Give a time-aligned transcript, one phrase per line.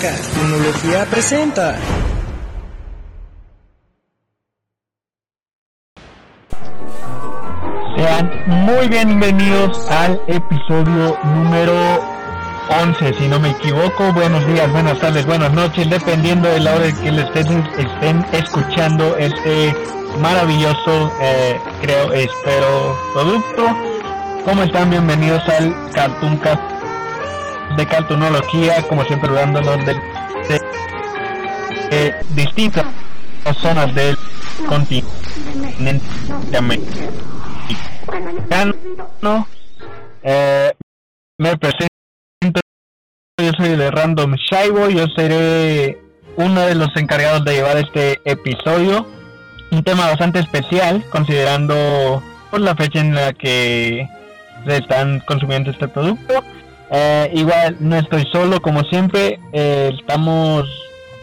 [0.00, 1.74] Cartunología presenta.
[7.96, 11.72] Sean muy bienvenidos al episodio número
[12.82, 14.12] 11, si no me equivoco.
[14.12, 18.26] Buenos días, buenas tardes, buenas noches, dependiendo de la hora en que le estén, estén
[18.32, 19.74] escuchando este
[20.20, 23.64] maravilloso, eh, creo, espero, producto.
[24.44, 24.90] ¿Cómo están?
[24.90, 26.75] Bienvenidos al Cartoon Cast
[27.76, 29.94] de cartunología, como siempre dándonos de,
[30.48, 30.60] de,
[31.90, 32.86] de distintas
[33.60, 34.16] zonas del
[34.68, 36.04] continente
[36.56, 37.06] americano.
[40.22, 40.72] Eh,
[41.38, 42.60] me presento,
[43.38, 45.98] yo soy de Random Shaibo, yo seré
[46.36, 49.06] uno de los encargados de llevar este episodio.
[49.70, 54.08] Un tema bastante especial, considerando por la fecha en la que
[54.64, 56.42] se están consumiendo este producto.
[56.90, 60.64] Eh, igual no estoy solo, como siempre, eh, estamos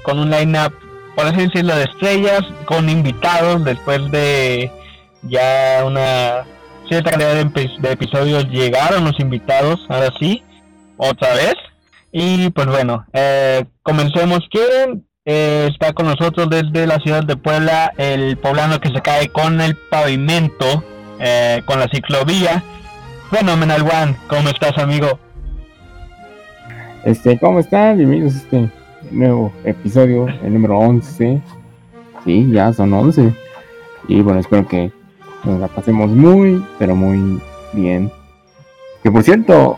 [0.03, 0.73] con un line-up,
[1.16, 4.69] por así decirlo, de estrellas, con invitados después de
[5.22, 6.44] ya una
[6.89, 10.44] cierta cantidad de, epi- de episodios llegaron los invitados, ahora sí,
[10.97, 11.56] otra vez.
[12.11, 14.41] Y pues bueno, eh, comencemos.
[14.52, 17.91] ¿Quién eh, está con nosotros desde la ciudad de Puebla?
[17.97, 20.84] El poblano que se cae con el pavimento,
[21.19, 22.61] eh, con la ciclovía.
[23.31, 25.17] Phenomenal One, ¿cómo estás, amigo?
[27.06, 27.98] Este, ¿cómo están?
[27.98, 28.70] Bienvenidos a este
[29.12, 31.42] nuevo episodio, el número 11.
[32.23, 33.34] Sí, ya son 11.
[34.08, 34.90] Y bueno, espero que
[35.44, 37.42] nos la pasemos muy, pero muy
[37.74, 38.09] bien.
[39.04, 39.78] Que por cierto,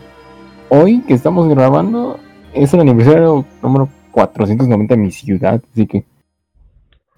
[0.68, 2.20] hoy que estamos grabando
[2.54, 6.04] es el aniversario número 490 de mi ciudad, así que...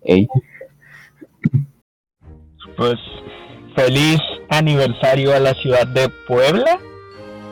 [0.05, 0.27] Ey,
[2.79, 2.97] Pues
[3.77, 6.79] feliz aniversario a la ciudad de Puebla.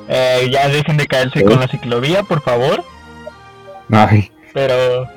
[0.09, 2.85] Eh, ya dejen de caerse con la ciclovía, por favor.
[3.93, 5.09] ay, Pero,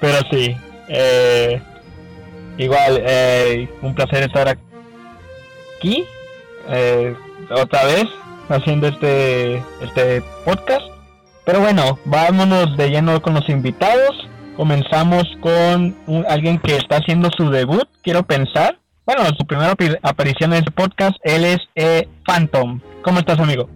[0.00, 0.56] pero sí.
[0.88, 1.60] eh,
[2.58, 6.04] igual, eh, un placer estar aquí.
[6.68, 7.14] eh,
[7.50, 8.04] otra vez
[8.48, 10.86] haciendo este, este podcast.
[11.44, 14.28] Pero bueno, vámonos de lleno con los invitados.
[14.56, 18.78] Comenzamos con un- alguien que está haciendo su debut, quiero pensar.
[19.06, 22.80] Bueno, su primera aparición en este podcast, él es eh, Phantom.
[23.02, 23.68] ¿Cómo estás, amigo?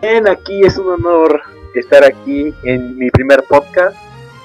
[0.00, 1.42] Bien, aquí es un honor
[1.74, 3.96] estar aquí en mi primer podcast.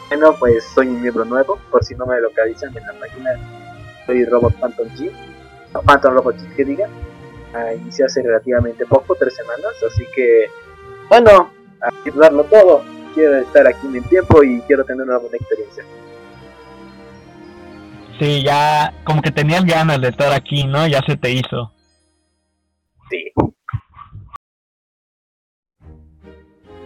[0.07, 3.31] Bueno, pues soy un miembro nuevo, por si no me localizan en la página.
[4.07, 5.11] Soy Robot Phantom G,
[5.73, 6.87] o Phantom Robot G que diga.
[7.53, 10.47] Ah, inicié hace relativamente poco, tres semanas, así que,
[11.07, 12.83] bueno, a darlo todo.
[13.13, 15.83] Quiero estar aquí en el tiempo y quiero tener una buena experiencia.
[18.17, 20.87] Sí, ya como que tenías ganas de estar aquí, ¿no?
[20.87, 21.71] Ya se te hizo.
[23.11, 23.31] Sí.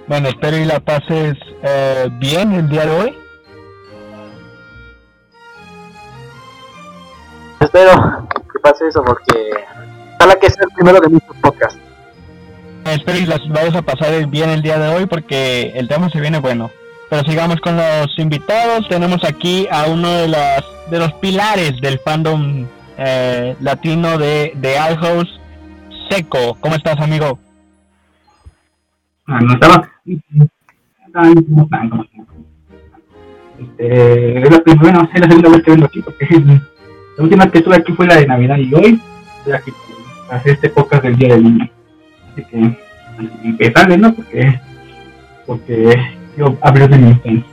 [0.08, 3.18] Bueno, espero y la pases eh, bien el día de hoy.
[7.60, 9.34] Espero que pase eso porque
[10.18, 11.80] ojalá que sea el primero de muchos podcasts.
[12.86, 16.22] Espero y las vayas a pasar bien el día de hoy porque el tema se
[16.22, 16.72] viene bueno.
[17.10, 18.88] Pero sigamos con los invitados.
[18.88, 22.66] Tenemos aquí a uno de las de los pilares del fandom
[22.98, 25.40] eh, latino de, de Al House,
[26.10, 26.56] Seco.
[26.62, 27.40] ¿Cómo estás, amigo?
[29.28, 29.97] Ah, no estaba.
[33.60, 36.28] Este, es la primera, bueno, es la segunda vez que vengo aquí, porque
[37.18, 39.02] la última que estuve aquí fue la de Navidad y hoy
[39.40, 39.72] estoy aquí
[40.28, 41.70] para hacer este podcast del Día del Niño.
[42.32, 42.78] Así que,
[43.44, 44.14] empezarle, ¿no?
[44.14, 44.60] Porque,
[45.46, 45.96] porque
[46.38, 47.44] yo hablé de mi infancia.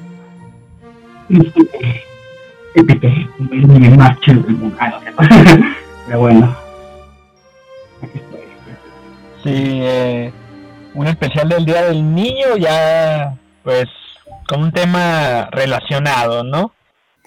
[2.75, 3.07] Épico,
[3.51, 4.77] el más chido del mundo.
[4.79, 5.01] Ah, no,
[6.07, 6.57] Pero bueno,
[8.03, 8.41] aquí estoy.
[9.43, 10.33] Sí, eh,
[10.95, 13.87] un especial del Día del Niño ya, pues,
[14.49, 16.73] con un tema relacionado, ¿no?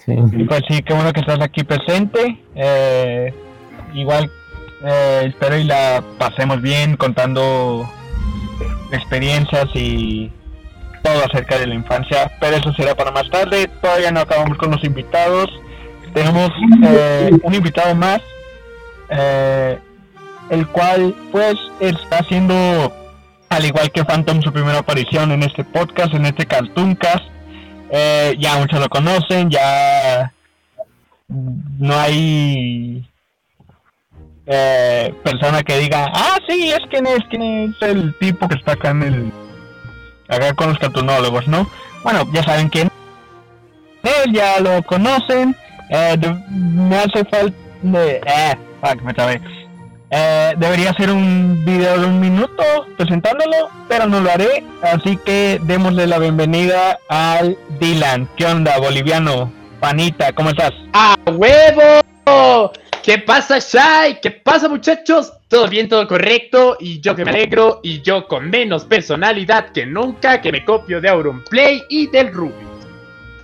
[0.04, 0.14] sí.
[0.32, 2.38] Y Pues sí, qué bueno que estás aquí presente.
[2.54, 3.34] Eh,
[3.94, 4.30] igual
[4.84, 7.88] eh, espero y la pasemos bien contando
[8.92, 10.30] experiencias y
[11.02, 12.30] todo acerca de la infancia.
[12.40, 13.68] Pero eso será para más tarde.
[13.80, 15.48] Todavía no acabamos con los invitados.
[16.14, 16.50] Tenemos
[16.84, 18.20] eh, un invitado más,
[19.10, 19.78] eh,
[20.50, 22.92] el cual pues está haciendo,
[23.48, 27.24] al igual que Phantom, su primera aparición en este podcast, en este Cartooncast.
[27.90, 30.32] Eh, ya muchos lo conocen, ya
[31.28, 33.02] no hay
[34.46, 38.72] eh, persona que diga, ah, sí, es quien es, quien es el tipo que está
[38.72, 39.32] acá en el,
[40.28, 41.68] acá con los cartunólogos, ¿no?
[42.02, 42.90] Bueno, ya saben quién
[44.02, 45.54] él, ya lo conocen,
[45.90, 46.16] eh,
[46.50, 49.40] me hace falta, eh, fuck, me trabé.
[50.10, 52.62] Eh, debería ser un video de un minuto
[52.96, 54.64] presentándolo, pero no lo haré.
[54.82, 58.28] Así que démosle la bienvenida al Dylan.
[58.36, 59.52] ¿Qué onda, boliviano?
[59.80, 60.72] Panita, ¿cómo estás?
[60.92, 62.72] ¡A huevo!
[63.02, 64.20] ¿Qué pasa, Shai?
[64.20, 65.32] ¿Qué pasa, muchachos?
[65.48, 66.76] Todo bien, todo correcto.
[66.80, 67.80] Y yo que me alegro.
[67.82, 70.40] Y yo con menos personalidad que nunca.
[70.40, 72.52] Que me copio de Auronplay y del Ruby.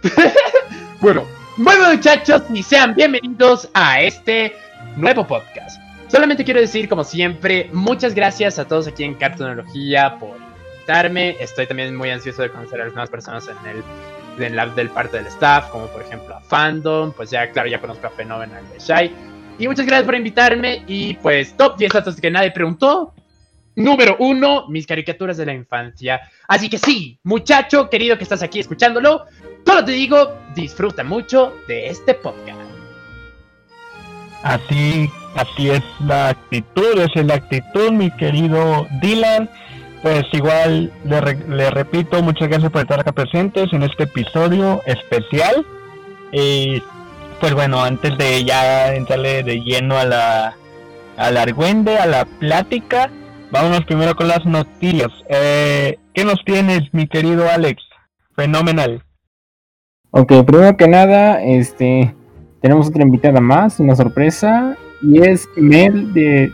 [1.01, 1.25] bueno,
[1.57, 2.43] bueno, muchachos.
[2.53, 4.55] Y sean bienvenidos a este
[4.97, 5.84] nuevo podcast.
[6.15, 10.37] Solamente quiero decir, como siempre, muchas gracias a todos aquí en Cartonología por
[10.77, 11.37] invitarme.
[11.41, 13.83] Estoy también muy ansioso de conocer a las nuevas personas en el
[14.39, 18.07] del, del parte del staff, como por ejemplo a Fandom, pues ya, claro, ya conozco
[18.07, 19.13] a Fenomenal de Shai.
[19.59, 20.85] Y muchas gracias por invitarme.
[20.87, 23.13] Y pues, top 10 datos que nadie preguntó.
[23.75, 26.21] Número uno, mis caricaturas de la infancia.
[26.47, 29.25] Así que sí, muchacho querido que estás aquí escuchándolo,
[29.67, 32.61] solo te digo, disfruta mucho de este podcast.
[34.45, 39.49] Así, así es la actitud, esa es la actitud, mi querido Dylan.
[40.03, 44.83] Pues igual le, re- le repito, muchas gracias por estar acá presentes en este episodio
[44.85, 45.65] especial.
[46.31, 46.83] Y
[47.41, 50.57] pues bueno, antes de ya entrarle de lleno a la
[51.17, 53.09] al argüende, a la plática,
[53.51, 55.11] vámonos primero con las noticias.
[55.29, 57.83] Eh, ¿Qué nos tienes, mi querido Alex?
[58.37, 59.03] Fenomenal.
[60.11, 62.15] Ok, primero que nada, este,
[62.61, 66.53] tenemos otra invitada más, una sorpresa, y es Mel de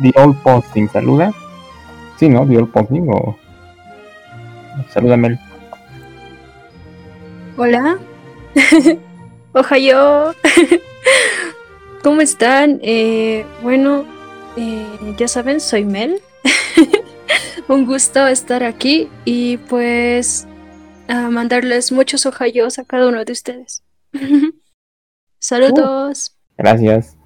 [0.00, 0.88] The Old Posting.
[0.88, 1.32] Saluda.
[2.18, 2.46] Sí, ¿no?
[2.46, 3.36] The Old Posting o...
[4.90, 5.38] Saluda Mel.
[7.56, 7.98] Hola.
[9.52, 10.34] Ohayo.
[12.02, 12.80] ¿Cómo están?
[12.82, 14.04] Eh, bueno,
[14.56, 16.20] eh, ya saben, soy Mel.
[17.68, 20.46] Un gusto estar aquí y pues
[21.08, 23.82] a mandarles muchos ohayos a cada uno de ustedes.
[25.38, 26.36] Saludos.
[26.56, 27.16] Gracias.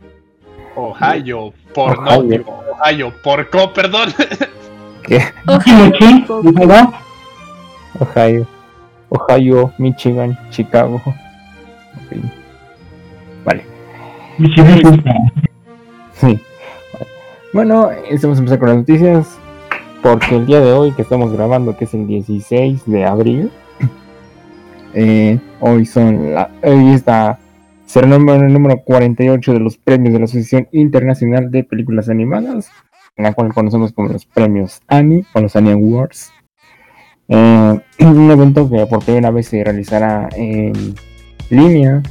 [0.77, 2.23] Ohio, por Ohio.
[2.23, 4.11] no, digo, Ohio, por co, perdón.
[5.03, 5.23] ¿Qué?
[5.47, 6.93] Ohio.
[7.99, 8.47] Ohio.
[9.09, 11.01] Ohio, Michigan, Chicago.
[13.45, 13.65] Vale.
[14.39, 15.15] Mi silencio está.
[16.13, 16.41] Sí.
[17.53, 19.39] Bueno, estamos a empezar con las noticias.
[20.03, 23.51] Porque el día de hoy que estamos grabando, que es el 16 de abril,
[24.95, 27.39] eh, hoy son la, hoy está
[27.87, 32.09] será el número, el número 48 de los premios de la Asociación Internacional de Películas
[32.09, 32.71] Animadas,
[33.17, 36.33] en la cual conocemos como los premios Annie o los Annie Awards.
[37.29, 40.95] Eh, un evento que por primera vez se realizará en
[41.51, 42.03] línea,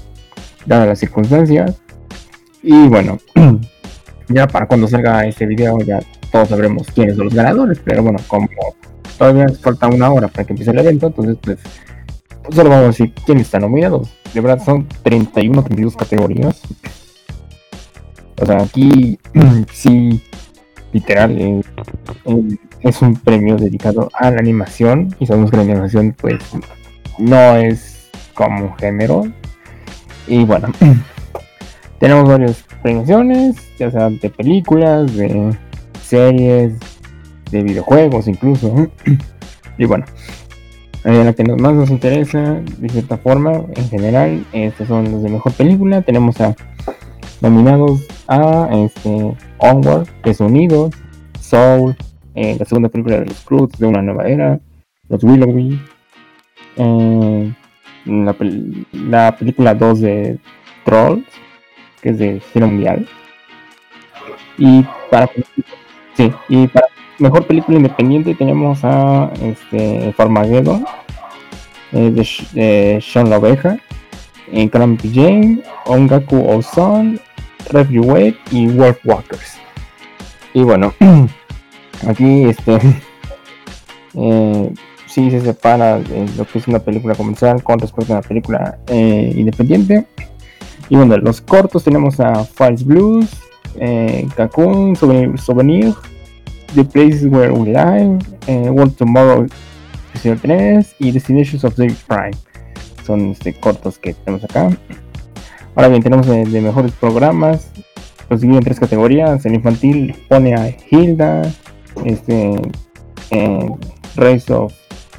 [0.65, 1.79] dadas las circunstancias.
[2.63, 3.19] Y bueno,
[4.29, 5.99] ya para cuando salga este video ya
[6.31, 8.49] todos sabremos quiénes son los ganadores, pero bueno, como
[9.17, 11.59] todavía falta una hora para que empiece el evento, entonces pues
[12.49, 14.13] solo vamos a decir quiénes están nominados.
[14.35, 16.61] De verdad son 31, 32 categorías.
[18.41, 19.17] O sea, aquí
[19.71, 20.21] sí,
[20.91, 21.61] literal, eh,
[22.25, 26.43] eh, es un premio dedicado a la animación y sabemos que la animación pues
[27.17, 29.23] no es como un género.
[30.27, 30.67] Y bueno,
[32.01, 35.55] tenemos varias premiaciones, ya sea de películas, de
[36.03, 36.73] series,
[37.51, 38.89] de videojuegos incluso.
[39.77, 40.03] y bueno,
[41.13, 45.53] la que más nos interesa, de cierta forma, en general, estos son los de mejor
[45.53, 46.01] película.
[46.01, 46.55] Tenemos a
[47.41, 50.95] nominados a este Onward, que es Unidos,
[51.39, 51.95] Soul,
[52.33, 54.59] eh, la segunda película de los Cruz de una nueva era,
[55.07, 55.79] Los Willowy,
[56.77, 57.53] eh,
[58.05, 60.39] la, pel- la película 2 de
[60.85, 61.25] Trolls,
[62.01, 63.07] que es de giro mundial.
[64.57, 65.29] Y para
[66.15, 66.87] sí, y para
[67.19, 70.85] mejor película independiente tenemos a este Farmageddon
[71.91, 73.77] eh, de, Sean La Oveja,
[74.51, 77.19] en Calamity Jane, Ongaku Ozone,
[77.69, 79.57] Review Wave y Wolf Walkers.
[80.53, 80.93] Y bueno,
[82.07, 82.79] aquí este
[84.15, 84.73] eh,
[85.15, 88.77] sí se separa de lo que es una película comercial con respecto a una película
[88.87, 90.05] eh, independiente.
[90.89, 93.29] Y bueno, los cortos tenemos a False Blues,
[93.79, 94.27] eh,
[95.37, 95.93] Souvenir,
[96.75, 99.47] The Places Where We Live, eh, World Tomorrow
[100.09, 102.37] Episodio 3 y Destinations of the Prime.
[103.05, 104.69] Son este, cortos que tenemos acá.
[105.75, 107.71] Ahora bien, tenemos de, mejores programas.
[108.29, 109.45] Los dividen en tres categorías.
[109.45, 111.43] El infantil pone a Hilda,
[112.03, 112.61] este,
[113.31, 113.69] eh,
[114.15, 114.73] Race of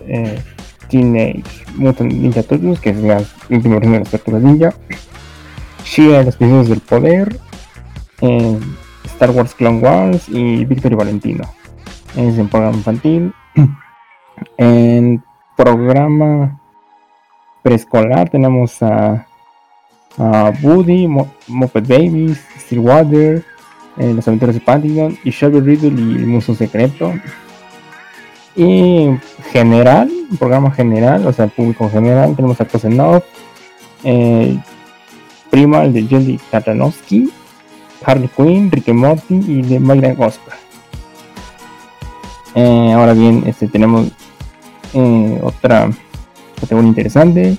[0.09, 0.39] eh,
[0.89, 1.45] Teenage
[1.77, 4.75] Mutant Ninja Turtles, que es la última versión de las Tortugas Ninja.
[5.85, 7.39] Shia, los prisioneros del poder.
[8.21, 8.59] eh,
[9.17, 11.45] Star Wars Clone Wars y Victory Valentino.
[12.15, 13.33] Es en programa infantil.
[14.59, 15.25] En
[15.57, 16.61] programa
[17.63, 19.27] preescolar tenemos a,
[20.19, 23.43] a Woody, Mo- Muppet Babies, Stillwater,
[23.97, 27.15] eh, Las aventuras de Paddington y Shelby Riddle y el Muso Secreto.
[28.55, 29.09] Y
[29.53, 33.23] general, un programa general, o sea, público general, tenemos a Kosenov,
[34.05, 34.59] eh,
[35.51, 37.31] Prima, el de Jelly Tatanowski,
[38.05, 40.55] Harley Quinn, Ricky Morty y de Mayra Gospel.
[42.55, 44.09] Eh, ahora bien, este tenemos
[44.95, 45.91] eh, otra
[46.59, 47.59] categoría interesante,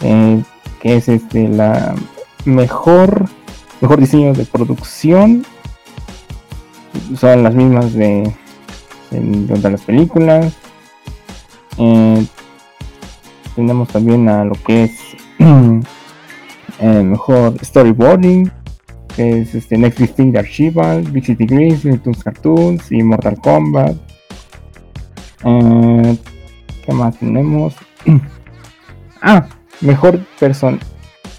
[0.00, 0.42] eh,
[0.80, 1.94] que es este la
[2.44, 3.28] mejor
[3.80, 5.44] mejor diseño de producción.
[7.16, 8.34] Son las mismas de,
[9.12, 10.52] de, las películas.
[11.78, 12.26] Eh,
[13.54, 14.92] tenemos también a lo que es
[16.80, 18.50] mejor storyboarding,
[19.16, 23.96] es este Next de Archival, Big City Grease, Toons Cartoons y Mortal Kombat.
[25.44, 26.18] Eh,
[26.84, 27.74] ¿Qué más tenemos?
[29.22, 29.48] ah,
[29.80, 30.78] mejor person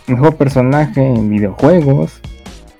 [0.07, 2.22] mejor personaje en videojuegos,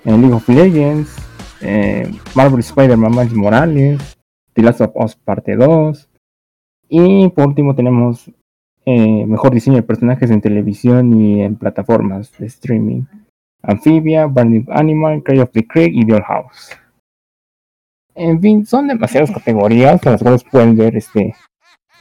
[0.06, 1.16] en League of Legends,
[1.62, 4.18] eh, Marvel Spider-Man Miles Morales,
[4.54, 6.10] The Last of Us Parte 2.
[6.90, 8.32] Y por último tenemos
[8.86, 13.04] eh, mejor diseño de personajes en televisión y en plataformas de streaming.
[13.68, 16.72] Amphibia, Burning Animal, Cry of the Creek y The Old House.
[18.16, 21.36] En fin, son demasiadas categorías, las cuales pueden ver este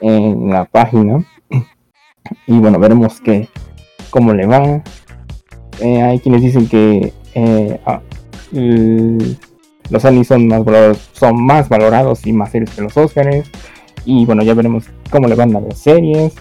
[0.01, 1.25] en la página.
[2.47, 3.49] Y bueno, veremos que,
[4.11, 4.83] cómo le va.
[5.81, 8.01] Eh, hay quienes dicen que eh, ah,
[9.91, 13.51] los Anis son más valorados, son más valorados y más serios que los Oscars.
[14.05, 16.35] Y bueno, ya veremos cómo le van a las series.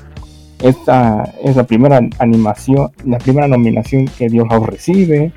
[0.60, 5.34] Esta es la primera animación, la primera nominación que Dios House recibe.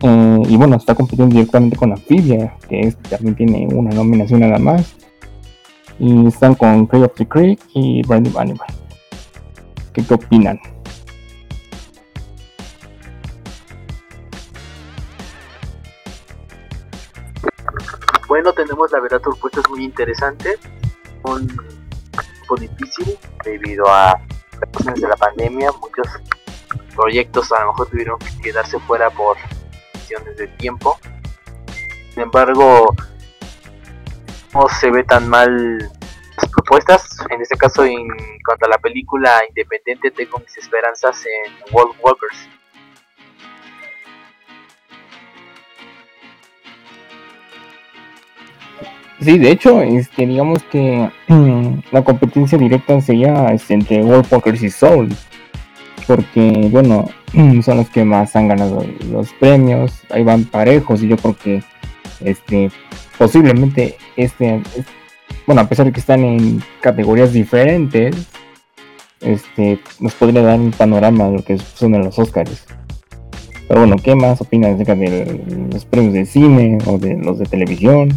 [0.00, 4.96] Eh, y bueno, está compitiendo directamente con Amphibia, que también tiene una nominación nada más.
[5.98, 8.68] Y están con Cray of the Creek y Brand Animal.
[9.92, 10.58] ¿Qué, ¿Qué opinan?
[18.26, 20.58] Bueno, tenemos la verdad propuestas muy interesantes.
[21.22, 21.46] Un
[22.56, 24.20] difícil debido a
[24.60, 25.70] las cuestiones de la pandemia.
[25.72, 26.06] Muchos
[26.94, 29.36] proyectos a lo mejor tuvieron que quedarse fuera por
[29.92, 30.98] cuestiones de tiempo.
[32.12, 32.94] Sin embargo,
[34.54, 37.08] no se ve tan mal las propuestas.
[37.30, 38.08] En este caso, en
[38.44, 42.48] cuanto a la película independiente, tengo mis esperanzas en World Walkers.
[49.22, 51.08] Sí, de hecho, este, digamos que
[51.90, 55.08] la competencia directa sería este, entre World Walkers y Soul.
[56.06, 57.08] Porque, bueno,
[57.62, 60.02] son los que más han ganado los premios.
[60.10, 61.62] Ahí van parejos y yo creo que
[62.20, 62.70] este,
[63.16, 64.62] posiblemente este,
[65.46, 68.14] bueno, a pesar de que están en categorías diferentes,
[69.20, 72.64] este, nos podría dar un panorama de lo que son los Oscars.
[73.68, 77.46] Pero bueno, ¿qué más opinas acerca de los premios de cine o de los de
[77.46, 78.10] televisión?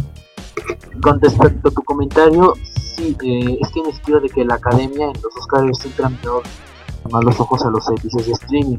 [1.02, 2.54] Con respecto a tu comentario,
[2.96, 6.18] sí, eh, es que el sentido de que la academia en los Oscars siempre han
[7.10, 8.78] más los ojos a los servicios de streaming.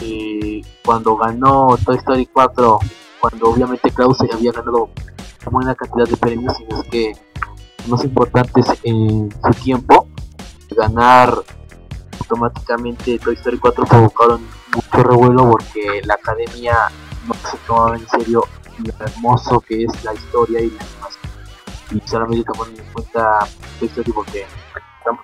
[0.00, 2.78] Y cuando ganó Toy Story 4,
[3.20, 4.90] cuando obviamente Klaus había ganado
[5.42, 7.12] una buena cantidad de premios, y es que
[7.88, 10.08] los importantes en su tiempo,
[10.76, 11.42] ganar
[12.20, 14.40] automáticamente Toy Story 4 provocaron
[14.74, 16.76] mucho revuelo porque la academia
[17.26, 18.44] no se tomaba en serio
[18.78, 21.32] lo hermoso que es la historia y la animación.
[21.90, 23.38] Y solamente tomando en cuenta
[23.78, 24.46] Toy Story porque,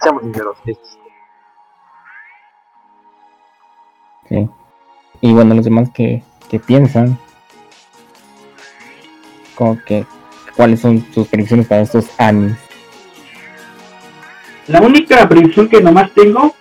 [0.00, 0.78] seamos sinceros, es
[4.28, 4.48] Sí.
[5.22, 7.18] Y bueno, los demás que, que piensan,
[9.54, 10.04] como que,
[10.54, 12.56] ¿cuáles son sus predicciones para estos años?
[14.66, 16.54] La única predicción que nomás tengo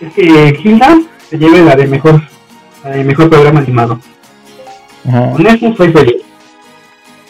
[0.00, 0.98] es que Hilda
[1.28, 2.22] se lleve la de mejor,
[2.82, 4.00] la de mejor programa animado.
[5.08, 5.32] Ajá.
[5.32, 6.22] Con eso soy feliz.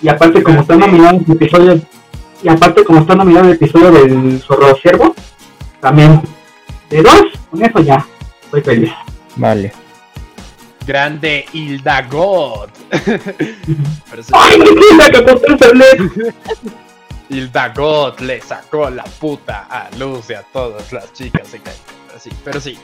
[0.02, 1.80] Y aparte como está nominado el episodio,
[2.42, 5.14] y aparte como está nominado el episodio del Zorro Ciervo,
[5.80, 6.22] también
[6.90, 8.06] de dos, con eso ya,
[8.50, 8.92] soy feliz.
[9.36, 9.72] Vale.
[10.86, 12.70] Grande Hilda God.
[14.32, 16.32] ¡Ay, mi Hilda, que hablé!
[17.28, 21.60] Hilda God le sacó la puta a luz y a todas las chicas se
[22.44, 22.78] Pero sí,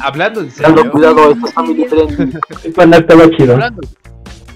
[0.00, 0.90] hablando en serio.
[0.90, 2.06] cuidado, esto
[3.36, 3.52] chido.
[3.54, 3.80] Hablando,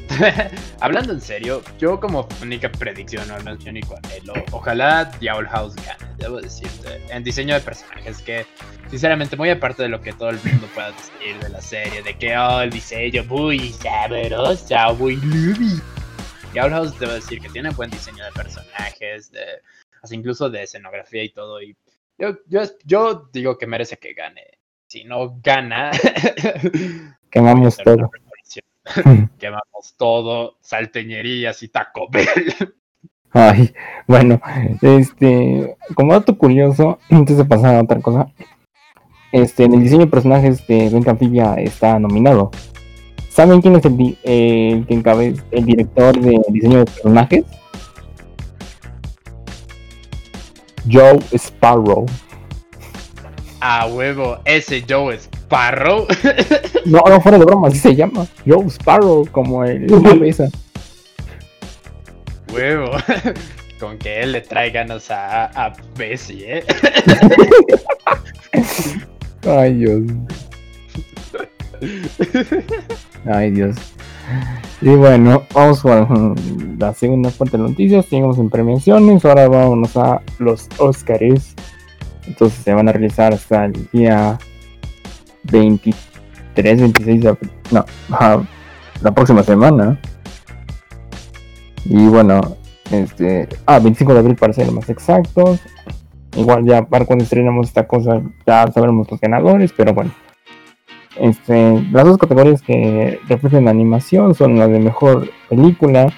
[0.80, 4.34] hablando en serio, yo como única predicción, o al menos yo ni cual, eh, lo-
[4.52, 8.46] ojalá Diablo House gane, debo decirte, en diseño de personajes, que
[8.90, 12.16] sinceramente muy aparte de lo que todo el mundo pueda decir de la serie, de
[12.16, 15.80] que oh, el diseño muy sabroso, muy lubi.
[16.52, 19.44] Diablo House debo decir que tiene buen diseño de personajes, de,
[20.02, 21.76] hasta incluso de escenografía y todo, y
[22.18, 24.42] yo, yo, yo digo que merece que gane.
[24.86, 25.90] Si no gana,
[27.30, 28.10] Quemamos todo.
[29.38, 32.74] Quemamos todo, salteñerías y Taco Bell.
[33.32, 33.74] Ay,
[34.06, 34.40] bueno,
[34.80, 38.32] este, como dato curioso, antes de pasar a otra cosa,
[39.32, 42.50] este, en el diseño de personajes de Ben Campilla está nominado.
[43.28, 47.44] ¿Saben quién es el, di- el que encabeza, el director de diseño de personajes?
[50.86, 52.06] Joe Sparrow.
[53.60, 56.06] A huevo, ese Joe Sparrow.
[56.84, 58.26] No, no, fuera de broma, así se llama.
[58.46, 60.48] Joe Sparrow, como el cabeza.
[62.52, 62.90] huevo.
[63.78, 66.64] Con que él le trae ganas a, a Bessie, ¿eh?
[69.46, 70.02] Ay, Dios.
[73.32, 73.76] Ay, Dios.
[74.80, 76.34] Y bueno, vamos con
[76.78, 78.06] la segunda parte de noticias.
[78.06, 79.24] Seguimos en premiaciones.
[79.24, 81.54] Ahora vámonos a los Oscars.
[82.26, 84.38] Entonces se van a realizar hasta el día
[85.44, 87.50] 23, 26 de abril.
[87.70, 87.84] No,
[89.02, 89.98] la próxima semana.
[91.84, 92.56] Y bueno,
[92.90, 93.48] este.
[93.66, 95.60] Ah, 25 de abril para ser más exactos.
[96.36, 100.12] Igual ya para cuando estrenamos esta cosa ya sabremos los ganadores, pero bueno.
[101.20, 106.12] Este, las dos categorías que reflejan la animación son las de mejor película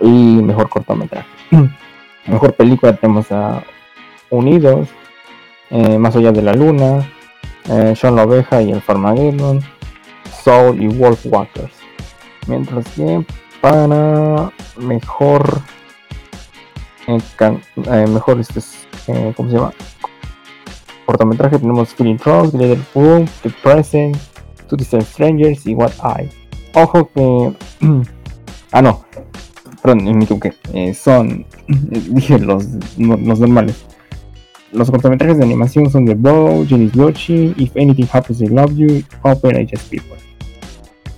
[0.00, 0.06] y
[0.42, 1.26] mejor cortometraje.
[2.26, 3.62] mejor película tenemos a
[4.30, 4.88] Unidos,
[5.70, 7.08] eh, Más allá de la luna,
[7.70, 9.60] eh, Sean la oveja y el Farmageddon,
[10.44, 11.72] Soul y Wolfwalkers.
[12.46, 13.24] Mientras que
[13.60, 15.60] para mejor
[17.06, 19.72] eh, can- eh, mejor este es, eh, ¿cómo se llama?
[21.08, 24.14] Cortometraje tenemos Feeling Trunks, Glitter Pool, The Present,
[24.68, 26.28] Two Distant Strangers y What I.
[26.74, 27.52] Ojo que.
[28.72, 29.04] ah, no.
[29.82, 30.52] Perdón, me equivoqué.
[30.74, 31.46] Eh, son.
[31.66, 32.66] dije los,
[32.98, 33.86] los normales.
[34.72, 39.02] Los cortometrajes de animación son The Bow, Jenny's Yoshi, If Anything Happens I Love You,
[39.22, 40.18] Opera Just People.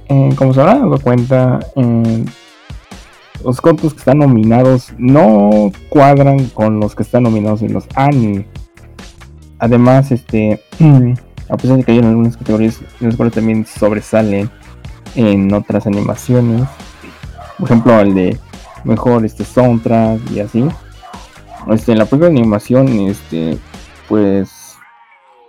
[0.09, 2.25] Eh, como se habrán dado cuenta, eh,
[3.45, 8.47] los cortos que están nominados no cuadran con los que están nominados en los anime.
[9.61, 10.61] Además, este,
[11.49, 14.51] a pesar de que hay algunas categorías en las cuales también sobresalen
[15.15, 16.67] en otras animaciones,
[17.59, 18.39] por ejemplo, el de
[18.85, 20.69] mejor este soundtrack y así.
[21.71, 23.59] Este, en la propia animación, este,
[24.09, 24.77] pues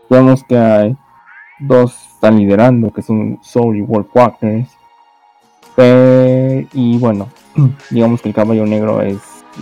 [0.09, 0.97] vemos que hay
[1.59, 4.69] dos están liderando, que son Soul y Wolfwalkers.
[5.77, 7.29] Eh, y bueno,
[7.89, 9.17] digamos que el caballo negro es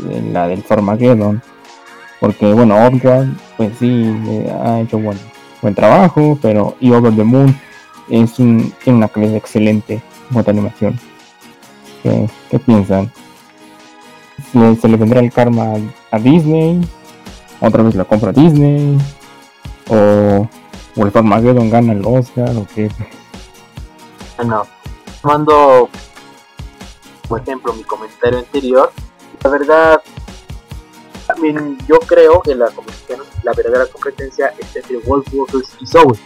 [0.10, 1.42] eh, la del Farmageddon.
[2.20, 3.28] Porque bueno, Outward,
[3.58, 5.18] pues sí, eh, ha hecho buen,
[5.62, 7.58] buen trabajo, pero y Over the Moon
[8.10, 10.02] es un, tiene una calidad excelente
[10.32, 11.00] en animación.
[12.04, 13.12] ¿Qué, qué piensan?
[14.52, 15.76] ¿Se, se le vendrá el karma
[16.12, 16.82] a, Disney?
[17.62, 18.98] ¿Otra vez la compra Disney?
[19.90, 20.48] ¿O,
[20.96, 22.56] o el Farmageddon gana el Oscar?
[22.56, 22.90] ¿O qué?
[24.38, 24.66] Bueno,
[25.22, 25.90] tomando
[27.28, 28.92] como ejemplo mi comentario anterior,
[29.44, 30.02] la verdad,
[31.30, 32.72] también yo creo que la
[33.44, 36.18] la verdadera competencia es entre Wolfwalkers y Soul.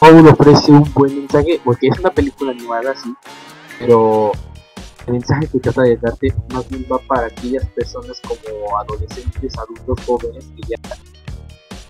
[0.00, 3.14] Soul ofrece un buen mensaje porque es una película animada, sí,
[3.78, 4.32] pero
[5.06, 10.04] el mensaje que trata de darte más bien va para aquellas personas como adolescentes, adultos,
[10.04, 10.76] jóvenes que ya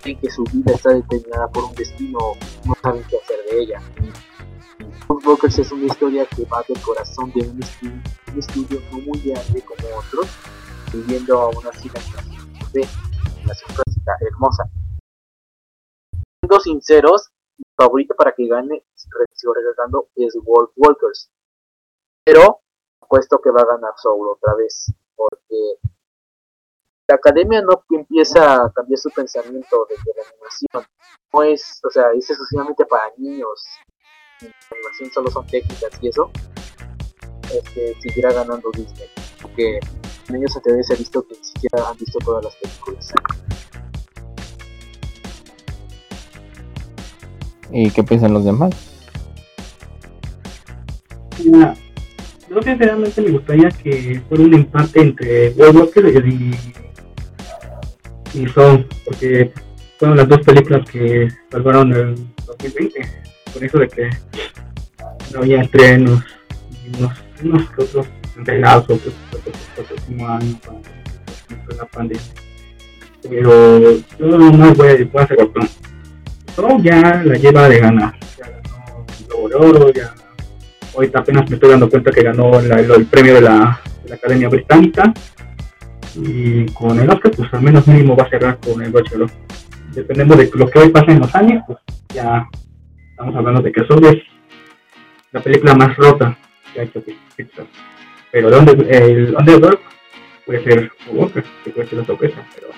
[0.02, 2.18] creen que su vida está determinada por un destino,
[2.64, 3.82] no saben qué hacer de ella.
[5.08, 9.18] Wolfwalkers es una historia que va del corazón de un, estu- un estudio no muy
[9.20, 10.26] grande como otros,
[10.92, 12.39] viviendo así la animación
[12.72, 12.86] de
[13.36, 14.64] animación clásica hermosa.
[16.40, 21.30] Siendo sinceros, mi favorito para que gane, sigo regresando, es Wolf Walkers.
[22.24, 22.60] Pero
[23.00, 25.78] apuesto que va a ganar Soul otra vez, porque
[27.08, 30.86] la academia no empieza a cambiar su pensamiento de la animación
[31.32, 33.64] no es, o sea, es exclusivamente para niños,
[34.40, 36.30] la animación solo son técnicas y eso,
[37.52, 39.08] este, seguirá ganando Disney.
[39.40, 39.80] Porque
[40.30, 43.12] en años anteriores he visto que ni siquiera han visto todas las películas.
[47.72, 48.74] ¿Y qué piensan los demás?
[51.44, 51.74] Mira,
[52.48, 56.50] yo sinceramente me gustaría que fuera un empate entre Wolfwalker y,
[58.34, 59.52] y Soul, porque
[59.98, 62.14] fueron las dos películas que salvaron el
[62.46, 63.00] 2020,
[63.52, 64.10] por eso de que
[65.32, 66.22] no había estrenos,
[66.84, 68.06] y unos, unos que otros
[68.40, 69.14] entregados, otros,
[70.06, 72.22] como año para la pandemia.
[73.28, 76.52] Pero yo no voy voy a.
[76.54, 80.14] Soul ya la lleva de ganar, ya ganó el Oro, ya
[80.94, 84.48] ahorita apenas me estoy dando cuenta que ganó el, premio de la, de la Academia
[84.48, 85.12] Británica
[86.16, 89.16] y con el Oscar pues al menos mínimo va a cerrar con el broche.
[89.92, 91.78] Dependemos de lo que hoy pasa en los años, pues
[92.12, 92.48] ya
[93.10, 94.22] estamos hablando de que Soul es
[95.32, 96.36] la película más rota
[96.72, 97.02] que ha hecho
[97.36, 97.66] Pixar.
[98.32, 99.80] Pero el, el Underdog
[100.46, 102.68] puede ser Walker, que puede ser una sorpresa, pero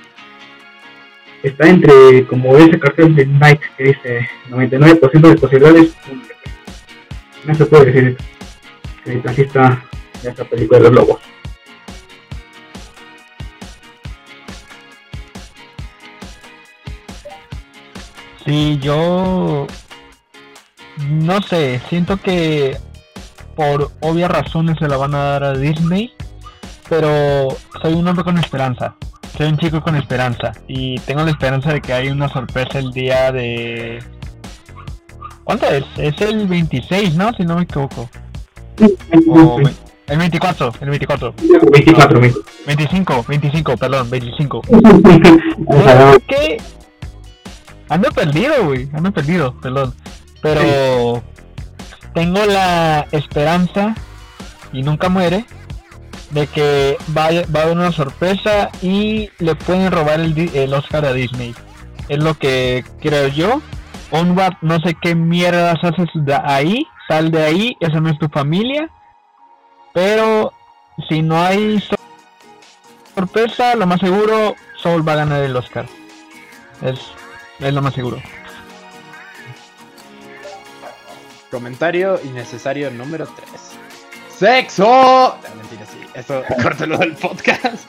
[1.42, 5.94] está entre como ese cartel de Nike que dice 99% de posibilidades.
[7.44, 8.16] No se puede decir
[9.04, 9.82] que así está
[10.22, 11.20] esta película de los lobos.
[18.44, 19.66] Sí, yo
[21.08, 22.76] no sé, siento que
[23.54, 26.12] por obvias razones se la van a dar a Disney,
[26.88, 27.48] pero
[27.80, 28.94] soy un hombre con esperanza,
[29.36, 32.92] soy un chico con esperanza y tengo la esperanza de que hay una sorpresa el
[32.92, 34.02] día de...
[35.44, 35.84] ¿Cuánto es?
[35.96, 37.32] Es el 26, ¿no?
[37.34, 38.08] Si no me equivoco.
[39.28, 39.60] O
[40.06, 41.34] el 24, el 24.
[41.72, 42.34] 24 mil.
[42.66, 44.62] 25, 25, perdón, 25.
[45.66, 46.12] Ojalá.
[46.12, 46.56] Es que
[47.88, 49.94] ando perdido, güey, ando perdido, perdón.
[50.40, 51.22] Pero
[52.14, 53.94] tengo la esperanza
[54.72, 55.44] y nunca muere
[56.30, 61.12] de que vaya, va a haber una sorpresa y le pueden robar el, Oscar a
[61.12, 61.54] Disney.
[62.08, 63.60] Es lo que creo yo.
[64.10, 66.08] Onward, no sé qué mierdas haces
[66.44, 68.90] ahí, sal de ahí, esa no es tu familia.
[69.92, 70.52] Pero
[71.08, 71.96] si no hay so-
[73.14, 75.86] sorpresa, lo más seguro, Soul va a ganar el Oscar.
[76.82, 76.98] Es,
[77.60, 78.18] es lo más seguro.
[81.52, 83.48] Comentario innecesario número 3.
[84.38, 84.82] ¡Sexo!
[84.86, 85.98] No, mentira, sí.
[86.14, 87.88] Eso, córtalo del podcast.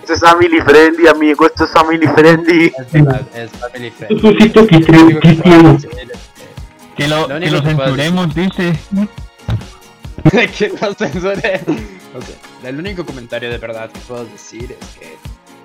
[0.00, 1.46] Esto es family friendly, amigo.
[1.46, 2.72] Esto es family friendly.
[3.34, 4.20] Es family friendly.
[4.22, 4.50] Lo que
[5.20, 5.78] que-
[6.96, 8.72] Que lo, Lo que único lo censuremos, dice.
[10.58, 11.60] que no censure.
[12.16, 15.16] O sea, el único comentario de verdad que puedo decir es que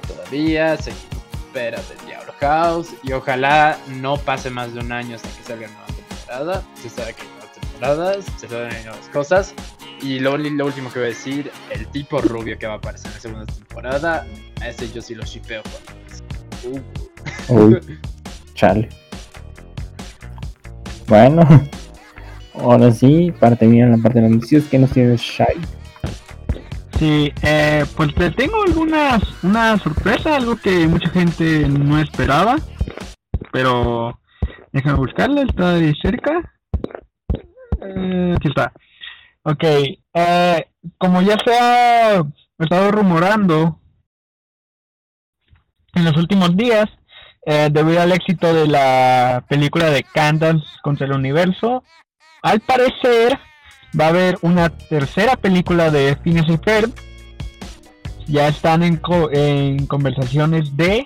[0.06, 5.30] todavía se espera del Diablo House y ojalá no pase más de un año hasta
[5.30, 5.88] que salga nueva
[6.34, 6.64] temporada.
[6.76, 9.54] Se sabe que hay nuevas temporadas, se saben que hay nuevas cosas.
[10.02, 13.08] Y lo, lo último que voy a decir, el tipo rubio que va a aparecer
[13.08, 14.28] en la segunda temporada,
[14.62, 15.62] a ese yo sí lo shipeo
[17.50, 18.00] Uh, Uy,
[18.54, 18.88] chale.
[21.08, 21.46] Bueno,
[22.54, 25.60] ahora sí, para terminar la parte de las noticias, ¿qué nos tiene Shai?
[26.98, 32.56] Sí, eh, pues te tengo algunas, una sorpresa, algo que mucha gente no esperaba.
[33.52, 34.18] Pero
[34.74, 36.54] déjame buscarla, está de cerca.
[37.82, 38.74] Eh, aquí está.
[39.44, 39.64] Ok,
[40.14, 42.24] eh, como ya se ha
[42.60, 43.80] estado rumorando
[45.96, 46.86] en los últimos días,
[47.46, 51.84] eh, debido al éxito de la película de Candace contra el universo,
[52.42, 53.38] al parecer
[54.00, 56.94] va a haber una tercera película de Phineas y.
[58.28, 61.06] Ya están en, co- en conversaciones de,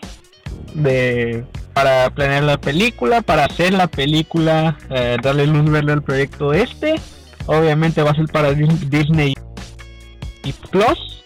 [0.75, 1.43] de
[1.77, 6.95] para planear la película, para hacer la película, eh, darle luz verde al proyecto este.
[7.45, 9.35] Obviamente va a ser para Dis- Disney
[10.43, 11.23] y Plus.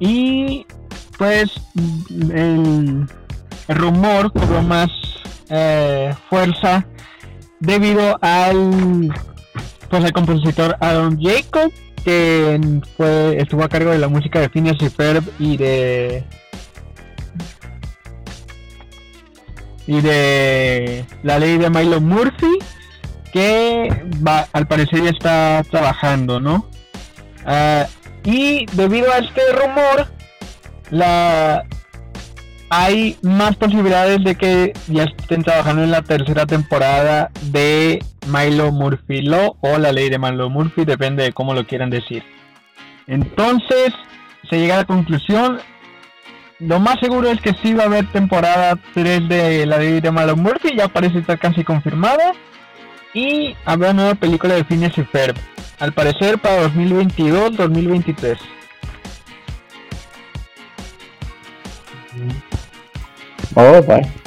[0.00, 0.66] Y
[1.16, 1.50] pues
[2.10, 3.06] el,
[3.68, 4.90] rumor cobró más
[5.48, 6.86] eh, fuerza
[7.60, 9.14] debido al
[9.88, 11.72] pues el compositor Aaron Jacob
[12.04, 12.60] que
[12.98, 16.22] fue estuvo a cargo de la música de Phineas y Ferb y de
[19.86, 22.58] y de la ley de Milo Murphy
[23.32, 23.88] que
[24.26, 26.68] va, al parecer ya está trabajando, ¿no?
[27.44, 27.86] Ah,
[28.22, 30.06] y debido a este rumor,
[30.90, 31.64] la
[32.70, 39.22] hay más posibilidades de que ya estén trabajando en la tercera temporada de Milo Murphy
[39.22, 42.24] Law o la ley de Milo Murphy, depende de cómo lo quieran decir.
[43.06, 43.92] Entonces,
[44.48, 45.60] se llega a la conclusión,
[46.60, 50.10] lo más seguro es que sí va a haber temporada 3 de la ley de
[50.10, 52.32] Milo Murphy, ya parece estar casi confirmada.
[53.12, 55.36] Y habrá nueva película de Phineas y Ferb,
[55.78, 58.38] al parecer para 2022-2023.
[63.54, 64.24] Oh, bye.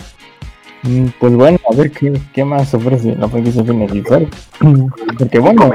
[0.88, 4.28] Mm, Pues bueno, a ver qué, qué más ofrece la franquicia Ferb.
[5.20, 5.72] Porque bueno,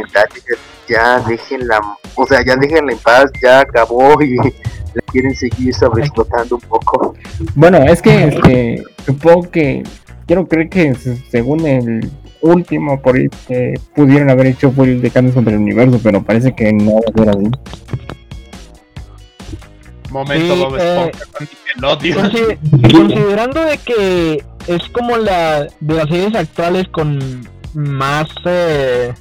[0.88, 1.80] ya déjenla,
[2.14, 4.36] o sea, ya déjenla en paz, ya acabó y
[4.94, 7.14] la quieren seguir sobreexplotando un poco.
[7.54, 9.82] bueno, es que este, supongo que
[10.26, 15.00] quiero creer que se- según el último por ahí que pudieron haber hecho fue el
[15.02, 17.50] de Candace contra el universo, pero parece que no va a ser así.
[20.10, 21.48] Momento Sí, Bob eh, Esponja con
[22.02, 22.30] Nickelodeon.
[22.30, 29.14] Consi- considerando de que es como la de las series actuales con más eh,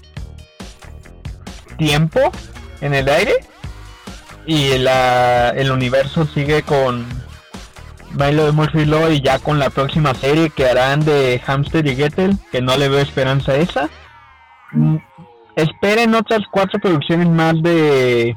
[1.78, 2.20] tiempo
[2.82, 3.34] en el aire
[4.46, 7.06] y la, el universo sigue con
[8.12, 11.96] Milo de Murphy Law y ya con la próxima serie que harán de Hamster y
[11.96, 13.90] Gettel que no le veo esperanza esa
[14.72, 14.98] mm,
[15.56, 18.36] esperen otras cuatro producciones más de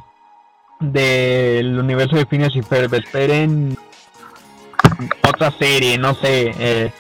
[0.81, 2.93] del universo de Phineas y Ferb.
[2.95, 3.77] Esperen
[5.23, 6.53] otra serie, no sé.
[6.59, 6.91] Eh,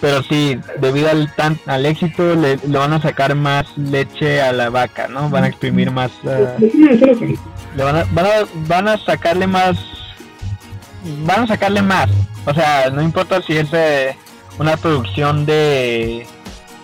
[0.00, 4.68] pero sí, debido al, tan, al éxito, le, van a sacar más leche a la
[4.68, 5.30] vaca, ¿no?
[5.30, 6.10] Van a exprimir más.
[6.24, 6.60] Uh,
[7.76, 8.30] le van, a, van, a,
[8.66, 9.78] van a sacarle más.
[11.24, 12.10] Van a sacarle más.
[12.46, 14.16] O sea, no importa si es eh,
[14.58, 16.26] una producción de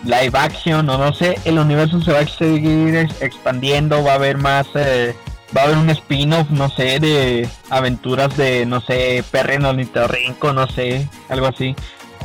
[0.05, 4.37] live action o no sé, el universo se va a seguir expandiendo, va a haber
[4.37, 4.67] más.
[4.75, 5.13] Eh,
[5.55, 10.67] va a haber un spin-off, no sé, de aventuras de, no sé, Perren Rinco, no
[10.67, 11.75] sé, algo así.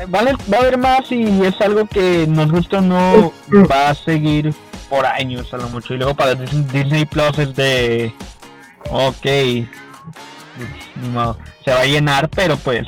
[0.09, 3.33] Vale, va a haber más y es algo que nos gusta o no
[3.71, 4.53] va a seguir
[4.91, 5.95] por años a lo mucho.
[5.95, 8.13] Y luego para Disney Plus es de,
[8.91, 9.27] ok,
[11.13, 12.87] no, se va a llenar, pero pues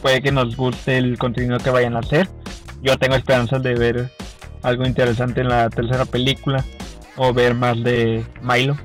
[0.00, 2.28] puede que nos guste el contenido que vayan a hacer.
[2.82, 4.10] Yo tengo esperanzas de ver
[4.62, 6.64] algo interesante en la tercera película
[7.16, 8.76] o ver más de Milo.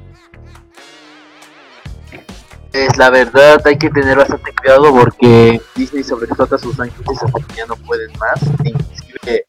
[2.73, 7.55] Es la verdad, hay que tener bastante cuidado porque Disney sobreexplota sus franquicias hasta que
[7.55, 9.45] ya no pueden más, inclusive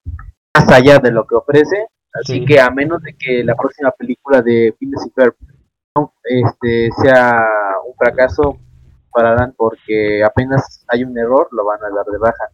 [0.54, 1.86] más allá de lo que ofrece.
[2.12, 2.44] Así sí.
[2.46, 5.34] que a menos de que la próxima película de Phineas y Ferb
[6.24, 7.44] este, sea
[7.86, 8.58] un fracaso,
[9.12, 12.48] pararán porque apenas hay un error, lo van a dar de baja.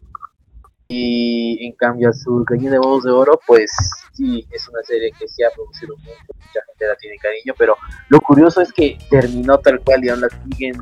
[0.87, 3.71] Y en cambio a su Gallina de Huevos de Oro, pues
[4.13, 7.75] sí, es una serie que sí ha producido mucho, mucha gente la tiene cariño, pero
[8.09, 10.75] lo curioso es que terminó tal cual y aún la siguen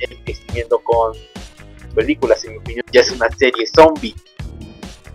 [0.00, 1.12] envejeciendo con
[1.94, 4.14] películas, en mi opinión, ya es una serie zombie.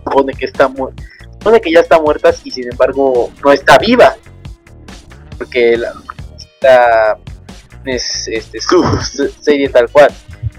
[0.04, 0.92] Supone que está mu
[1.34, 4.16] supone que ya está muerta y sin embargo no está viva.
[5.38, 5.94] Porque la,
[6.38, 7.18] está
[7.86, 8.84] es este, su
[9.42, 10.12] serie tal cual.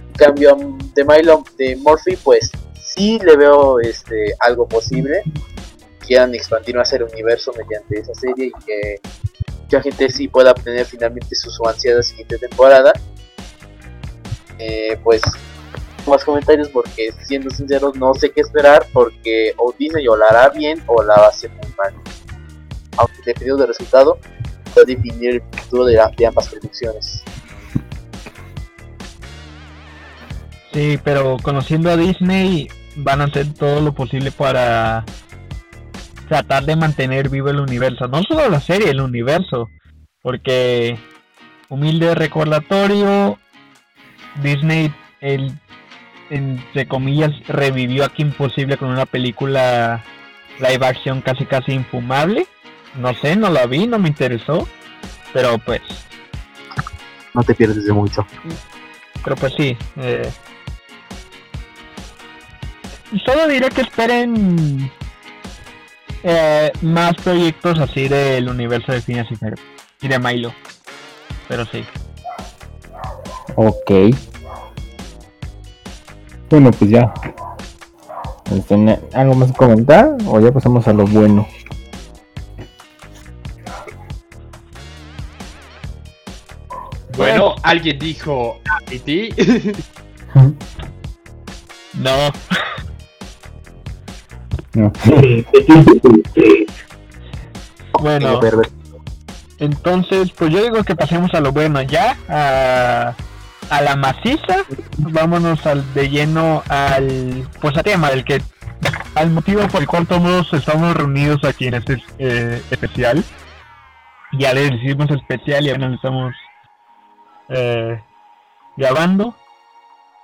[0.09, 0.57] En cambio
[0.95, 2.51] de Milo de Murphy, pues
[2.99, 5.23] sí le veo este algo posible
[6.05, 9.01] quieran expandir más el universo mediante esa serie y que
[9.63, 12.93] mucha gente sí pueda obtener finalmente su, su ansiada siguiente temporada.
[14.59, 15.23] Eh, pues
[16.07, 20.49] más comentarios porque siendo sinceros no sé qué esperar porque o Disney o la hará
[20.49, 21.95] bien o la va a hacer muy mal.
[22.97, 24.19] Aunque dependiendo del resultado
[24.77, 27.23] va a definir el futuro de, de ambas producciones.
[30.73, 35.05] Sí, pero conociendo a Disney van a hacer todo lo posible para
[36.29, 39.69] tratar de mantener vivo el universo, no solo la serie, el universo,
[40.21, 40.99] porque
[41.69, 43.39] humilde recordatorio,
[44.43, 45.59] Disney, el,
[46.31, 50.05] entre comillas, revivió aquí Imposible con una película
[50.59, 52.47] live action casi casi infumable.
[52.97, 54.67] No sé, no la vi, no me interesó,
[55.33, 55.81] pero pues...
[57.35, 58.27] No te pierdes de mucho.
[59.23, 60.29] Pero pues sí, eh,
[63.25, 64.91] solo diré que esperen
[66.23, 69.59] eh, más proyectos así del universo de Phineas y Ferb
[70.01, 70.53] y de Milo.
[71.49, 71.85] Pero sí.
[73.57, 73.91] Ok.
[76.51, 77.13] Bueno, pues ya.
[78.55, 80.17] Este, ¿Algo más que comentar?
[80.27, 81.47] O ya pasamos a lo bueno.
[87.17, 88.61] Bueno, alguien dijo
[89.05, 89.31] ti
[91.95, 92.33] no.
[94.79, 94.93] No.
[98.01, 98.41] bueno,
[99.59, 103.15] entonces, pues yo digo que pasemos a lo bueno ya, a,
[103.71, 104.65] a la maciza.
[104.99, 108.41] Vámonos al de lleno al pues a tema del que
[109.17, 113.25] al motivo por el cual todos estamos reunidos aquí en este eh, especial.
[114.39, 116.35] Ya le decimos especial y apenas estamos
[117.49, 118.01] eh,
[118.77, 119.35] grabando.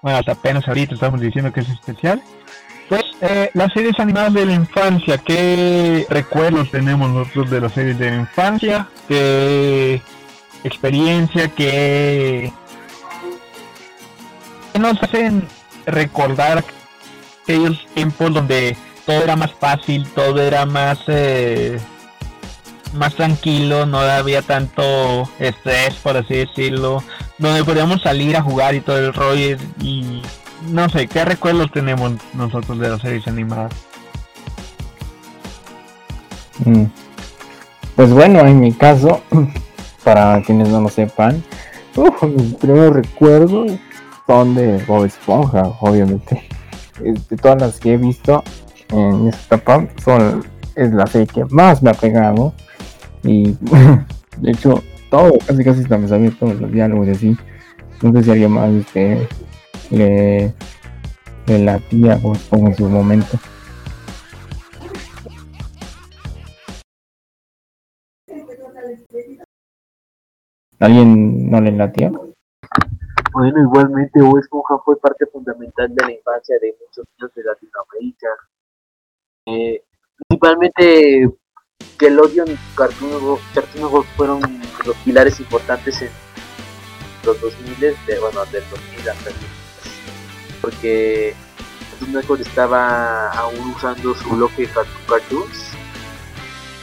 [0.00, 2.22] Bueno, hasta apenas ahorita estamos diciendo que es especial.
[2.88, 7.98] Pues eh, las series animadas de la infancia, ¿qué recuerdos tenemos nosotros de las series
[7.98, 8.88] de la infancia?
[9.08, 10.02] ¿Qué
[10.64, 12.52] experiencia, qué,
[14.72, 15.46] qué nos hacen
[15.86, 16.64] recordar
[17.42, 21.78] aquellos tiempos donde todo era más fácil, todo era más eh,
[22.94, 27.02] más tranquilo, no había tanto estrés, por así decirlo,
[27.38, 30.22] donde podíamos salir a jugar y todo el rollo y
[30.68, 33.72] no sé, ¿qué recuerdos tenemos nosotros de las series animadas?
[36.64, 36.84] Mm.
[37.96, 39.22] Pues bueno, en mi caso,
[40.04, 41.42] para quienes no lo sepan,
[41.96, 43.72] uf, mis primeros recuerdos
[44.26, 46.46] son de Bob Esponja, obviamente.
[47.00, 48.42] De todas las que he visto
[48.90, 52.52] en esta etapa, son, es la serie que más me ha pegado.
[53.22, 53.52] Y
[54.38, 57.36] de hecho, todo, casi casi está me sabía los diálogos y así.
[58.02, 59.28] No sé si alguien más este,
[59.90, 60.52] le,
[61.46, 63.38] le latía Bob Esponja en su momento.
[70.80, 72.10] ¿Alguien no le latía?
[73.32, 78.28] Bueno, igualmente Bob Esponja fue parte fundamental de la infancia de muchos niños de Latinoamérica.
[79.46, 79.84] Eh,
[80.16, 81.28] principalmente
[81.80, 84.40] Nickelodeon y Cartoon Network- fueron
[84.86, 86.10] los pilares importantes en
[87.24, 89.63] los 2000, de, bueno, del 2000 hasta el 2010.
[90.64, 91.34] Porque
[91.90, 95.72] Cartoon Network estaba aún usando su bloque Cartoon Cartoons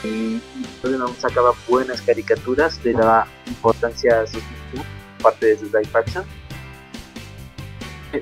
[0.04, 4.86] y Nickelodeon aún sacaba buenas caricaturas de la importancia social
[5.20, 6.24] parte de su live action.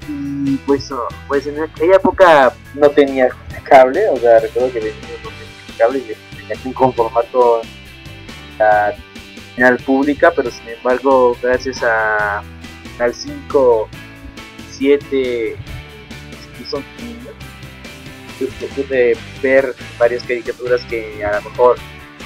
[0.08, 0.90] Y pues,
[1.28, 3.28] pues en aquella época no tenía
[3.64, 7.62] cable, o sea, recuerdo que de niño no tenía cable y tenía que conformar con
[8.58, 8.96] la
[9.56, 12.44] señal pública, pero sin embargo, gracias a
[13.00, 13.90] al 5,
[14.80, 15.56] 7,
[16.54, 17.36] incluso niños,
[18.40, 21.76] yo pude ver varias caricaturas que a lo mejor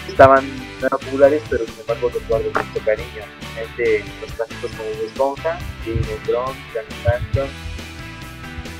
[0.07, 0.45] estaban
[0.81, 3.23] no populares, pero sin embargo los guardo con mucho cariño.
[3.55, 7.49] Gente, los clásicos como Bob Esponja, of Thrones, Danny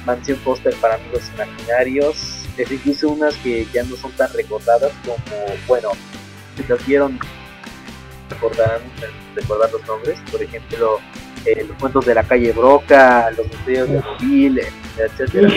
[0.06, 5.46] Mansión Póster para amigos imaginarios, es incluso unas que ya no son tan recordadas como,
[5.66, 5.92] bueno,
[6.56, 7.20] si lo vieron,
[8.30, 8.82] recordarán,
[9.34, 11.00] recordar los nombres, por ejemplo,
[11.46, 14.62] eh, los cuentos de la calle Broca, los misterios de Móvil,
[14.98, 15.50] etcétera.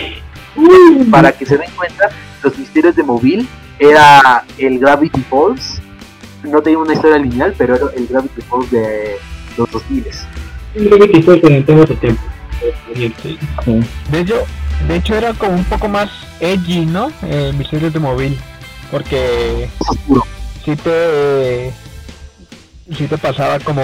[1.10, 2.08] Para que se den cuenta,
[2.42, 5.80] los misterios de Móvil era el Gravity Falls,
[6.42, 9.16] no tenía una historia lineal, pero era el Gravity Falls de
[9.56, 10.04] los 2000
[10.74, 12.22] Creo que fue con el tema de tiempo.
[14.10, 14.44] De hecho,
[14.88, 17.10] de hecho era como un poco más edgy, ¿no?
[17.22, 18.38] Eh, Misterios de móvil.
[18.90, 19.68] Porque
[20.64, 21.72] sí te
[22.96, 23.82] sí te pasaba como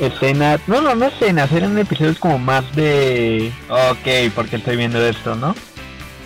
[0.00, 5.34] escenas, no, no, no escenas, eran episodios como más de ok, porque estoy viendo esto,
[5.36, 5.54] ¿no?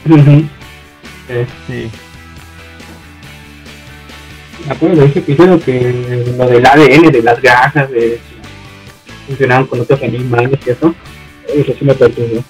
[0.06, 1.90] Sí.
[4.66, 8.18] Me acuerdo de ese episodio que lo del ADN de las granjas de
[9.26, 10.94] funcionaban con otros animales y eso.
[11.54, 12.42] Eso sí me perturbó.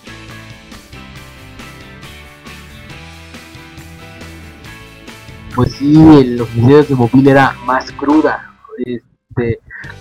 [5.55, 8.51] pues sí, el- los videos de móvil era más cruda.
[8.85, 9.05] Este,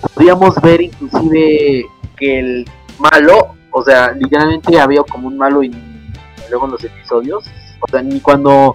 [0.00, 5.72] podríamos ver inclusive que el malo, o sea, literalmente había como un malo en,
[6.50, 7.44] luego en los episodios.
[7.80, 8.74] O sea, ni cuando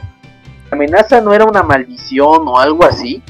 [0.69, 3.21] la amenaza no era una maldición o algo así.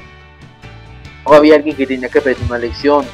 [1.23, 3.05] O había alguien que tenía que aprender una lección.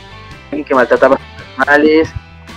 [0.51, 2.09] Alguien que maltrataba a los animales.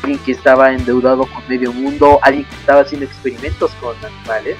[0.02, 2.20] Alguien que estaba endeudado con medio mundo.
[2.22, 4.56] Alguien que estaba haciendo experimentos con animales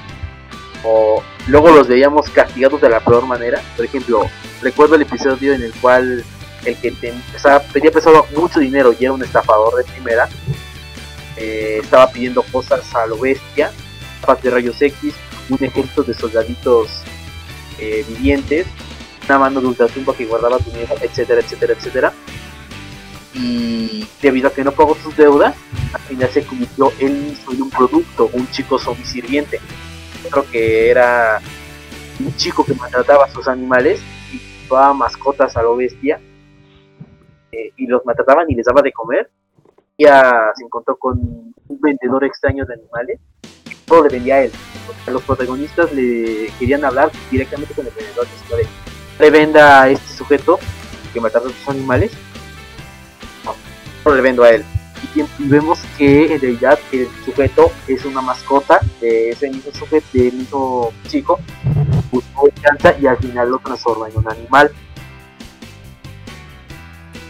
[0.83, 3.61] o luego los veíamos castigados de la peor manera.
[3.75, 4.25] Por ejemplo,
[4.61, 6.23] recuerdo el episodio en el cual
[6.65, 10.27] el que te- estaba, pedía pesado mucho dinero y era un estafador de primera,
[11.37, 13.71] eh, estaba pidiendo cosas a lo bestia,
[14.21, 15.13] gafas de rayos X,
[15.49, 16.89] un ejército de soldaditos
[17.79, 18.67] eh, vivientes,
[19.27, 22.13] una mano de ultratumba que guardaba tu dinero, etcétera, etcétera, etcétera.
[23.33, 25.55] Y debido a que no pagó sus deudas,
[25.93, 29.59] al final se convirtió él mismo en un producto, un chico zombie sirviente
[30.29, 31.39] creo que era
[32.19, 33.99] un chico que maltrataba a sus animales
[34.33, 36.19] y llevaba mascotas a lo bestia
[37.51, 39.29] eh, y los maltrataban y les daba de comer.
[39.97, 43.19] Ya se encontró con un vendedor extraño de animales
[43.89, 44.51] todo le vendía a él.
[45.03, 48.67] Sea, los protagonistas le querían hablar directamente con el vendedor diciéndole,
[49.19, 50.59] le venda a este sujeto
[51.11, 52.11] que maltrata a sus animales,
[53.43, 53.55] no,
[54.05, 54.63] no le vendo a él
[55.15, 60.05] y, y vemos que en realidad el sujeto es una mascota de ese mismo sujeto,
[60.13, 61.39] del mismo chico,
[62.11, 62.49] buscó
[62.99, 64.71] y al final lo transforma en un animal.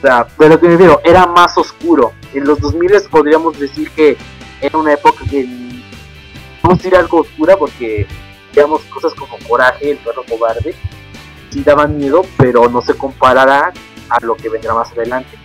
[0.02, 2.14] Sea, pero lo que me refiero, era más oscuro.
[2.34, 4.18] En los 2000 podríamos decir que
[4.62, 5.46] era una época que
[6.62, 8.08] vamos a decir algo oscura porque
[8.54, 10.74] digamos cosas como Coraje, el perro cobarde,
[11.50, 13.74] sí daban miedo, pero no se comparará
[14.10, 15.38] a lo que vendrá más adelante.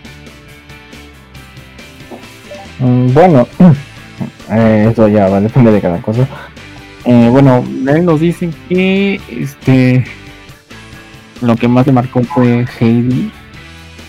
[2.79, 3.47] Mm, Bueno,
[4.51, 6.27] eh, eso ya va, depende de cada cosa.
[7.05, 10.03] Eh, bueno, él nos dice que este
[11.41, 13.31] lo que más le marcó fue Heidi,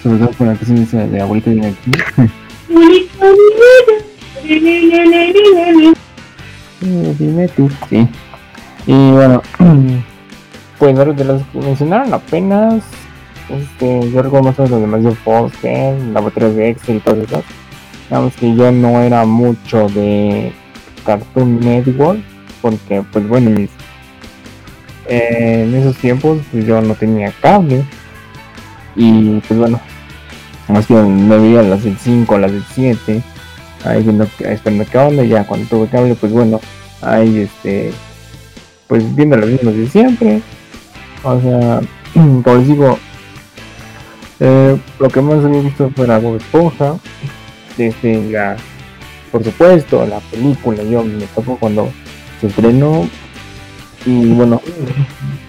[0.06, 1.90] sobre todo con la canción esa de abuelita de aquí.
[7.18, 8.06] Dime tú, sí.
[8.86, 9.42] Y bueno,
[10.78, 12.84] pues los de los que mencionaron apenas,
[13.48, 17.44] este, yo recuerdo más o menos de Foster, Laboratorios de Excel y todas esas.
[18.08, 20.52] Digamos que yo no era mucho de
[21.04, 22.20] Cartoon Network,
[22.62, 23.70] porque pues bueno, mis-
[25.08, 27.84] eh, en esos tiempos pues, yo no tenía cable.
[28.94, 29.80] Y pues bueno,
[30.68, 33.22] más bien me veía las del 5, las del 7,
[33.84, 36.60] ahí viendo, esperando qué onda, ya cuando tuve cable pues bueno,
[37.02, 37.92] ahí este,
[38.86, 40.42] pues viendo los mismos de siempre.
[41.22, 41.80] O sea,
[42.14, 42.98] como les digo,
[44.38, 46.96] Eh, lo que más había visto fue la Bob Esponja.
[47.76, 48.56] Desde la,
[49.32, 50.82] por supuesto, la película.
[50.82, 51.90] Yo me tocó cuando
[52.40, 53.08] se estrenó.
[54.04, 54.60] Y bueno,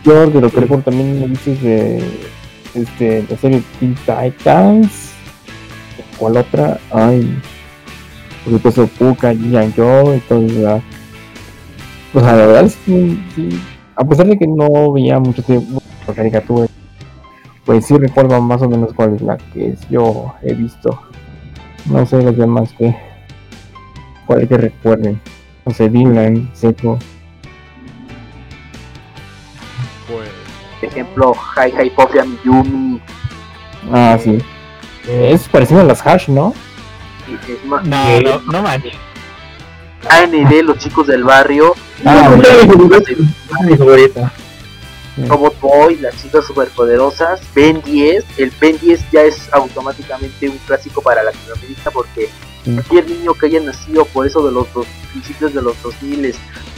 [0.04, 2.02] yo de lo que recuerdo también me dices de
[2.74, 5.07] este, la serie Teen Titans.
[6.18, 6.80] ¿Cuál otra?
[6.92, 7.40] Ay,
[8.44, 9.74] por supuesto, Puka, G.I.
[9.76, 10.82] Joe y todo eso.
[12.14, 13.62] O sea, la verdad es que sí,
[13.96, 16.68] a pesar de que no veía mucho tiempo la caricatura,
[17.66, 20.98] pues sí recuerdo más o menos cuál es la que yo he visto.
[21.86, 22.96] No sé los demás que.
[24.26, 25.20] cuál es que recuerden.
[25.66, 26.98] No sé, Dylan, Seco.
[30.08, 30.30] Pues.
[30.80, 33.02] Por ejemplo, Hi Hi and Yumi.
[33.92, 34.38] Ah, sí.
[35.08, 36.54] Es parecido a las Hash, ¿no?
[37.66, 38.94] No, no, no manches.
[40.10, 41.74] AND, los chicos del barrio.
[42.06, 43.14] Ah, mi favorita.
[43.78, 44.34] Favorita.
[45.26, 51.02] Robot Boy, las chicas superpoderosas, Ben 10, el Ben 10 ya es automáticamente un clásico
[51.02, 52.30] para Latinoamérica porque
[52.64, 56.36] cualquier niño que haya nacido por eso de los dos, principios de los 2000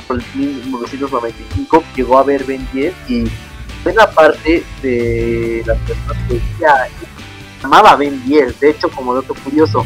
[0.07, 3.25] por el 1995 llegó a ver Ben 10 y
[3.83, 6.87] buena parte de las personas que ya
[7.63, 9.85] amaba Ben 10, de hecho como dato curioso,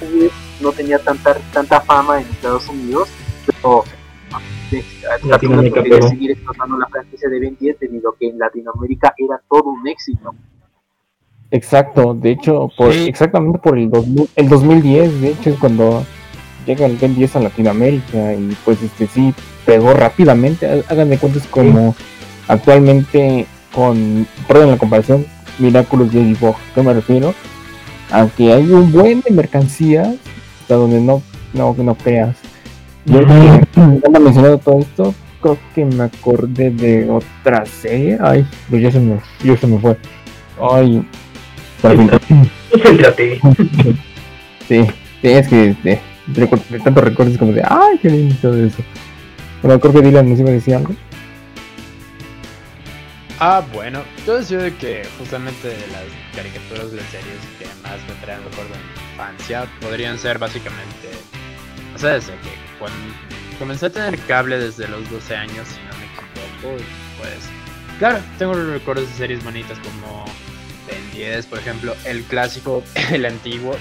[0.00, 3.08] Ben 10 no tenía tanta tanta fama en Estados Unidos,
[3.46, 3.84] pero
[4.70, 4.84] de-
[5.24, 9.40] Latinoamérica quería seguir explotando la franquicia de Ben 10 debido a que en Latinoamérica era
[9.50, 10.34] todo un éxito.
[11.50, 13.06] Exacto, de hecho, por, Sí.
[13.08, 16.02] exactamente por el, 2000 el 2010, de hecho es cuando
[16.64, 19.34] llega el Ben 10 a Latinoamérica y pues este sí
[19.66, 21.94] pegó rápidamente, Há- hagan de cuentas como
[22.48, 25.26] actualmente con, perdón la comparación,
[25.58, 27.34] Miraculous Ladybug, ¿qué me refiero?
[28.10, 30.16] Aunque hay un buen de mercancías
[30.60, 31.22] hasta donde no,
[31.52, 32.36] no, no creas.
[33.04, 38.90] Yo me mencionado todo esto, creo que me acordé de otra serie, ay, pues ya
[38.90, 39.96] se me, ya se me fue.
[40.60, 41.06] Ay.
[42.70, 43.40] Concéntrate.
[44.68, 44.86] Sí,
[45.20, 48.82] sí, es que de, de, de tantos recuerdos como de, ay, qué lindo todo eso.
[49.62, 50.94] Bueno, creo que Dylan nos iba a decir algo.
[53.44, 58.44] Ah, bueno, yo de que justamente las caricaturas de las series que más me traen
[58.44, 61.10] recuerdo de mi infancia podrían ser básicamente.
[61.92, 62.96] O sea, desde que cuando
[63.58, 66.84] comencé a tener cable desde los 12 años, si no me equivoco,
[67.18, 67.98] pues.
[67.98, 70.24] Claro, tengo recuerdos de series bonitas como
[70.86, 73.74] Ben 10, por ejemplo, el clásico, el antiguo.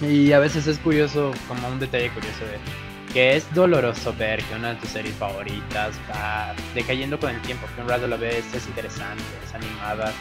[0.00, 2.85] Y a veces es curioso, como un detalle curioso de
[3.16, 7.66] que es doloroso ver que una de tus series favoritas va decayendo con el tiempo,
[7.74, 10.12] que un rato la ves, es interesante, es animada.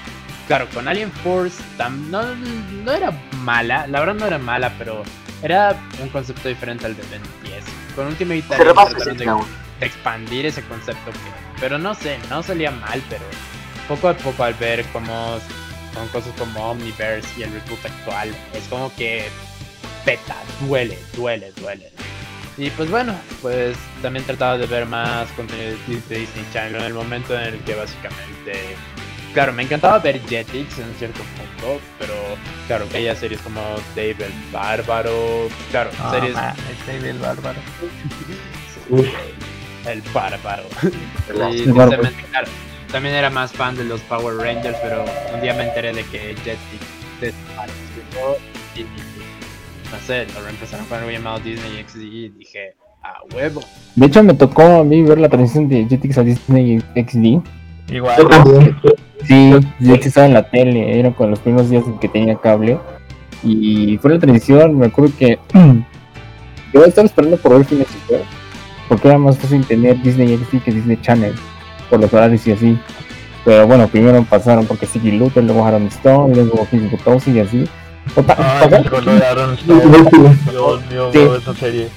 [0.48, 2.24] Claro, con Alien Force tam- no,
[2.86, 5.04] no era mala, la verdad no era mala, pero
[5.44, 7.66] era un concepto diferente al de Ben 10.
[7.98, 9.26] Con Ultimate Alien trataron de,
[9.82, 13.26] de expandir ese concepto, que, pero no sé, no salía mal, pero
[13.90, 15.38] poco a poco al ver cómo
[15.94, 19.28] con cosas como Omniverse y el reboot actual, es como que
[20.06, 21.92] peta, duele, duele, duele.
[22.58, 26.94] Y pues bueno, pues también trataba de ver más contenido de Disney Channel en el
[26.94, 28.78] momento en el que básicamente,
[29.34, 32.14] claro, me encantaba ver Jetix en cierto punto, pero
[32.68, 33.62] claro, veía series como
[33.94, 36.36] Dave el Bárbaro, claro, series...
[37.04, 37.60] el bárbaro.
[38.90, 39.08] Uf.
[39.86, 40.64] El Bárbaro.
[41.30, 42.10] El Bárbaro.
[42.32, 42.48] claro,
[42.92, 46.36] también era más fan de los Power Rangers, pero un día me enteré de que
[46.44, 46.58] Jetix
[47.22, 48.38] desapareció
[48.76, 49.15] y
[49.96, 53.62] no sé, lo reempezaron con algo llamado Disney XD y dije, a huevo.
[53.96, 57.94] De hecho, me tocó a mí ver la transición de Jetix a Disney XD.
[57.94, 58.18] Igual.
[58.18, 58.76] Yo también.
[59.26, 62.36] Sí, de hecho estaba en la tele, era con los primeros días en que tenía
[62.36, 62.78] cable.
[63.44, 65.40] Y fue la transición, me acuerdo que
[66.74, 68.24] yo estaba esperando por ver Ferb,
[68.90, 71.34] porque era más fácil tener Disney XD que Disney Channel,
[71.90, 72.78] por los horarios y así.
[73.46, 77.70] Pero bueno, primero pasaron porque Siggy Luther, luego Aaron Stone, luego Kim Butowski y así.
[78.38, 79.82] Ay, acuerdo de Aaron Stone.
[80.52, 81.20] Dios mío, Sí.
[81.42, 81.90] esa serie.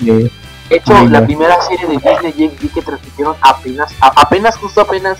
[0.00, 0.30] de-
[0.70, 4.80] De hecho, Ay, la primera serie de Disney XD que transmitieron apenas, a- apenas, justo
[4.80, 5.18] apenas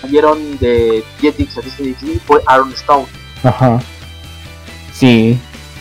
[0.00, 3.06] salieron de Jetix a Disney XD fue Aaron Stone.
[3.42, 3.80] Ajá.
[4.92, 5.38] Sí,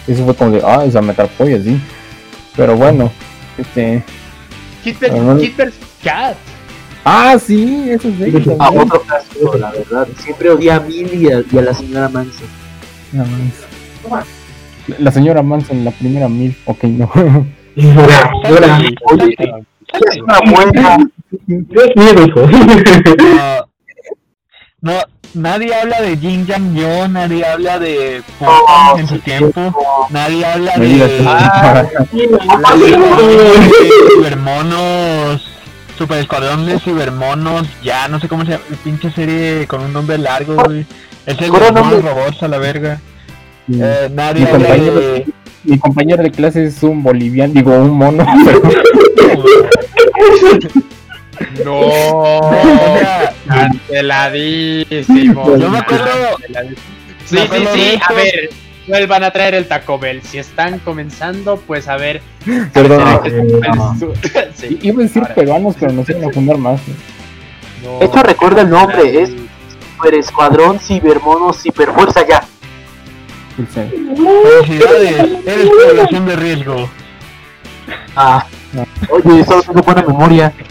[0.07, 1.79] eso fue como de, ah, atrapó y así.
[2.55, 3.11] Pero bueno,
[3.57, 4.03] este.
[5.11, 5.37] Ah.
[5.39, 6.35] Hitler's Cat.
[7.05, 8.15] Ah, sí, eso sí.
[8.17, 8.49] Sí, sí.
[8.51, 8.81] A también.
[8.83, 10.07] otro clásico, la verdad.
[10.23, 12.47] Siempre odié a Millie y a, y a la señora Manson.
[13.11, 13.62] No más.
[14.99, 17.09] La señora Manson, la primera mil, ok, no.
[17.75, 18.79] Llora, llora.
[19.11, 19.35] Oye,
[19.93, 20.97] Es una buena.
[21.47, 22.41] Dios mío, hijo.
[24.81, 24.93] No,
[25.33, 29.73] nadie habla de Jin Yang Yo, nadie habla de Oh, en su tiempo,
[30.09, 31.83] nadie habla de, Ah,
[32.75, 33.69] de
[34.15, 35.47] Cibermonos,
[35.97, 40.17] Super Escuadrón de Cibermonos, ya no sé cómo se llama, pinche serie con un nombre
[40.17, 40.85] largo, güey.
[41.25, 42.99] Es el robots a la verga.
[43.67, 43.79] Sí.
[43.81, 45.25] Eh, nadie mi, compañero, de-
[45.63, 48.25] mi compañero de clase es un boliviano, digo, un mono.
[48.45, 48.61] pero-
[51.65, 52.41] No,
[53.47, 55.57] canceladísimo.
[55.57, 56.37] Yo me acuerdo-.
[57.25, 57.81] Sí, me sí, acuerdo sí.
[57.81, 58.05] esto.
[58.09, 58.49] A ver,
[58.87, 60.21] vuelvan a traer el Taco Bell.
[60.21, 62.21] Si están comenzando, pues a ver.
[62.73, 63.21] Perdón,
[64.55, 65.35] Sí, iba a decir ahora.
[65.35, 66.81] peruanos, pero nos iban a fundar más.
[67.83, 67.99] no.
[67.99, 69.29] De hecho, recuerda el nombre, es
[69.97, 72.43] Super Escuadrón Cibermono Ciberfuerza ya.
[73.55, 76.89] Felicidades, eres población de riesgo.
[78.15, 78.45] Ah.
[78.73, 78.85] No.
[79.09, 80.53] Oye, solo tengo buena memoria.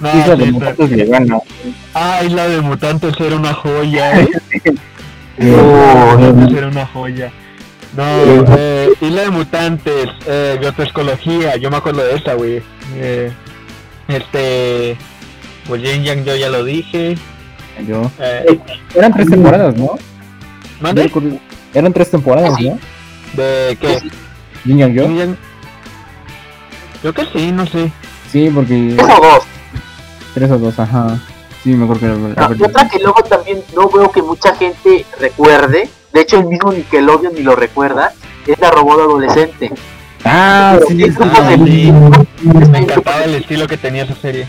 [0.00, 1.38] No, Isla de mutantes le gana.
[1.94, 4.20] Ah, Isla de Mutantes era una joya.
[4.20, 4.28] eh.
[5.40, 7.32] Oh, Mutantes era una joya.
[7.96, 8.04] No,
[8.56, 12.62] eh, Isla de Mutantes, eh, biotoescología, yo me acuerdo de esa, güey.
[12.96, 13.32] Eh,
[14.08, 14.96] este,
[15.66, 17.16] pues Yin Yang yo ya lo dije.
[17.86, 18.10] Yo.
[18.20, 18.58] Eh,
[18.94, 19.98] Eran tres temporadas, ¿no?
[20.80, 21.10] ¿Mande?
[21.74, 22.78] Eran tres temporadas, ¿no?
[23.34, 24.00] ¿De qué?
[24.64, 25.34] Yin Yang Yo.
[27.02, 27.92] Yo que sí, no sé.
[28.30, 29.44] Sí, porque Eso dos.
[30.34, 31.18] tres o dos, ajá.
[31.62, 32.46] Sí, me acuerdo que era.
[32.46, 36.46] Ah, y otra que luego también no veo que mucha gente recuerde, de hecho el
[36.46, 38.12] mismo Nickelodeon ni lo recuerda,
[38.46, 39.70] es la robot adolescente.
[40.24, 41.92] Ah, sí, sí,
[42.70, 44.46] Me encantaba el estilo que tenía esa serie.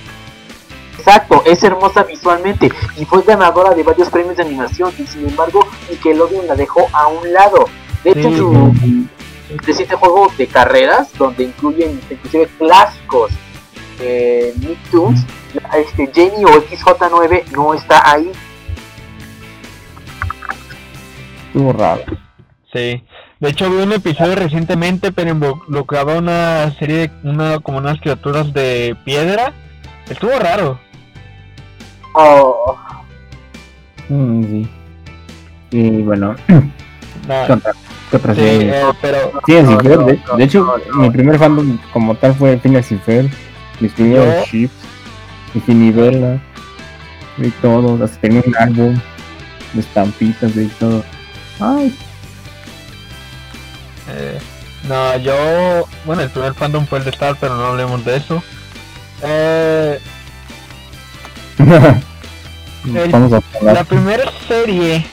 [1.10, 5.68] Exacto, es hermosa visualmente y fue ganadora de varios premios de animación y sin embargo
[5.90, 7.66] Nickelodeon la dejó a un lado.
[8.04, 8.38] De hecho, Sí.
[8.38, 13.32] su reciente juego de carreras, donde incluyen inclusive clásicos
[13.98, 15.26] de Nicktoons,
[15.76, 18.32] este Jenny o XJ9 no está ahí.
[21.48, 22.04] Estuvo raro.
[22.72, 23.04] Sí.
[23.40, 28.54] De hecho vi un episodio recientemente, pero involucraba una serie de una como unas criaturas
[28.54, 29.54] de piedra.
[30.08, 30.80] Estuvo raro.
[32.14, 32.78] Oh,
[34.10, 34.70] Mm, sí.
[35.72, 36.36] Y bueno,
[37.28, 37.72] Nah, ¿qué otra,
[38.10, 38.72] qué otra sí, serie?
[38.82, 41.02] eh, pero Sí, en no, Cifer, no, de, no, de hecho, no, no.
[41.04, 43.30] mi primer fandom como tal fue Phineas Cifer.
[43.80, 44.74] Mis primeros ships,
[45.54, 46.40] y Finibella,
[47.38, 48.04] y todo.
[48.04, 49.00] Hasta tenía un álbum
[49.74, 51.04] de estampitas y todo.
[51.60, 51.96] Ay,
[54.10, 54.40] eh,
[54.88, 58.42] no, yo bueno el primer fandom fue el de Star, pero no hablemos de eso.
[59.22, 60.00] Eh,
[62.96, 65.06] El- vamos a la primera serie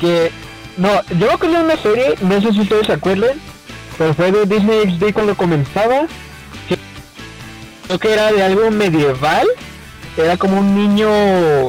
[0.00, 0.30] que
[0.76, 3.38] no, yo me acuerdo de una serie, no sé si ustedes se acuerdan,
[3.96, 6.06] pero fue de Disney XD cuando comenzaba.
[6.68, 6.78] que
[7.86, 9.46] Creo que era de algo medieval.
[10.16, 11.08] Era como un niño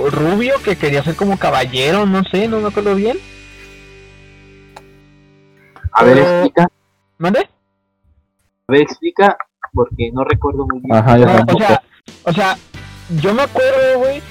[0.10, 3.18] rubio que quería ser como caballero, no sé, no me acuerdo bien.
[5.92, 6.68] a ver, Pero- explica,
[7.20, 7.40] ¿Mande?
[8.68, 9.38] a ver, explica,
[9.74, 10.96] porque no recuerdo muy bien.
[10.96, 11.82] Ajá, No, o sea,
[12.24, 12.58] o sea,
[13.10, 14.22] yo me acuerdo, güey,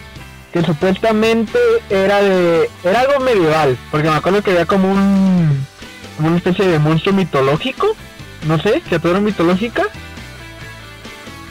[0.53, 1.59] que supuestamente
[1.91, 5.67] era de, era algo medieval, porque me acuerdo que había como un,
[6.19, 7.95] una especie de monstruo mitológico,
[8.47, 9.85] no sé, criatura mitológica,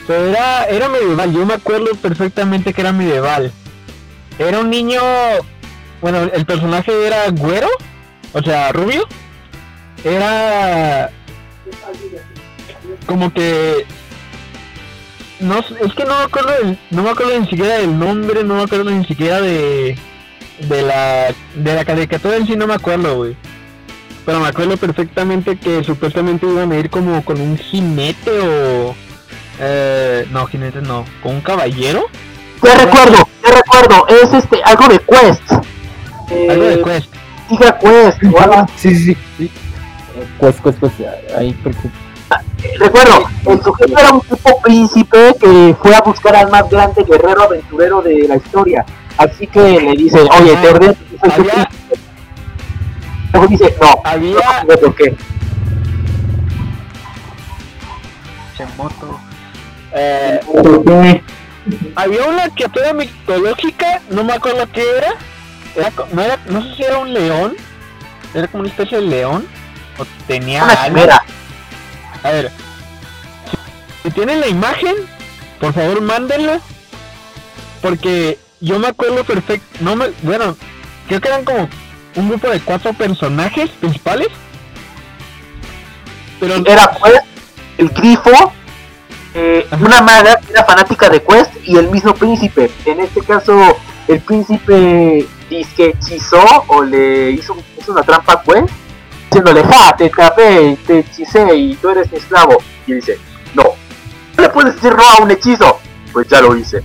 [0.06, 3.52] pero era, era medieval, yo me acuerdo perfectamente que era medieval.
[4.38, 5.00] Era un niño,
[6.00, 7.68] bueno, el personaje era güero,
[8.32, 9.06] o sea, rubio,
[10.04, 11.10] era
[13.06, 13.84] como que
[15.40, 18.54] no es que no me acuerdo del- no me acuerdo ni siquiera del nombre, no
[18.56, 19.96] me acuerdo ni siquiera de
[20.60, 23.36] de la de la caricatura en sí no me acuerdo, güey.
[24.26, 28.94] Pero me acuerdo perfectamente que supuestamente iban a ir como con un jinete o
[29.60, 32.04] eh, no, jinete no, con un caballero,
[32.62, 35.52] Ya recuerdo, ya recuerdo, es este, algo de Quest.
[36.50, 37.14] algo de Eh, Quest.
[37.48, 39.50] Giga Quest, o algo sí, sí, sí.
[40.38, 40.92] Pues, pues, pues,
[41.36, 41.70] ahí que.
[42.78, 47.44] Recuerdo, el sujeto era un tipo príncipe que fue a buscar al más grande guerrero
[47.44, 48.84] aventurero de la historia.
[49.16, 52.00] Así que le dice, oye, te ordeno que soy Había- príncipe.
[53.32, 55.16] Luego dice, no, Había no, ¿por qué?
[58.56, 59.20] Chemoto.
[59.94, 60.40] Eh,
[61.94, 65.14] había una criatura mitológica, no me acuerdo qué era.
[65.76, 67.54] era no, era no sé si era un león.
[68.34, 69.46] Era como una especie de león.
[69.98, 71.22] O tenía Una.
[72.22, 72.50] A ver.
[74.02, 74.94] Si, tienen la imagen,
[75.60, 76.60] por favor mándenla.
[77.82, 79.66] Porque yo me acuerdo perfecto.
[79.80, 80.56] No me, bueno,
[81.06, 81.68] creo que eran como
[82.16, 84.28] un grupo de cuatro personajes principales.
[86.40, 87.24] Pero Era Quest,
[87.78, 88.52] el grifo,
[89.34, 92.70] eh, una maga que era fanática de Quest y el mismo príncipe.
[92.84, 98.42] En este caso, el príncipe dice que hechizó o le hizo, hizo una trampa a
[98.42, 98.72] Quest,
[99.30, 102.58] diciéndole, ja, te atrapé, te hechicé y tú eres mi esclavo.
[102.86, 103.18] Y dice,
[103.54, 103.62] no,
[104.36, 105.78] no le puedes decir no a un hechizo.
[106.12, 106.78] Pues ya lo hice.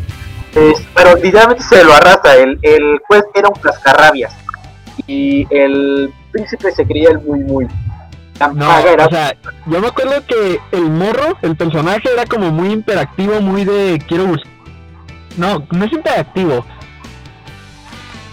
[0.53, 2.35] Es- pero literalmente se lo arrastra.
[2.35, 4.35] El, el Quest era un cascarrabias.
[5.07, 7.67] y el príncipe se creía el muy muy.
[8.53, 9.33] No, o sea,
[9.67, 14.25] yo me acuerdo que el morro, el personaje era como muy imperactivo, muy de quiero
[14.25, 14.51] buscar.
[15.37, 16.65] No, no es imperactivo.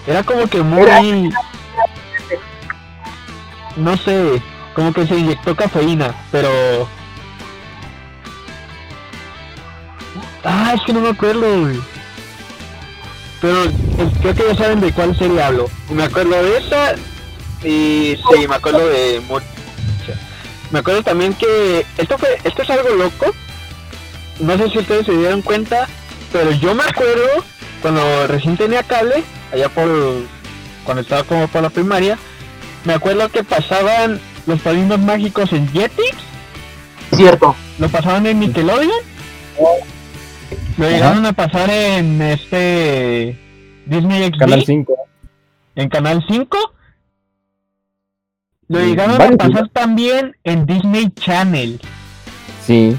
[0.07, 1.31] Era como que muy.
[3.81, 4.43] No sé,
[4.75, 6.87] como que se inyectó cafeína, pero.
[10.45, 11.47] Ah, es que no me acuerdo.
[13.41, 15.71] Pero eh, creo que ya saben de cuál serie hablo.
[15.89, 16.95] Me acuerdo de esa
[17.63, 19.23] y sí, me acuerdo de.
[20.71, 23.35] Me acuerdo también que esto fue, esto es algo loco.
[24.41, 25.89] No sé si ustedes se dieron cuenta,
[26.33, 27.45] pero yo me acuerdo
[27.81, 29.89] cuando recién tenía cable, allá por
[30.85, 32.19] cuando estaba como por la primaria,
[32.85, 36.17] me acuerdo que pasaban los padrinos mágicos en Jetix,
[37.15, 37.55] cierto.
[37.79, 38.91] lo pasaban en Nickelodeon,
[40.79, 43.39] lo llegaron a pasar en este
[43.87, 44.95] Disney XD, Canal 5.
[45.77, 46.59] en Canal 5.
[48.69, 51.81] Lo llegaron a pasar también en Disney Channel.
[52.65, 52.97] Sí.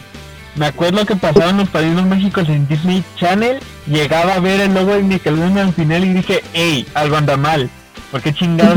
[0.56, 4.94] Me acuerdo que pasaban los padrinos mágicos en Disney Channel, llegaba a ver el logo
[4.94, 7.70] de Nickelodeon al final y dije, hey, algo anda mal.
[8.12, 8.76] ¿Por qué chingados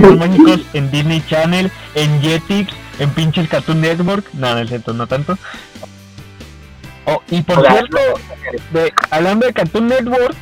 [0.00, 4.24] los mágicos en Disney Channel, en Jetix, en pinches Cartoon Network?
[4.34, 5.36] No, no es cierto, no tanto.
[7.04, 7.98] Oh, y por cierto,
[8.72, 10.36] de- hablando de Cartoon Network,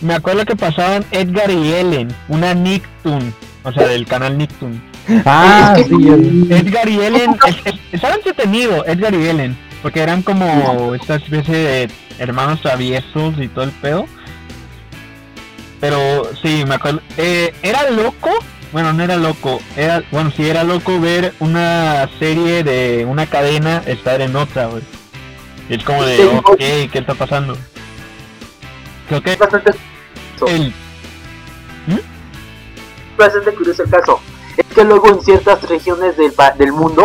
[0.00, 4.80] me acuerdo que pasaban Edgar y Ellen, una Nicktoon, o sea, del canal Nicktoon.
[5.26, 6.08] Ah, Es que- sí.
[6.08, 11.16] el- Edgar y Ellen, es- es- estaba entretenido, Edgar y Ellen, porque eran como esta
[11.16, 14.06] especie de hermanos traviesos y todo el pedo.
[15.80, 18.30] Pero sí, me acuerdo, eh, era loco,
[18.72, 23.82] bueno, no era loco, era, bueno, sí era loco ver una serie de una cadena
[23.86, 24.82] estar en otra, güey.
[25.68, 27.56] Y Es como de, ok, ¿qué está pasando?
[29.08, 29.72] Creo que Es bastante,
[30.48, 30.72] el,
[33.16, 34.20] bastante curioso el caso.
[34.56, 37.04] Es que luego en ciertas regiones del, del mundo,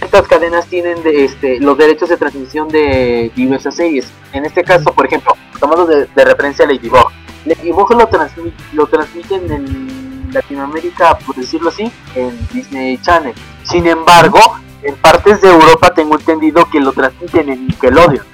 [0.00, 4.06] estas cadenas tienen de, este, los derechos de transmisión de diversas series.
[4.32, 7.10] En este caso, por ejemplo, tomando de, de referencia a Ladybug.
[7.44, 13.34] Ladybug lo, transmi- lo transmiten en Latinoamérica, por decirlo así, en Disney Channel.
[13.64, 14.38] Sin embargo,
[14.82, 18.24] en partes de Europa tengo entendido que lo transmiten en Nickelodeon.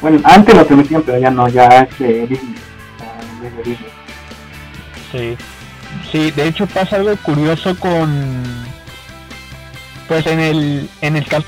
[0.00, 2.54] Bueno, antes lo permitían, pero ya no, ya es Disney.
[2.98, 3.90] Ya es de Disney.
[5.12, 5.36] Sí.
[6.12, 8.44] Sí, de hecho pasa algo curioso con
[10.06, 11.44] pues en el en el caso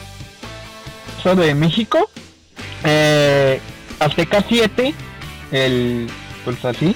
[1.37, 2.11] de México
[2.85, 3.61] eh,
[4.01, 4.95] Azteca 7
[5.53, 6.11] el
[6.45, 6.95] pues así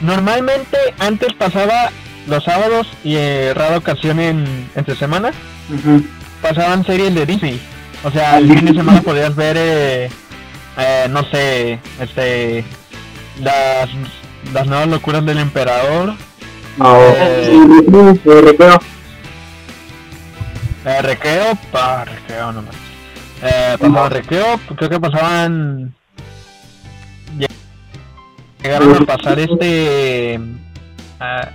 [0.00, 1.90] normalmente antes pasaba
[2.26, 5.30] los sábados y eh, rara ocasión en entre semana
[6.42, 7.60] pasaban series de Disney
[8.04, 10.10] o sea el fin de semana podías ver eh,
[10.76, 12.64] eh, no sé este
[13.42, 13.88] las
[14.52, 16.14] las nuevas locuras del emperador
[16.76, 18.20] No, Eh.
[18.24, 18.78] recreo.
[20.84, 22.74] Eh, recreo, pa, recreo nomás.
[23.42, 25.92] Eh, pasaba recreo, creo que pasaban.
[28.62, 30.40] Llegaron a pasar este.
[31.20, 31.48] ah,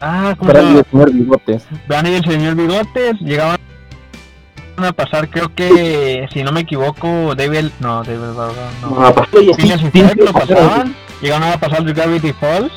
[0.00, 0.78] ah, ¿cómo llama?
[0.78, 1.66] el señor bigotes.
[1.88, 3.20] Brandy y el señor Bigotes.
[3.20, 3.58] Llegaban
[4.76, 7.70] a pasar, creo que, si no me equivoco, David.
[7.80, 8.18] No, David
[8.80, 8.90] no.
[8.90, 9.14] No,
[10.24, 12.72] lo pasaban, llegaron a pasar de Gravity Falls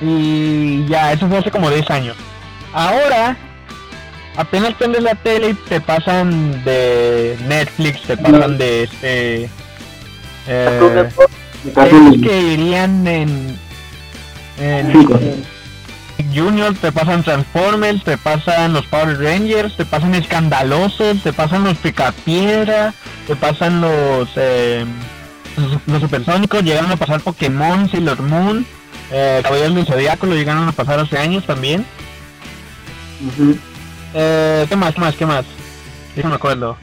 [0.00, 2.16] y ya, eso fue hace como 10 años.
[2.72, 3.36] Ahora,
[4.36, 9.50] apenas prendes la tele y te pasan de Netflix, te pasan de este...
[10.48, 11.08] Eh,
[11.74, 13.58] series que irían en...
[14.58, 15.56] en.
[16.34, 21.76] Junior, te pasan Transformers, te pasan los Power Rangers, te pasan Escandalosos, te pasan los
[21.78, 22.94] Picapiedra,
[23.26, 24.84] te pasan los eh,
[25.56, 28.66] los, los Supersónicos, llegaron a pasar Pokémon, Sailor Moon,
[29.10, 31.84] eh, Caballeros del Zodiaco lo llegaron a pasar hace años también.
[34.14, 34.94] Eh, ¿Qué más?
[34.94, 35.14] ¿Qué más?
[35.14, 35.44] ¿Qué más?
[36.14, 36.76] Sí, no me acuerdo.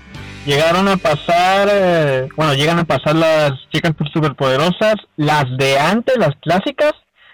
[0.46, 6.36] Llegaron a pasar, eh, bueno, llegan a pasar las chicas superpoderosas, las de antes, las
[6.42, 6.92] clásicas,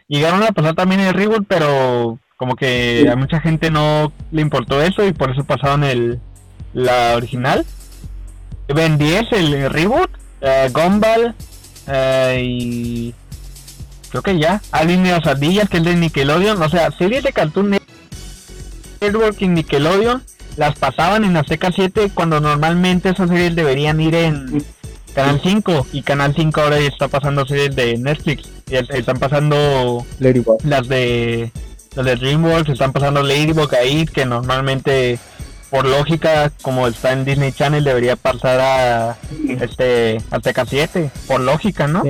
[0.08, 4.82] llegaron a pasar también el reboot, pero como que a mucha gente no le importó
[4.82, 6.20] eso y por eso pasaron el
[6.74, 7.66] la original.
[8.68, 11.34] Ben 10, el reboot, eh, Gumball,
[11.88, 13.16] eh, y
[14.10, 17.34] creo que ya, Alvin y las ardillas, que es de Nickelodeon, o sea, series de
[17.34, 17.80] Cartoon
[19.02, 20.24] Network y Nickelodeon
[20.60, 24.64] las pasaban en Azteca 7 cuando normalmente esas series deberían ir en
[25.16, 30.06] Canal 5 y Canal 5 ahora está pasando series de Netflix y es- están pasando
[30.66, 31.52] las de
[31.96, 35.18] las de DreamWorks están pasando Ladybug ahí que normalmente
[35.72, 41.86] por lógica, como está en Disney Channel, debería pasar a este Azteca 7, por lógica,
[41.88, 42.02] ¿no?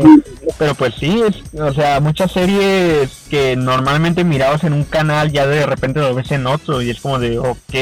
[0.57, 5.45] Pero pues sí, es, o sea, muchas series que normalmente mirabas en un canal ya
[5.45, 7.75] de repente lo ves en otro y es como de, ok.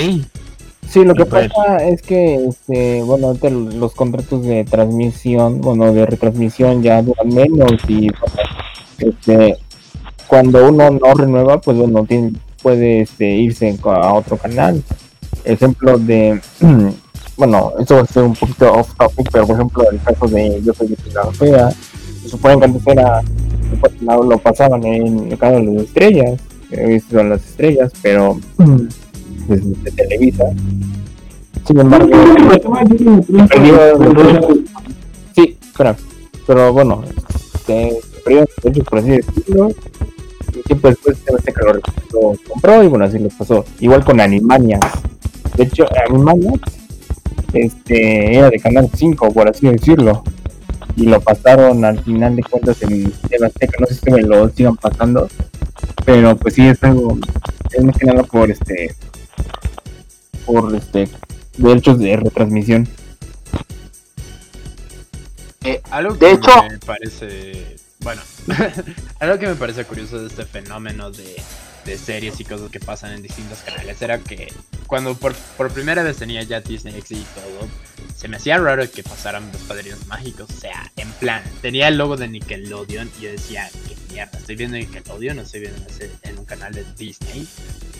[0.90, 6.06] Sí, lo que pasa es que, este, bueno, ahorita los contratos de transmisión, bueno, de
[6.06, 8.08] retransmisión ya duran menos y,
[9.00, 9.58] este,
[10.28, 14.82] cuando uno no renueva, pues bueno, tiene, puede este, irse a otro canal.
[15.44, 16.40] Ejemplo de,
[17.38, 20.62] bueno, esto va a ser un poquito off topic, pero por ejemplo, el caso de
[20.64, 20.96] Yo soy de
[21.34, 21.72] Fea,
[22.22, 23.22] se supone que antes era,
[24.02, 26.40] lo, pasaban en el canal de las estrellas,
[26.72, 28.40] he visto las estrellas, pero
[29.48, 30.46] desde de Televisa.
[31.66, 32.10] Sin embargo,
[35.36, 35.96] sí, espera,
[36.46, 37.04] pero bueno,
[37.56, 38.46] este, perdió
[38.86, 39.70] por así decirlo.
[40.56, 43.66] Y tiempo después este que lo, lo compró y bueno, así lo pasó.
[43.80, 45.02] Igual con Animaniacs.
[45.56, 46.78] De hecho, Animaniacs
[47.54, 50.24] este, era de Canal 5, por así decirlo.
[50.96, 53.78] Y lo pasaron al final de cuentas en TV Azteca.
[53.80, 55.28] No sé si me lo sigan pasando.
[56.06, 57.18] Pero pues sí, es algo.
[57.72, 58.96] Es más que nada por este.
[60.48, 61.08] Por este.
[61.58, 62.88] Derechos de retransmisión.
[65.92, 68.22] Algo De que hecho- me parece, bueno,
[69.20, 71.36] algo que me parece curioso de este fenómeno de,
[71.88, 74.54] de series y cosas que pasan en distintos canales era que
[74.86, 77.68] cuando por, por primera vez tenía ya Disney XD y todo,
[78.16, 80.50] se me hacía raro que pasaran los padrinos mágicos.
[80.50, 84.56] O sea, en plan, tenía el logo de Nickelodeon y yo decía, qué mierda, estoy
[84.56, 85.82] viendo Nickelodeon, no estoy viendo
[86.24, 87.48] en un canal de Disney.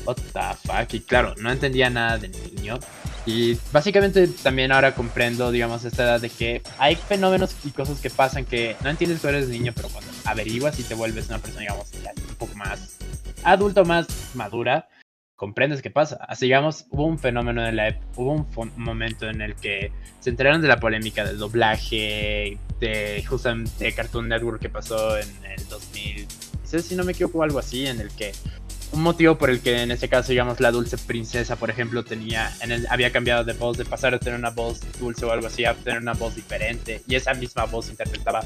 [0.06, 0.94] What the fuck?
[0.94, 2.80] Y claro, no entendía nada de niño.
[3.26, 8.10] Y básicamente también ahora comprendo, digamos, esta edad de que hay fenómenos y cosas que
[8.10, 11.62] pasan que no entiendes cuando eres niño, pero cuando averiguas y te vuelves una persona,
[11.62, 12.97] digamos, un poco más
[13.44, 14.88] adulta, más madura,
[15.36, 16.18] comprendes qué pasa.
[16.28, 20.62] Así, digamos, hubo un fenómeno en la hubo un momento en el que se enteraron
[20.62, 26.28] de la polémica del doblaje de justamente Cartoon Network que pasó en el 2000,
[26.62, 28.34] no sé si no me equivoco, algo así, en el que
[28.92, 32.52] un motivo por el que en este caso, digamos, la dulce princesa, por ejemplo, tenía,
[32.62, 35.48] en el, había cambiado de voz, de pasar a tener una voz dulce o algo
[35.48, 38.44] así, a tener una voz diferente, y esa misma voz interpretaba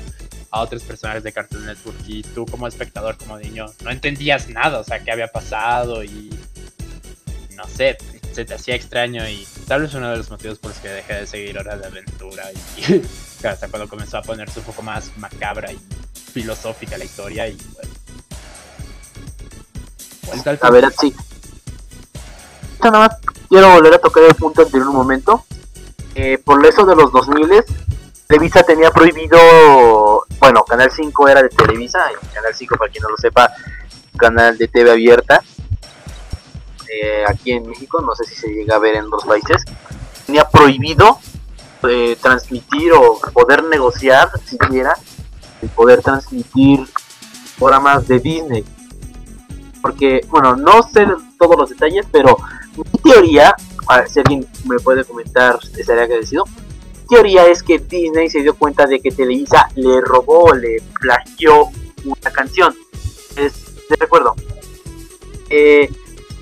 [0.50, 4.80] a otros personajes de Cartoon Network, y tú como espectador, como niño, no entendías nada,
[4.80, 6.30] o sea, qué había pasado, y
[7.56, 7.98] no sé,
[8.34, 11.14] se te hacía extraño, y tal vez uno de los motivos por los que dejé
[11.14, 13.02] de seguir Hora de Aventura, y
[13.46, 15.80] hasta cuando comenzó a ponerse un poco más macabra y
[16.34, 17.91] filosófica la historia, y bueno.
[20.32, 21.14] Al A ver, sí.
[22.84, 23.18] Nada más
[23.50, 25.46] quiero volver a tocar el punto anterior un momento.
[26.16, 27.64] Eh, por eso de los 2000
[28.28, 33.10] Televisa tenía prohibido, bueno, Canal 5 era de Televisa, y Canal 5 para quien no
[33.10, 33.52] lo sepa,
[34.18, 35.44] canal de TV abierta,
[36.88, 39.66] eh, aquí en México, no sé si se llega a ver en otros países,
[40.26, 41.20] tenía prohibido
[41.90, 44.96] eh, transmitir o poder negociar, siquiera,
[45.62, 46.88] el poder transmitir
[47.58, 48.66] programas de Disney
[49.82, 51.08] porque, bueno, no sé
[51.40, 52.38] todos los detalles, pero
[52.76, 53.56] mi teoría,
[54.08, 56.46] si alguien me puede comentar, estaría agradecido.
[56.46, 61.68] Mi teoría es que Disney se dio cuenta de que Televisa le robó, le plagió
[62.06, 62.74] una canción.
[63.36, 63.54] Es,
[63.90, 64.36] te recuerdo.
[65.50, 65.90] Eh,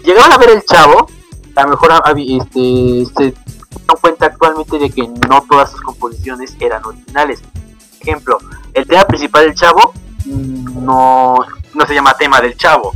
[0.03, 1.07] llegaron a ver el chavo,
[1.55, 5.81] a lo mejor a- a- este, se dieron cuenta actualmente de que no todas sus
[5.81, 7.41] composiciones eran originales.
[7.99, 8.37] Ejemplo,
[8.73, 9.93] el tema principal del chavo
[10.25, 11.37] mm, no,
[11.73, 12.93] no se llama tema del chavo,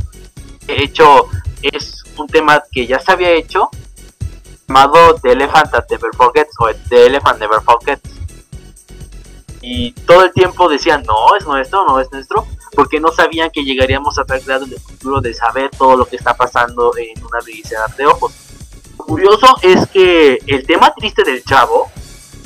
[0.66, 1.28] de hecho
[1.62, 3.70] es un tema que ya se había hecho
[4.68, 8.10] llamado The Elephant That Never Forgets o The Elephant Never Forgets
[9.60, 13.64] y todo el tiempo decían no es nuestro no es nuestro porque no sabían que
[13.64, 17.24] llegaríamos a ver grado en el futuro de saber todo lo que está pasando en
[17.24, 18.32] una brisa de ojos.
[18.98, 21.90] Lo curioso es que el tema triste del chavo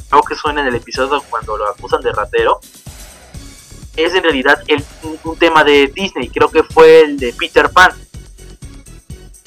[0.09, 2.61] creo que suena en el episodio cuando lo acusan de ratero
[3.97, 4.85] es en realidad el,
[5.25, 7.93] un tema de Disney creo que fue el de Peter Pan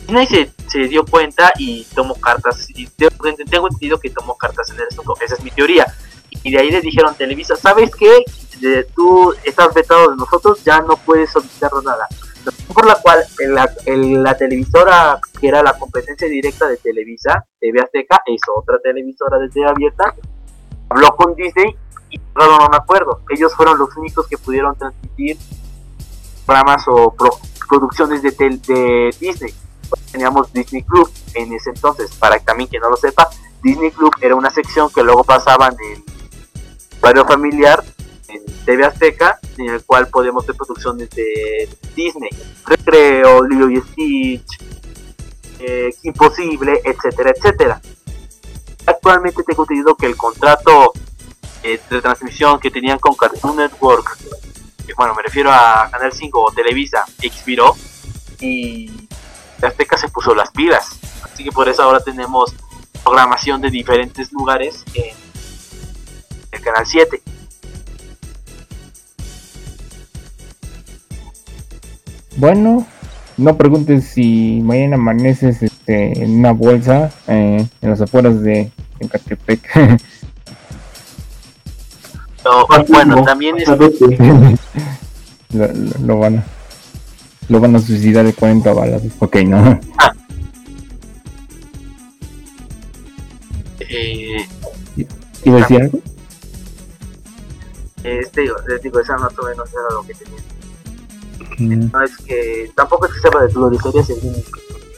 [0.08, 2.68] Disney se, dio cuenta y tomó cartas.
[2.70, 5.16] Y tengo, entendido que tomó cartas en el asunto.
[5.22, 5.86] Esa es mi teoría.
[6.44, 8.24] Y de ahí le dijeron Televisa, ¿sabes qué?
[8.60, 12.08] De- tú estás vetado de nosotros, ya no puedes solicitar nada.
[12.74, 18.22] Por la cual la, la televisora que era la competencia directa de Televisa, TV Azteca,
[18.26, 20.16] es otra televisora de TV abierta,
[20.90, 21.76] habló con Disney
[22.10, 23.22] y llegaron a un acuerdo.
[23.30, 25.38] Ellos fueron los únicos que pudieron transmitir
[26.46, 27.38] programas o pro-
[27.70, 29.54] producciones de, tel- de Disney
[30.12, 32.12] teníamos Disney Club en ese entonces.
[32.16, 33.30] Para también quien no lo sepa,
[33.64, 36.04] Disney Club era una sección que luego pasaban en
[37.02, 37.84] barrio familiar
[38.28, 42.30] en TV Azteca, en el cual podemos ver producciones de Disney,
[42.66, 44.58] Recreo, Lilo y Stitch,
[45.60, 47.82] eh, Imposible, etcétera, etcétera.
[48.86, 50.94] Actualmente tengo entendido que el contrato
[51.64, 54.18] eh, de transmisión que tenían con Cartoon Network,
[54.86, 57.76] que, bueno, me refiero a Canal 5 o Televisa, expiró
[58.40, 59.08] y
[59.68, 61.00] Azteca se puso las pilas.
[61.24, 62.54] Así que por eso ahora tenemos
[63.04, 65.16] programación de diferentes lugares en
[66.52, 67.22] el Canal 7.
[72.38, 72.86] Bueno,
[73.38, 80.00] no preguntes si mañana amaneces este, en una bolsa eh, en las afueras de Ecatepec.
[82.44, 83.78] Pero, bueno, también es, lo,
[85.54, 85.74] lo-
[86.06, 86.44] lo van a
[87.52, 89.02] lo van a suicidar de 40 balas.
[89.20, 89.78] Ok, no.
[93.80, 94.48] eh,
[95.44, 96.00] ¿Iba a decir algo?
[98.04, 100.40] este, digo, les digo, esa más o menos era lo que tenía.
[101.58, 104.04] Mm, No es que tampoco es que sepa de tu historia,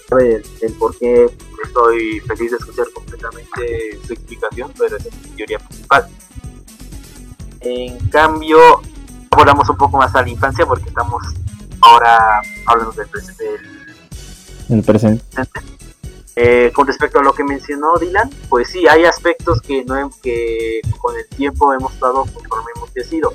[0.10, 1.28] sabe del, del por qué
[1.66, 6.08] estoy feliz de escuchar completamente su explicación, pero esa es mi teoría principal.
[7.62, 8.58] En cambio,
[9.36, 11.24] volamos un poco más a la infancia porque estamos
[11.84, 13.60] ahora hablando del, pres- del
[14.70, 15.24] el presente.
[16.36, 20.82] Eh, con respecto a lo que mencionó Dylan, pues sí, hay aspectos que no que
[21.00, 23.32] con el tiempo hemos dado conforme hemos crecido.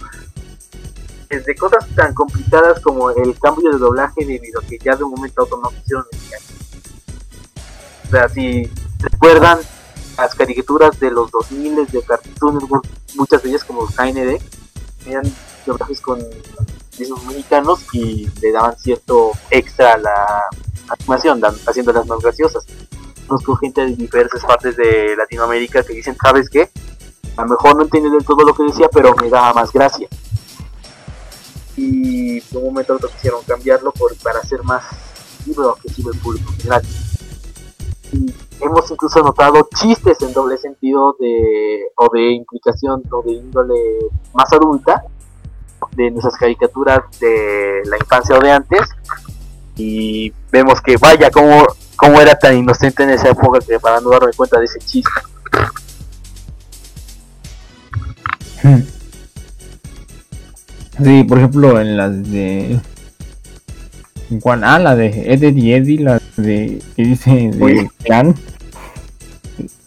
[1.29, 5.11] Desde cosas tan complicadas como el cambio de doblaje debido a que ya de un
[5.13, 6.07] momento a otro no quisieron.
[8.07, 8.69] O sea, si
[8.99, 9.59] recuerdan
[10.17, 14.41] las caricaturas de los 2000 de Cartoon Network, muchas de ellas como KND,
[15.05, 15.23] tenían
[15.67, 16.19] doblajes con
[17.93, 20.45] y le daban cierto extra a la
[20.89, 22.65] animación, haciéndolas más graciosas.
[23.27, 26.71] Conozco gente de diversas partes de Latinoamérica que dicen, ¿sabes qué?
[27.37, 30.09] A lo mejor no entendí del todo lo que decía, pero me daba más gracia.
[31.77, 34.83] Y de un momento a otro quisieron cambiarlo por, para hacer más
[35.47, 36.83] libre o accesible al público en general.
[38.13, 43.75] Y hemos incluso notado chistes en doble sentido de o de implicación o de índole
[44.33, 45.05] más adulta
[45.99, 48.81] de nuestras caricaturas de la infancia o de antes
[49.77, 54.11] y vemos que vaya como cómo era tan inocente en esa época que para no
[54.11, 55.11] darme cuenta de ese chiste
[61.03, 62.81] Sí, por ejemplo, en las de.
[64.41, 66.83] cuan- ah, la de Eddie y Eddie, la de.
[66.97, 68.35] que dice de clan.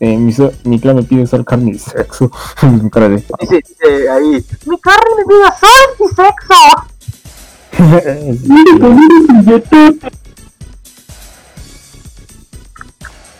[0.03, 2.31] Eh, mi, so- mi clan me pide usar carne y sexo.
[2.63, 3.17] Mi cara de.
[3.17, 6.55] dice, dice ahí mi carne mi vida son y sexo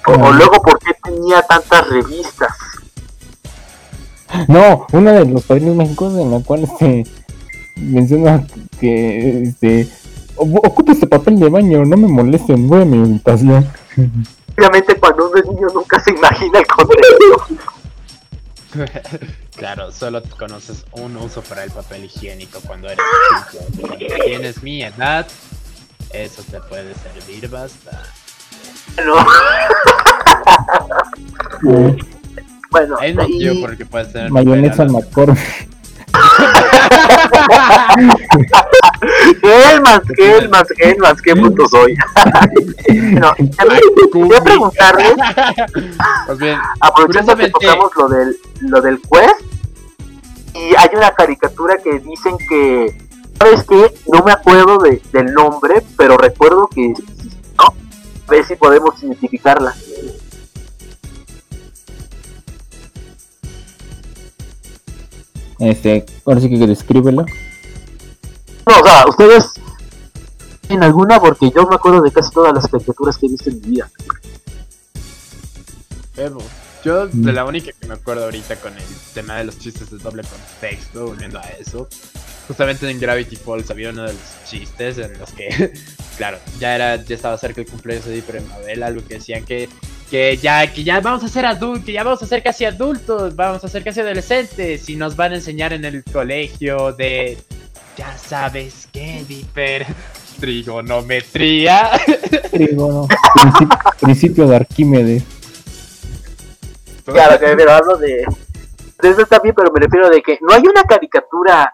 [0.08, 2.52] o, o luego por qué tenía tantas revistas
[4.48, 7.06] No, una de los padrinos mágicos en la cual este
[7.76, 8.46] menciona
[8.80, 9.88] que este
[10.36, 13.68] "O- ocupa este papel de baño, no me molesten, voy a mi habitación.
[14.62, 17.48] obviamente cuando uno es niño nunca se imagina el contexto
[19.56, 23.00] Claro, solo conoces un uso para el papel higiénico cuando eres
[23.52, 23.66] chico.
[23.82, 25.28] Cuando tienes mi edad,
[26.14, 28.00] eso te puede servir bastante.
[29.06, 29.16] ¿no?
[32.72, 35.70] bueno Hay un motivo y- por el que puedes tener Mayonesa papel a la- McCormick.
[39.44, 41.96] Helmans, Helmans, Helmans, qué puto soy.
[42.90, 43.82] no, también
[44.12, 45.14] quería preguntarles,
[46.28, 49.42] Pues bien, aprovechando que tocamos lo del, lo del quest,
[50.54, 52.98] y hay una caricatura que dicen que,
[53.40, 53.94] ¿sabes qué?
[54.08, 57.66] No me acuerdo de, del nombre, pero recuerdo que, ¿no?
[58.28, 59.74] A ver si podemos identificarla.
[65.62, 67.26] Este, ahora sí que descríbelo.
[68.68, 69.54] No, o sea, ustedes
[70.70, 73.62] en alguna porque yo me acuerdo de casi todas las caricaturas que he visto en
[73.62, 73.92] mi vida.
[76.18, 76.42] Evo.
[76.84, 78.84] Yo de la única que me acuerdo ahorita con el
[79.14, 81.88] tema de los chistes de doble contexto, uniendo a eso,
[82.48, 85.74] justamente en Gravity Falls había uno de los chistes en los que,
[86.18, 89.70] claro, ya era, ya estaba cerca el cumpleaños de novela, lo que decían que,
[90.12, 93.34] que ya, que ya vamos a ser adultos, que ya vamos a ser casi adultos,
[93.34, 97.38] vamos a ser casi adolescentes y nos van a enseñar en el colegio de,
[97.96, 99.86] ya sabes qué, Dipper,
[100.42, 101.92] trigonometría.
[102.52, 103.08] Trígono.
[103.34, 105.24] Principio, principio de Arquímedes.
[107.06, 108.26] Claro, que pero hablo de.
[109.02, 111.74] De eso también, pero me refiero de que no hay una caricatura.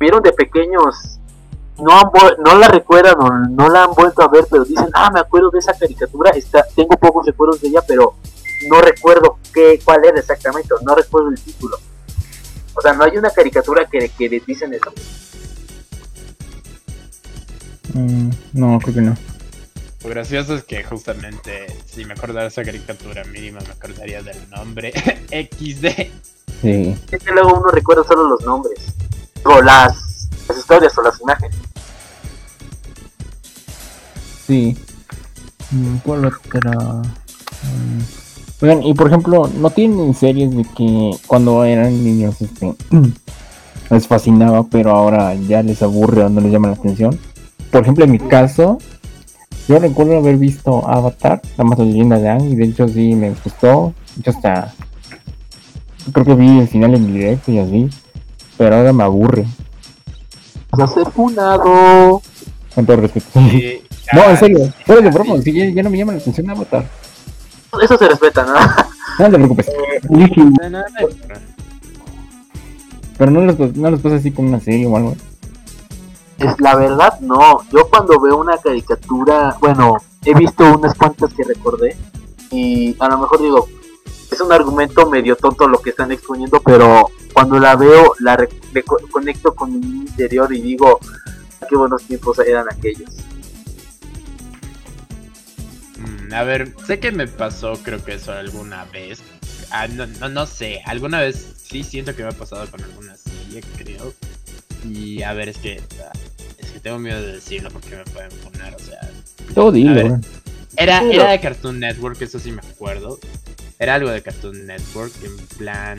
[0.00, 1.13] Vieron de pequeños.
[1.78, 2.10] No, han
[2.44, 5.50] no la recuerdan o no la han vuelto a ver, pero dicen, ah, me acuerdo
[5.50, 6.30] de esa caricatura.
[6.30, 8.14] Está, tengo pocos recuerdos de ella, pero
[8.68, 11.76] no recuerdo qué, cuál era exactamente, o no recuerdo el título.
[12.74, 14.92] O sea, no hay una caricatura que, que les dicen eso.
[17.94, 19.16] Mm, no, creo que no.
[20.02, 24.36] Lo gracioso es que justamente si me acordara de esa caricatura mínima me acordaría del
[24.50, 24.92] nombre
[25.28, 25.86] XD.
[26.60, 26.96] Sí.
[27.10, 28.78] Es que luego uno recuerda solo los nombres,
[29.44, 29.96] o las,
[30.48, 31.56] las historias o las imágenes.
[34.46, 34.76] Sí.
[35.70, 37.02] Mm, ¿Cuál otra?
[37.62, 38.24] Mm.
[38.82, 42.74] Y por ejemplo, ¿no tienen series de que cuando eran niños este,
[43.90, 47.18] les fascinaba, pero ahora ya les aburre o no les llama la atención?
[47.70, 48.78] Por ejemplo, en mi caso,
[49.68, 53.30] yo recuerdo haber visto Avatar, la más leyenda de Aang, y de hecho sí me
[53.30, 53.92] gustó.
[54.18, 54.72] Hecho, hasta
[56.12, 57.90] creo que vi el final en directo y así,
[58.56, 59.46] pero ahora me aburre.
[60.76, 62.22] Vas a ser funado.
[62.74, 63.28] Con todo respeto.
[64.12, 66.84] No, en serio, fuera de broma, sí, ya, ya no me llama la atención Avatar.
[67.82, 68.54] Eso se respeta, ¿no?
[69.18, 69.66] No te preocupes.
[73.16, 75.16] Pero no los, no los pasa así con una serie o algo.
[76.38, 77.62] Es la verdad, no.
[77.72, 81.96] Yo cuando veo una caricatura, bueno, he visto unas cuantas que recordé
[82.50, 83.68] y a lo mejor digo,
[84.30, 88.48] es un argumento medio tonto lo que están exponiendo, pero cuando la veo, la re-
[88.72, 90.98] me co- conecto con mi interior y digo,
[91.68, 93.10] qué buenos tiempos eran aquellos.
[95.98, 99.22] Mm, A ver, sé que me pasó, creo que eso alguna vez.
[99.70, 103.16] Ah, no, no, no sé, alguna vez sí siento que me ha pasado con alguna
[103.16, 104.12] serie, creo.
[104.84, 105.82] Y a ver, es que.
[106.04, 106.12] ah,
[106.58, 109.10] Es que tengo miedo de decirlo porque me pueden poner, o sea.
[109.54, 110.20] Todo A dilo.
[110.76, 113.18] Era, era de Cartoon Network, eso sí me acuerdo.
[113.78, 115.98] Era algo de Cartoon Network, en plan.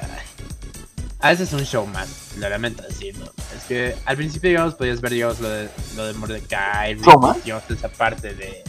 [0.00, 0.26] ay,
[1.20, 3.32] A veces un show más, lo lamento decirlo.
[3.56, 6.94] Es que al principio, digamos, podías ver, digamos, lo de, lo de Mordecai,
[7.44, 8.62] digamos, esa parte de.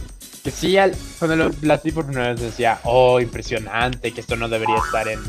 [0.43, 4.47] Que sí, al- cuando lo, la por primera vez decía, oh, impresionante, que esto no
[4.47, 5.19] debería estar en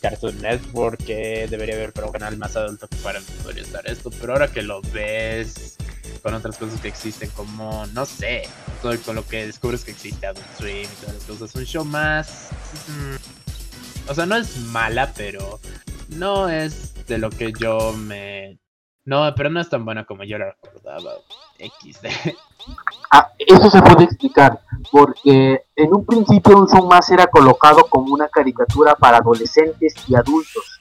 [0.00, 4.10] Cartoon Network, que debería haber para un canal más adulto que para podría estar esto.
[4.10, 5.77] Pero ahora que lo ves
[6.20, 8.48] con otras cosas que existen, como, no sé,
[8.82, 11.84] todo con lo que descubres que existe Adult Swim y todas las cosas, un show
[11.84, 12.50] más.
[12.88, 15.60] mm, o sea, no es mala, pero
[16.08, 18.58] no es de lo que yo me.
[19.04, 21.12] No, pero no es tan buena como yo la recordaba.
[21.58, 22.06] XD.
[23.10, 24.60] Ah, eso se puede explicar,
[24.90, 30.14] porque en un principio un show más era colocado como una caricatura para adolescentes y
[30.14, 30.77] adultos.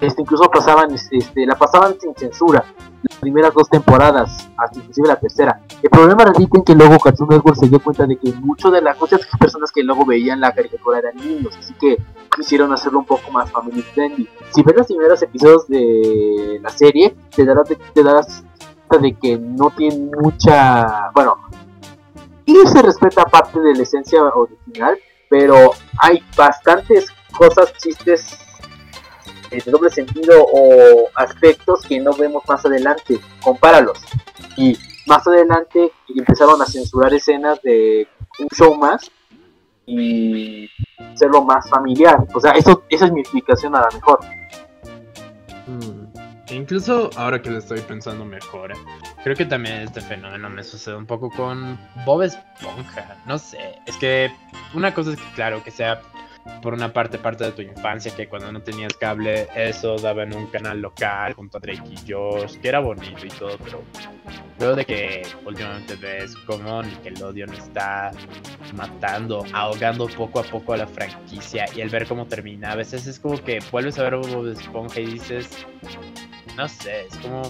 [0.00, 2.64] Este, incluso pasaban, este, la pasaban sin censura,
[3.02, 5.60] las primeras dos temporadas, hasta inclusive la tercera.
[5.82, 8.80] El problema radica en que luego Cartoon Network se dio cuenta de que mucho de
[8.80, 11.98] las muchas personas que luego veían la caricatura eran niños, así que
[12.34, 14.28] quisieron hacerlo un poco más family friendly.
[14.50, 18.44] Si ves los primeros episodios de la serie, te darás, te darás
[18.86, 21.36] cuenta de que no tiene mucha, bueno,
[22.46, 24.96] y se respeta parte de la esencia original,
[25.28, 28.38] pero hay bastantes cosas, chistes
[29.50, 33.18] de doble sentido o aspectos que no vemos más adelante.
[33.42, 33.98] Compáralos.
[34.56, 38.06] Y más adelante empezaron a censurar escenas de
[38.38, 39.10] un show más
[39.86, 40.68] y
[41.12, 42.26] hacerlo más familiar.
[42.34, 44.20] O sea, eso, esa es mi explicación a la mejor.
[45.66, 46.00] Mm,
[46.52, 48.72] Incluso ahora que lo estoy pensando mejor,
[49.22, 53.16] creo que también este fenómeno me sucede un poco con Bob Esponja.
[53.26, 54.32] No sé, es que
[54.74, 56.00] una cosa es que, claro, que sea
[56.62, 60.34] por una parte parte de tu infancia, que cuando no tenías cable, eso daba en
[60.34, 63.82] un canal local junto a Drake y Josh, que era bonito y todo, pero
[64.58, 68.10] luego de que últimamente ves cómo Nickelodeon está
[68.74, 73.06] matando, ahogando poco a poco a la franquicia y el ver cómo termina, a veces
[73.06, 75.66] es como que vuelves a ver Bob Esponja y dices,
[76.56, 77.42] no sé, es como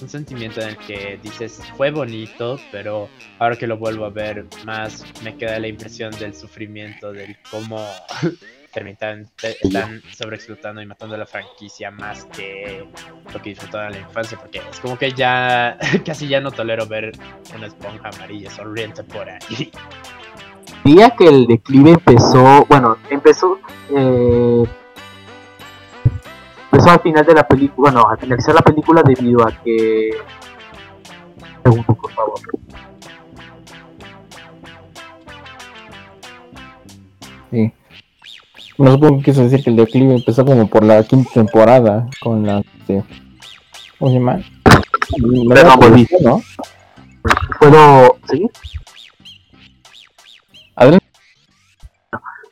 [0.00, 3.08] un sentimiento en el que dices, fue bonito, pero
[3.38, 7.84] ahora que lo vuelvo a ver más, me queda la impresión del sufrimiento, del cómo
[8.72, 12.84] terminan, te- están sobreexplotando y matando a la franquicia más que
[13.32, 16.86] lo que disfrutaba en la infancia, porque es como que ya casi ya no tolero
[16.86, 17.12] ver
[17.56, 19.70] una esponja amarilla sonriente por ahí.
[20.84, 23.58] Día que el declive empezó, bueno, empezó,
[23.96, 24.64] eh,
[26.76, 30.10] empezó al final de la película, bueno, al finalizar la película debido a que...
[31.64, 32.38] Segundo, por favor.
[37.50, 37.72] Sí.
[38.78, 42.46] No supongo que quiso decir que el declive empezó como por la quinta temporada con
[42.46, 42.58] la.
[42.58, 43.02] este,
[43.98, 44.38] ¿Cómo se llama?
[45.48, 46.06] La volví.
[46.20, 46.42] ¿no?
[47.58, 48.50] ¿Puedo seguir?
[50.76, 51.06] Adelante.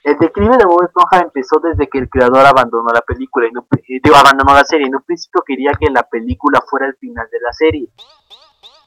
[0.05, 0.83] El declive de Bob
[1.21, 4.87] Empezó desde que el creador abandonó la película y no, eh, digo, abandonó la serie.
[4.87, 7.89] En un principio quería que la película fuera el final de la serie.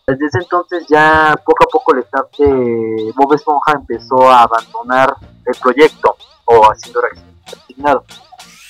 [0.06, 5.14] Desde ese entonces ya poco a poco el staff de Bob Esponja empezó a abandonar
[5.46, 6.16] el proyecto
[6.46, 8.06] o haciendo resignado.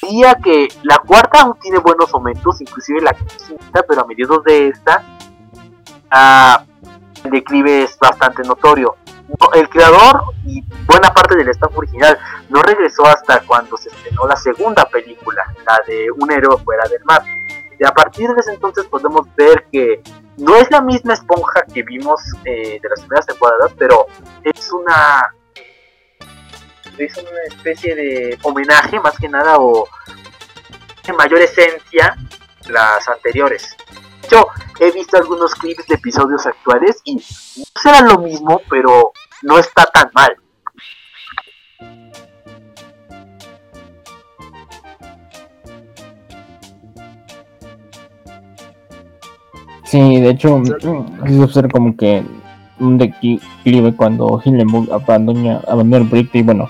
[0.01, 4.69] Diría que la cuarta aún tiene buenos momentos, inclusive la quinta, pero a mediados de
[4.69, 5.03] esta
[6.09, 6.63] ah,
[7.23, 8.95] el declive es bastante notorio.
[9.53, 12.17] El creador y buena parte del staff original
[12.49, 17.03] no regresó hasta cuando se estrenó la segunda película, la de Un héroe fuera del
[17.05, 17.23] mar.
[17.79, 20.01] Y a partir de ese entonces podemos ver que
[20.37, 24.07] no es la misma esponja que vimos eh, de las primeras temporadas, pero
[24.43, 25.33] es una
[26.97, 29.87] es una especie de homenaje más que nada o
[31.05, 32.15] de mayor esencia
[32.69, 33.75] las anteriores.
[34.29, 34.47] Yo
[34.79, 39.11] he visto algunos clips de episodios actuales y será lo mismo, pero
[39.43, 40.35] no está tan mal.
[49.85, 50.61] Sí, de hecho,
[51.25, 52.21] se observa como que
[52.79, 56.69] un declive cuando Hillenburg abandona, abandona el proyecto y bueno,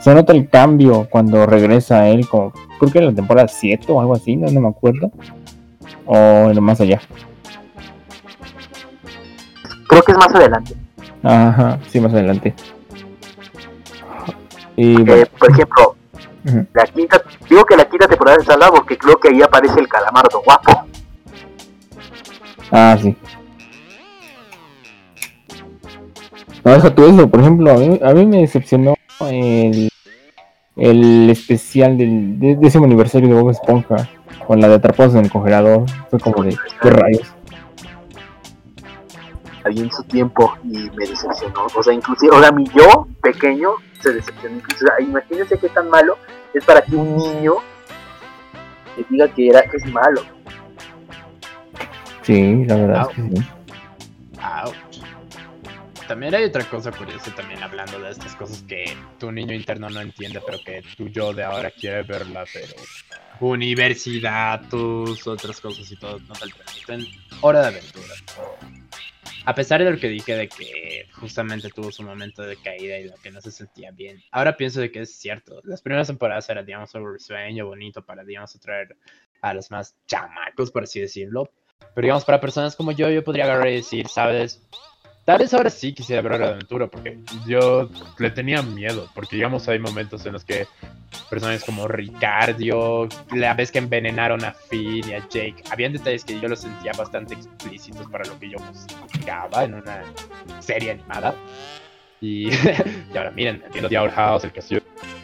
[0.00, 4.00] se nota el cambio cuando regresa él, como creo que en la temporada 7 o
[4.00, 5.10] algo así, no me acuerdo,
[6.06, 7.00] o en más allá.
[9.88, 10.74] Creo que es más adelante.
[11.22, 12.54] Ajá, sí, más adelante.
[14.76, 15.96] Y Eh, por ejemplo,
[16.74, 19.88] la quinta, digo que la quinta temporada es salada porque creo que ahí aparece el
[19.88, 20.86] calamardo guapo.
[22.70, 23.16] ah, sí.
[26.64, 29.88] No, deja tú eso, por ejemplo, a mí, a mí me decepcionó el,
[30.76, 34.08] el especial del de- décimo aniversario de Bob Esponja
[34.46, 35.84] con la de atrapados en el congelador.
[36.10, 37.36] Fue como de, ¿qué rayos?
[39.66, 41.66] ahí en su tiempo y me decepcionó.
[41.74, 43.70] O sea, inclusive, ahora mi yo pequeño
[44.00, 44.56] se decepcionó.
[44.56, 46.16] Incluso, o sea, imagínense qué tan malo
[46.54, 47.54] es para que un niño
[48.96, 50.22] le diga que era que es malo.
[52.22, 53.48] Sí, la verdad es que sí.
[56.08, 60.00] También hay otra cosa curiosa también hablando de estas cosas que tu niño interno no
[60.00, 62.74] entiende, pero que tu yo de ahora quiere verla, pero
[63.40, 67.12] universidad, tus otras cosas y todo no te lo permiten.
[67.40, 68.14] Hora de aventura.
[69.44, 73.04] A pesar de lo que dije de que justamente tuvo su momento de caída y
[73.04, 75.60] de que no se sentía bien, ahora pienso de que es cierto.
[75.64, 78.96] Las primeras temporadas eran, digamos, algo risueño, bonito para, digamos, atraer
[79.42, 81.50] a los más chamacos, por así decirlo.
[81.94, 84.62] Pero digamos, para personas como yo, yo podría agarrar y decir, ¿sabes?
[85.26, 87.18] Tal vez ahora sí quisiera ver la aventura, porque
[87.48, 90.68] yo le tenía miedo, porque digamos hay momentos en los que
[91.28, 96.38] personajes como Ricardio, la vez que envenenaron a Finn y a Jake, habían detalles que
[96.38, 98.58] yo los sentía bastante explícitos para lo que yo
[99.02, 100.04] buscaba en una
[100.60, 101.34] serie animada.
[102.20, 102.48] Y,
[103.12, 104.80] y ahora miren, entiendo The House, el castillo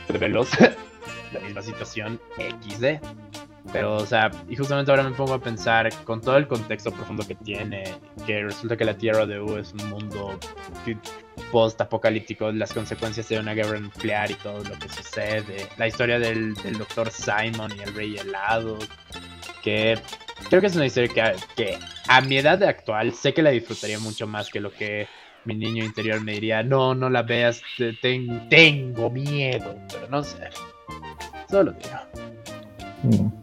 [0.08, 0.50] de Velos,
[1.32, 2.98] la misma situación XD.
[3.72, 7.26] Pero, o sea, y justamente ahora me pongo a pensar con todo el contexto profundo
[7.26, 7.84] que tiene,
[8.26, 10.38] que resulta que la Tierra de U es un mundo
[11.50, 16.54] post-apocalíptico, las consecuencias de una guerra nuclear y todo lo que sucede, la historia del,
[16.54, 17.10] del Dr.
[17.10, 18.78] Simon y el Rey Helado,
[19.62, 19.98] que
[20.48, 21.08] creo que es una historia
[21.56, 25.08] que, a- mi edad actual sé que la disfrutaría mucho más que lo que
[25.44, 30.22] mi niño interior me diría, no, no la veas, te- ten- tengo miedo, pero no
[30.22, 30.48] sé,
[31.50, 32.22] solo digo.
[33.04, 33.41] Mm.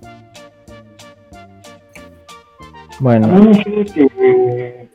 [2.99, 4.89] A Bueno, mí una serie que,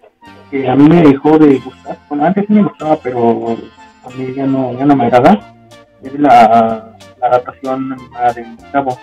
[0.50, 3.56] que a mí me dejó de gustar, bueno, antes sí me gustaba, pero
[4.04, 5.54] a mí ya no, ya no me agrada,
[6.02, 7.96] es la, la adaptación
[8.34, 8.98] de Chavo.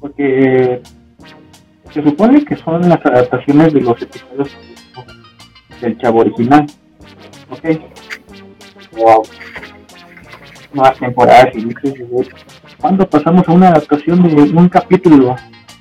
[0.00, 0.80] Porque
[1.92, 4.48] se supone que son las adaptaciones de los episodios
[5.82, 6.66] del Chavo original.
[7.50, 7.80] ¿Ok?
[8.96, 9.22] Wow.
[10.72, 11.68] Nuevas temporadas y
[12.80, 15.36] ¿cuándo pasamos a una adaptación de un capítulo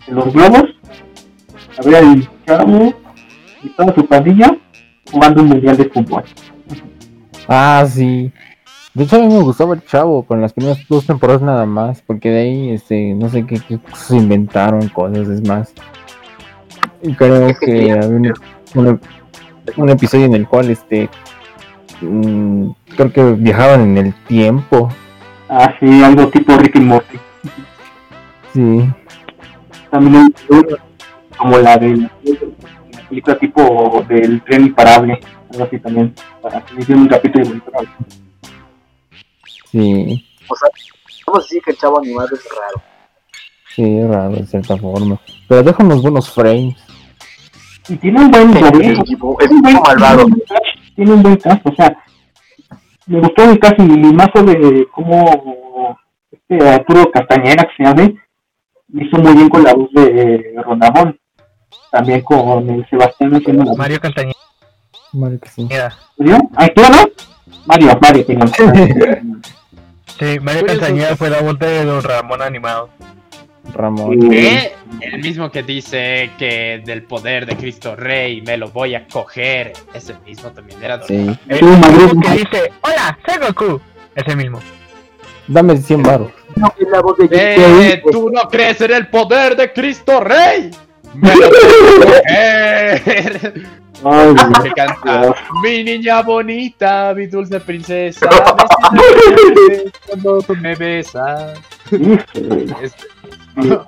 [0.05, 0.78] de los globos?
[1.79, 2.93] A ver al chavo
[3.63, 4.55] y toda su pandilla
[5.11, 6.23] jugando un mundial de fútbol.
[7.47, 8.31] ah, sí.
[8.93, 12.01] De hecho, a mí me gustaba el chavo con las primeras dos temporadas nada más,
[12.01, 15.73] porque de ahí, este, no sé qué, qué cosas inventaron, cosas, es más.
[17.01, 18.33] Y creo que había un,
[18.75, 18.99] un-
[19.77, 21.07] un episodio en el cual, este,
[22.01, 24.89] mm, creo que viajaban en el tiempo.
[25.47, 27.17] Así, algo tipo Rick y Morty.
[28.53, 28.89] Sí,
[29.91, 30.27] También hay
[31.39, 32.09] como la de la
[33.09, 35.19] película tipo del tren imparable,
[35.51, 37.71] algo así también, para que hicieron un capítulo bonito.
[39.71, 40.69] sí, O sea,
[41.27, 42.81] vamos a decir que el chavo animado es raro.
[43.75, 45.19] sí, es raro de cierta forma.
[45.47, 46.75] Pero deja unos buenos frames.
[47.87, 48.55] Y tiene un buen
[48.99, 50.25] equipo, es un buen- malvado.
[50.95, 51.97] Tiene un buen cast, o sea,
[53.07, 53.83] me gustó el cast y
[54.13, 55.97] más sobre cómo
[56.31, 58.11] este Arturo Castañeda, que se llama,
[58.93, 61.17] hizo muy bien con la voz de Rondamón.
[61.91, 63.77] También con el Sebastián haciendo la voz.
[63.77, 64.35] Mario Castañeda.
[65.13, 65.67] Mario que sí.
[66.17, 66.37] ¿Yo?
[66.55, 67.11] ¿Ah, claro?
[67.65, 68.51] Mario, Mario, perdón.
[70.19, 70.79] Sí, Mario Curioso.
[70.81, 72.89] Castañeda fue la vuelta de Don Ramón animado.
[73.73, 74.19] Ramón.
[74.29, 74.73] ¿Qué?
[74.99, 79.73] El mismo que dice que del poder de Cristo Rey me lo voy a coger.
[79.93, 81.29] Ese mismo también era Sí.
[81.47, 82.03] El Sí, Madrid.
[82.03, 83.81] mismo que dice, hola, soy Goku.
[84.15, 84.59] Ese mismo.
[85.47, 86.31] Dame 100 baros.
[86.55, 90.69] No, es la voz de Eh, ¿Tú no crees en el poder de Cristo Rey?
[94.03, 98.29] Ay, Que canta Mi niña bonita, mi dulce princesa
[98.91, 101.59] me Cuando tú me besas.
[101.91, 103.07] Este,
[103.55, 103.85] No,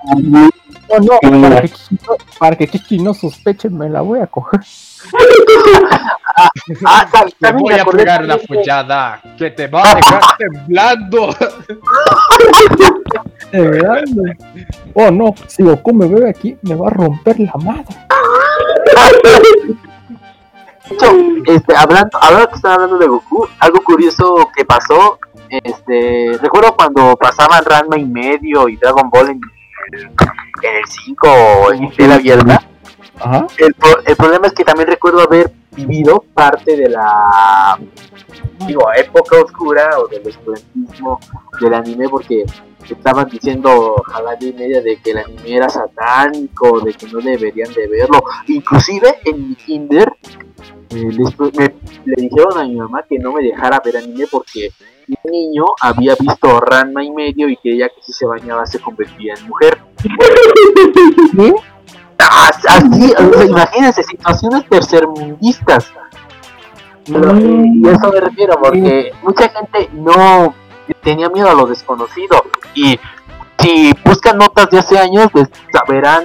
[1.00, 4.60] no, para que, Kiki no, para que Kiki no sospeche, me la voy a coger.
[6.84, 11.34] Ah, tam- Te voy a pegar de- follada Que te va a dejar temblando
[13.52, 14.32] De verdad, güey.
[14.94, 17.84] Oh no, si Goku me ve aquí, me va a romper la madre.
[20.88, 21.06] De hecho,
[21.46, 25.18] este, hablando, ahora que están hablando de Goku, algo curioso que pasó,
[25.50, 29.40] este, recuerdo cuando pasaban Ranma y medio y Dragon Ball en,
[30.62, 32.62] en el 5 o en tela abierta,
[33.20, 33.46] Ajá.
[33.58, 33.74] el,
[34.06, 37.78] el problema es que también recuerdo haber vivido parte de la
[38.66, 41.18] digo época oscura o del oscurantismo
[41.60, 42.44] del anime porque
[42.88, 47.72] estaban diciendo jalada y media de que el anime era satánico de que no deberían
[47.72, 48.22] de verlo.
[48.48, 50.12] Inclusive en mi kinder
[50.90, 51.74] eh, después me-
[52.04, 54.70] le dijeron a mi mamá que no me dejara ver anime porque
[55.08, 59.34] un niño había visto Ranma y medio y creía que si se bañaba se convertía
[59.34, 59.78] en mujer
[62.68, 65.92] Así, o sea, imagínense, situaciones tercermundistas.
[67.06, 70.54] Pero, eh, y a eso me refiero, porque mucha gente no
[71.02, 72.44] tenía miedo a lo desconocido.
[72.74, 72.98] Y
[73.58, 76.24] si buscan notas de hace años, pues saberán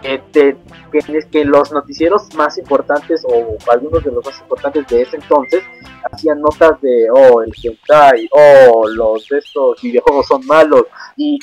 [0.00, 0.56] que, te-
[0.92, 5.16] que, es que los noticieros más importantes, o algunos de los más importantes de ese
[5.16, 5.64] entonces,
[6.10, 10.84] hacían notas de, oh, el hentai, oh, los de estos videojuegos son malos.
[11.16, 11.38] Y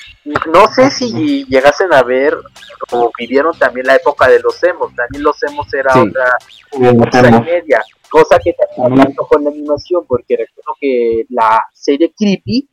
[0.54, 2.38] no sé si llegasen a ver
[2.92, 4.94] o vivieron también la época de los emos.
[4.96, 6.00] También los emos era Sí.
[6.00, 6.38] otra
[6.72, 12.70] cosa y media, cosa que también con la animación, porque recuerdo que la serie Creepy,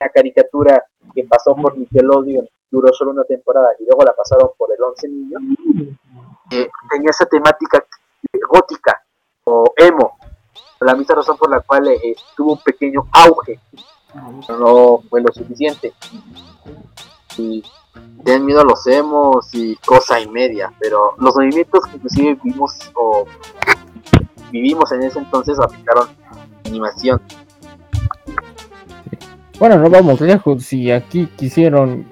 [0.00, 0.84] la caricatura
[1.14, 5.08] que pasó por Nickelodeon, duró solo una temporada y luego la pasaron por el 11
[5.08, 5.42] niños,
[6.50, 7.84] eh, tenía esa temática
[8.48, 9.02] gótica
[9.44, 10.16] o emo,
[10.80, 13.60] la misma razón por la cual eh, tuvo un pequeño auge,
[14.46, 15.92] pero no fue lo suficiente.
[17.38, 17.62] Y
[18.24, 22.72] tienen miedo a los emos y cosa y media, pero los movimientos que inclusive vimos
[22.94, 23.26] o
[24.50, 26.08] vivimos en ese entonces aplicaron
[26.64, 27.20] animación.
[29.58, 30.64] Bueno, no vamos lejos.
[30.64, 32.06] Si aquí quisieron,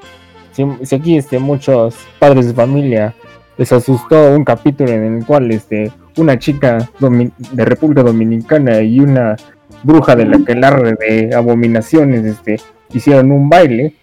[0.53, 3.15] si, si aquí este, muchos padres de familia
[3.57, 9.37] les asustó un capítulo en el cual este, una chica de República Dominicana y una
[9.83, 12.61] bruja de la que larre de abominaciones este,
[12.93, 13.97] hicieron un baile,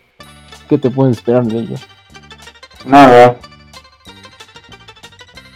[0.70, 1.88] ¿qué te puedes esperar de ellos?
[2.86, 3.36] Nada.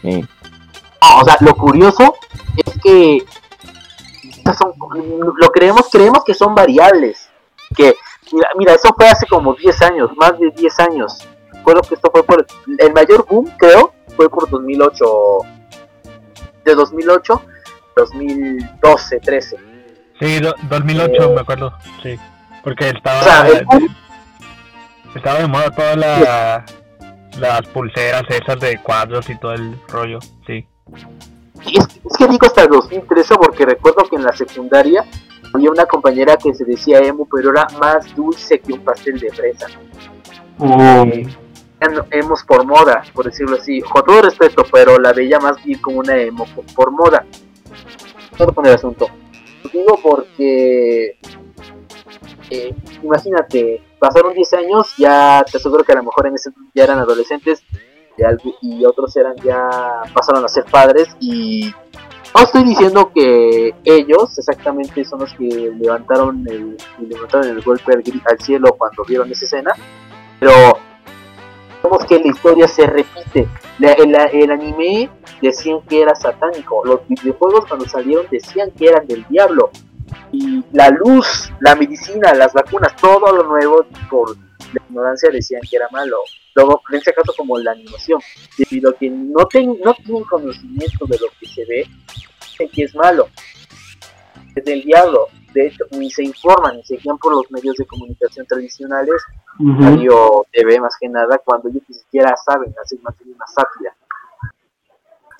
[0.04, 0.24] Eh,
[1.02, 2.16] No, o sea, lo curioso
[2.58, 3.26] es que
[4.38, 4.74] estas son,
[5.38, 7.30] lo creemos, creemos que son variables.
[7.76, 7.96] Que,
[8.32, 11.28] mira, mira, eso fue hace como 10 años, más de 10 años.
[11.66, 12.46] Recuerdo que esto fue por,
[12.78, 15.06] el mayor boom, creo, fue por 2008,
[16.64, 17.42] de 2008,
[17.98, 19.58] 2012, 13.
[20.20, 21.74] Sí, do- 2008 me acuerdo.
[22.04, 22.20] Sí.
[22.64, 23.88] Porque estaba, O sea, el boom
[25.16, 26.66] estaba de moda todas la,
[27.40, 30.20] las pulseras esas de cuadros y todo el rollo.
[30.46, 30.68] Sí.
[31.66, 35.04] Es, es que digo hasta el 2013 porque recuerdo que en la secundaria
[35.52, 39.32] había una compañera que se decía emo, pero era más dulce que un pastel de
[39.32, 39.66] fresa.
[40.60, 41.45] Uy, Eran
[42.12, 43.82] emos por moda, por decirlo así.
[43.82, 46.46] Con todo respeto, pero la veía más bien como una emo
[46.76, 47.26] por, moda.
[48.38, 49.08] Todo con el asunto.
[49.64, 51.18] Lo digo porque...
[52.50, 56.84] eh, imagínate, pasaron 10 años, ya te aseguro que a lo mejor en ese ya
[56.84, 57.64] eran adolescentes
[58.62, 59.70] y, otros eran ya
[60.14, 61.74] pasaron a ser padres y
[62.34, 68.40] no estoy diciendo que ellos exactamente son los que levantaron el, levantaron el golpe al
[68.40, 69.74] cielo cuando vieron esa escena,
[70.40, 70.52] pero
[71.86, 73.48] vemos que la historia se repite.
[73.80, 75.10] La- el, el anime
[75.42, 79.70] decían que era satánico, los videojuegos cuando salieron decían que eran del diablo.
[80.32, 85.78] Y la luz, la medicina, las vacunas, todo lo nuevo por la ignorancia decían que
[85.78, 86.18] era malo.
[86.56, 88.20] Luego, en este caso como la animación,
[88.58, 91.86] debido a que no, ten- no tienen conocimiento de lo que se ve,
[92.42, 93.28] dicen que es malo.
[94.56, 95.28] Es del diablo.
[95.54, 99.22] De hecho, ni se informan, ni se guían por los medios de comunicación tradicionales
[99.60, 99.82] ujú.
[99.82, 103.96] radio TV más que nada cuando ellos ni siquiera saben hacer más bien una sátira.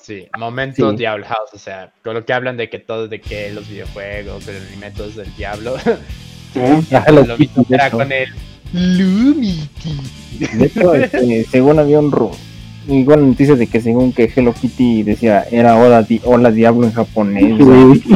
[0.00, 0.96] Sí, momento Sí.
[0.96, 4.46] Diablo House, o sea, con lo que hablan de que todo, de que los videojuegos,
[4.46, 5.76] el es del diablo.
[6.52, 6.60] Sí.
[7.12, 8.30] Lo mismo de era con el
[8.72, 10.00] Lumity.
[10.56, 12.30] De hecho, este, según había un ru
[12.88, 16.92] igual noticias de que según que Hello Kitty decía era hola, di hola diablo en
[16.92, 17.56] japonés.
[17.58, 18.04] Sí.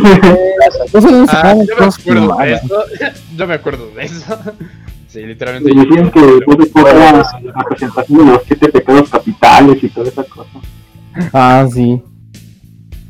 [0.92, 2.84] No sé Ah, yo me acuerdo de eso.
[3.36, 4.38] Yo me acuerdo de eso.
[5.08, 5.72] Sí, literalmente.
[5.72, 10.22] Y decían que de toda la, presentación de los siete pecados capitales y toda esa
[10.22, 10.50] cosa.
[11.32, 12.00] Ah, sí.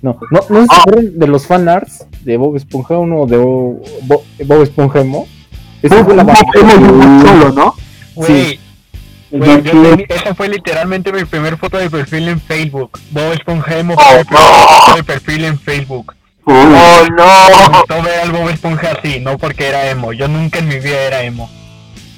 [0.01, 4.25] No, no, no se acuerdan de los fanarts de Bob Esponja, uno de Bo- Bo-
[4.47, 5.27] Bob Esponja Emo.
[5.83, 7.75] Ese fue la solo, ¿no?
[8.15, 8.59] Güey,
[9.31, 12.99] Yo esa fue literalmente mi primer foto de perfil en Facebook.
[13.11, 16.15] Bob Esponja Emo fue mi primer foto de perfil en Facebook.
[16.45, 17.95] Uy, ¡Oh, no!
[17.95, 20.13] Me ver al Bob Esponja así, no porque era emo.
[20.13, 21.49] Yo nunca en mi vida era emo.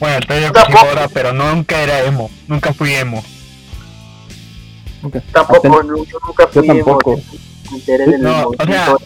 [0.00, 2.30] Bueno, estoy ahora, pero nunca era emo.
[2.48, 3.22] Nunca fui emo.
[5.32, 7.20] Tampoco, no, yo nunca Yo fui emo, tampoco.
[7.86, 8.96] del No, o sea.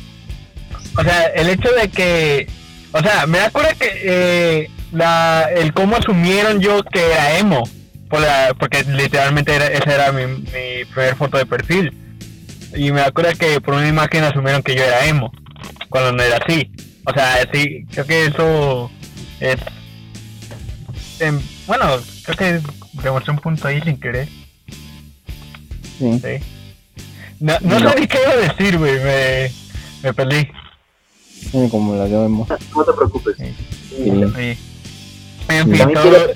[0.98, 2.46] O sea, el hecho de que.
[2.92, 7.64] O sea, me acuerdo que eh, la, el cómo asumieron yo que era emo.
[8.08, 11.92] Por la- porque literalmente era, esa era mi, mi primer foto de perfil.
[12.74, 15.32] Y me acuerdo que por una imagen asumieron que yo era emo.
[15.88, 16.70] Cuando no era así.
[17.04, 18.90] O sea, sí, creo que eso
[19.40, 19.56] es.
[21.20, 22.60] em, bueno, creo que
[23.02, 24.28] demostré un punto ahí sin querer.
[25.98, 26.20] Sí.
[26.22, 26.44] Sí.
[27.40, 27.90] No, no, No.
[27.92, 28.94] sé ni qué iba a decir, güey.
[29.00, 29.50] Me,
[30.02, 30.48] me perdí.
[31.52, 32.46] Sí, Como la Emo.
[32.74, 33.36] No te preocupes.
[33.38, 33.54] Sí.
[33.88, 34.58] Sí.
[35.48, 36.32] En fin, todo- quiero-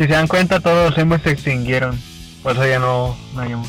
[0.00, 2.00] si se dan cuenta, todos los emos se extinguieron.
[2.42, 3.68] Por eso ya no, no hay emos.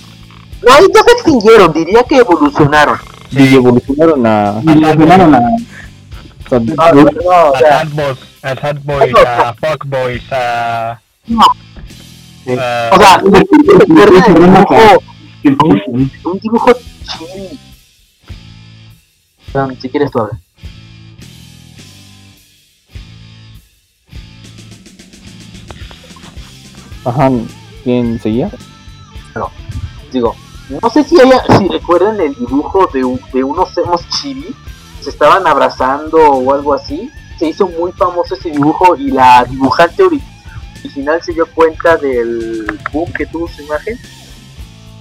[0.62, 2.98] No, ya se extinguieron, diría que evolucionaron.
[3.32, 4.62] Y evolucionaron a.
[4.64, 6.60] y le ganaron a a-
[6.94, 11.02] No, no, no, o A sea, Sadboys, a Sadboys, a Fuckboys, a...
[11.28, 11.44] No.
[12.45, 12.52] Sí.
[12.58, 15.03] a- o sea, recuerda el dibujo,
[16.32, 16.72] un dibujo.
[19.53, 20.40] Um, si quieres tú habla.
[27.06, 27.30] Ajá.
[27.84, 28.49] ¿Quién seguía?
[30.11, 30.36] Digo,
[30.82, 32.99] no sé si haya, si recuerdan el dibujo de,
[33.34, 34.53] de unos emos chibi,
[35.02, 37.10] se estaban abrazando o algo así.
[37.40, 40.22] Se hizo muy famoso ese dibujo y la dibujante ori-
[40.84, 43.98] original se dio cuenta del boom que tuvo su imagen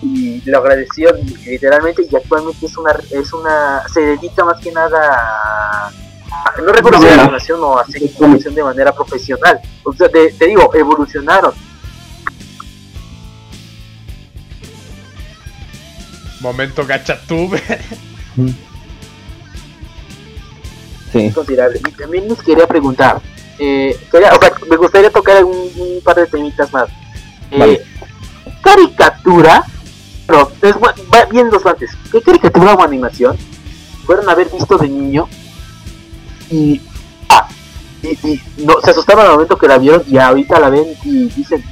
[0.02, 1.10] y lo agradeció
[1.44, 5.90] literalmente y actualmente es una es una se dedica más que nada
[6.32, 7.22] a, no recuerdo si era Novela.
[7.24, 11.52] animación o hacer animación de manera profesional o sea te, te digo evolucionaron
[16.40, 17.62] Momento gachatube.
[21.12, 21.30] Sí.
[21.32, 21.80] considerable.
[21.88, 23.20] Y también les quería preguntar,
[23.58, 26.88] eh, quería- o sea, me gustaría tocar un, un par de temitas más.
[27.50, 27.82] Eh, Vale.
[28.62, 29.64] Caricatura,
[30.26, 31.90] pero es, va bien los antes.
[32.12, 33.36] ¿Qué caricatura o animación
[34.06, 35.28] fueron a haber visto de niño
[36.48, 36.80] y,
[37.28, 37.48] ah,
[38.02, 41.24] y, y no, se asustaban al momento que la vieron y ahorita la ven y
[41.30, 41.64] dicen,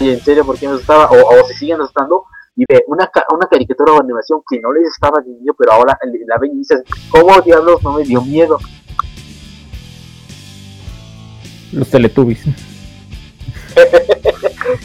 [0.00, 1.10] "Oye, ¿en serio por qué me asustaba?
[1.10, 2.24] O, o se siguen asustando
[2.56, 5.72] y ve una, ca- una caricatura o animación que no les estaba de niño, pero
[5.72, 8.58] ahora la ven y dices, ¿cómo diablos no me dio miedo?
[11.72, 12.44] Los Teletubbies.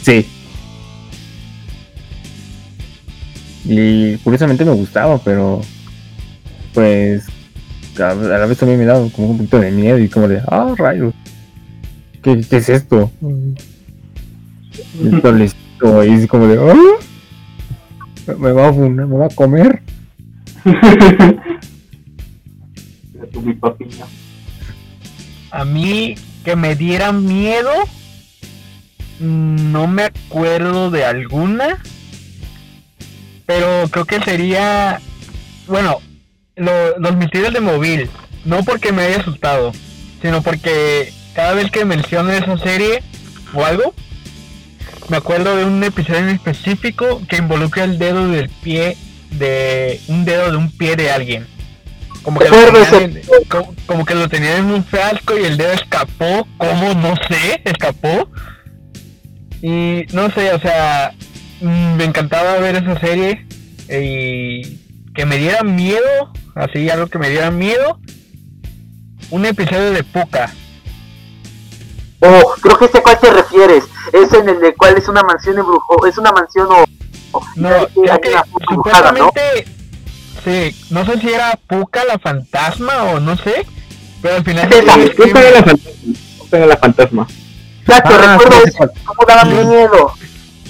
[0.02, 0.26] sí.
[3.64, 5.60] Y curiosamente me gustaba, pero
[6.72, 7.26] pues
[8.00, 10.74] a, la vez también me daba como un poquito de miedo y como de, ah,
[10.78, 11.12] rayos.
[12.22, 13.10] ¿Qué, qué es esto?
[15.22, 15.58] Tolecito
[16.00, 17.04] ahí es como de, ah,
[18.36, 19.82] me va a funar, me va a comer.
[25.50, 26.14] A mí,
[26.44, 27.72] que me diera miedo,
[29.20, 31.78] no me acuerdo de alguna.
[33.46, 35.00] Pero creo que sería,
[35.66, 36.00] bueno,
[36.56, 38.10] lo- los misterios de móvil.
[38.44, 39.72] No porque me haya asustado,
[40.22, 43.02] sino porque cada vez que menciono esa serie
[43.54, 43.94] o algo,
[45.08, 48.96] me acuerdo de un episodio en específico que involucra el dedo del pie
[49.30, 51.46] de un dedo de un pie de alguien.
[52.22, 55.56] Como que, lo tenían en- como, como que lo tenían en un frasco y el
[55.56, 58.28] dedo escapó, como no sé, escapó.
[59.62, 61.12] Y no sé, o sea,
[61.60, 63.46] mm, me encantaba ver esa serie
[63.88, 64.78] y
[65.14, 67.98] que me diera miedo, así algo que me diera miedo.
[69.30, 70.52] Un episodio de Puka.
[72.20, 73.84] Oh, creo que sé a cuál te refieres.
[74.12, 76.84] Es en el de cual es una mansión embrujo, es una mansión o...
[77.32, 79.30] o- No, hay que- creo que foto dibujada, ¿no?
[80.44, 83.66] sí, no sé si era Puka la fantasma o no sé,
[84.22, 85.26] pero al final Esa, sí, ¿Qué
[86.50, 87.26] pega la fantasma?
[87.80, 89.48] Exacto, Ah, recuerdo sí, eso, cómo daba Sí.
[89.50, 90.12] miedo.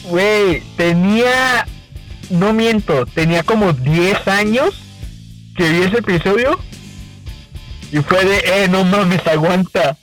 [0.05, 1.67] Güey, tenía,
[2.31, 4.75] no miento, tenía como 10 años
[5.57, 6.59] que vi ese episodio
[7.93, 9.97] y fue de, eh, no mames, aguanta.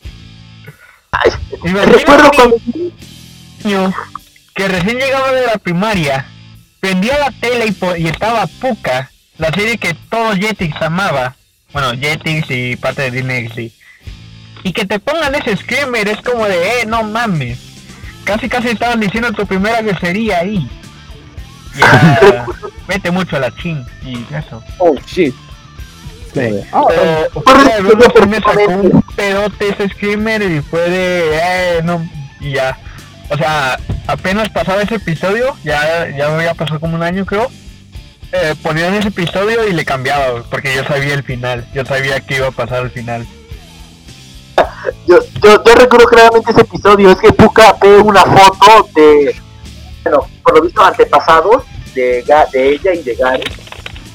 [1.12, 1.32] Ay,
[1.64, 2.58] recuerdo cuando
[3.66, 3.94] niño
[4.54, 6.26] que recién llegaba de la primaria,
[6.80, 11.36] prendía la tele y, y estaba Puka, la serie que todo Jetix amaba.
[11.74, 13.60] Bueno, Jetix y parte de Disney XD.
[14.64, 17.60] Y que te pongan ese screamer es como de, eh, no mames.
[18.24, 20.68] Casi casi estaban diciendo tu primera grosería ahí.
[21.76, 22.46] Ya,
[22.88, 24.64] vete mucho a la chin y eso.
[24.80, 25.36] Oh shit.
[26.28, 32.08] Ustedes ven corre, que me sacó un pedote ese screamer y fue de, eh, no,
[32.40, 32.78] y ya.
[33.30, 37.50] O sea, apenas pasaba ese episodio, ya, ya había pasado como un año creo.
[38.32, 42.38] Eh, ponían ese episodio y le cambiaba, porque yo sabía el final, yo sabía que
[42.38, 43.26] iba a pasar al final.
[45.08, 49.36] yo, yo, yo recuerdo claramente ese episodio, es que Puka ve una foto de,
[50.04, 53.44] bueno, por lo visto antepasados de, de ella y de Garu,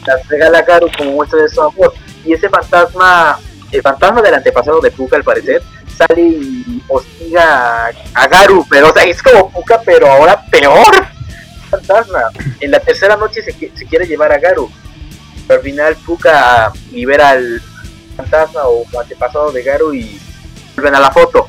[0.06, 3.38] las regala a Garu como muestra de su amor, y ese fantasma,
[3.72, 5.62] el fantasma del antepasado de Puka al parecer,
[5.96, 11.06] sale y hostiga a, Garu, pero o sea, es como Puka, pero ahora peor,
[11.70, 12.30] fantasma,
[12.60, 14.70] en la tercera noche se, se quiere llevar a Garu,
[15.46, 17.62] pero al final Puka libera al
[18.16, 20.20] fantasma o antepasado de Garu y
[20.74, 21.48] vuelven a la foto.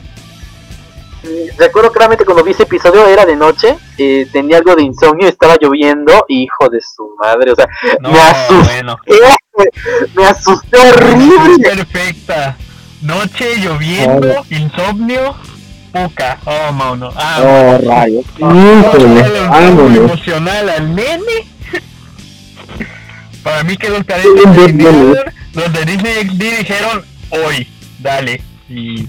[1.24, 5.28] Y recuerdo claramente cuando vi ese episodio, era de noche, eh, tenía algo de insomnio,
[5.28, 7.68] estaba lloviendo, hijo de su madre, o sea,
[8.00, 8.98] No, me asusté, bueno,
[10.16, 11.64] me asusté horrible.
[11.64, 12.58] perfecta.
[13.02, 15.36] Noche, lloviendo, insomnio,
[15.92, 16.38] puca.
[16.46, 17.12] Oh, mono.
[17.16, 18.26] Ah, oh, rayos.
[18.40, 19.76] Vamos a Híjole, darle un vámonos.
[19.98, 21.48] poco emocional al nene.
[23.44, 24.68] Para mí que los cadetes de.
[24.68, 25.14] Disney,
[25.54, 27.68] los de Disney XD dijeron hoy,
[28.00, 28.42] dale.
[28.70, 29.08] Y.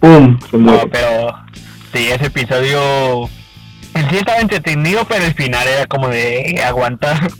[0.00, 0.38] ¡Pum!
[0.52, 1.32] No, pero
[1.94, 3.28] sí, ese episodio
[3.94, 7.18] en sí estaba entretenido, pero el final era como de eh, aguanta.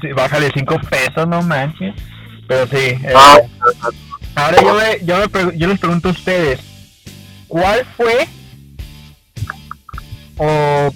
[0.00, 1.94] Sí, bájale cinco pesos, no manches.
[2.48, 2.76] Pero sí.
[2.76, 3.38] eh, Ah,
[4.36, 6.60] Ahora yo, me, yo, me yo les pregunto a ustedes,
[7.46, 8.26] ¿cuál fue
[10.36, 10.92] o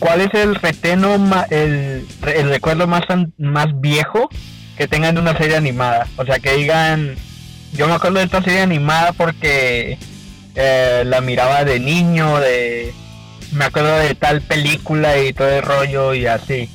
[0.00, 1.14] cuál es el reteno,
[1.50, 3.02] el, el recuerdo más,
[3.38, 4.28] más viejo
[4.76, 6.08] que tengan de una serie animada?
[6.16, 7.14] O sea, que digan,
[7.74, 9.96] yo me acuerdo de esta serie animada porque
[10.56, 12.92] eh, la miraba de niño, de
[13.52, 16.68] me acuerdo de tal película y todo el rollo y así.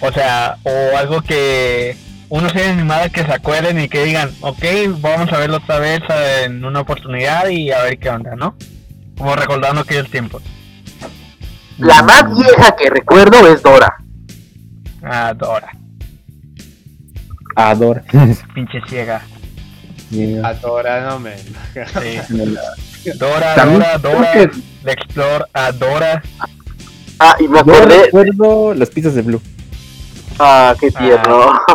[0.00, 1.94] O sea, o algo que
[2.28, 4.64] una serie animada que se acuerden y que digan, ok,
[5.00, 8.56] vamos a verlo otra vez eh, en una oportunidad y a ver qué onda, ¿no?
[9.16, 10.42] Como recordando aquellos tiempos.
[11.78, 13.96] La más vieja que recuerdo es Dora.
[15.02, 15.70] Ah, Dora,
[17.54, 18.02] Adora.
[18.54, 19.22] pinche ciega.
[20.10, 20.48] Yeah.
[20.48, 21.36] Adora, no me.
[21.38, 21.50] Sí.
[23.18, 24.50] Dora, También Dora, Dora, que
[24.82, 26.22] la Explore, Adora.
[27.18, 28.04] Ah, y me yo acordé.
[28.04, 29.40] recuerdo las pizzas de Blue.
[30.38, 31.52] Ah, qué tierno.
[31.52, 31.74] Ah.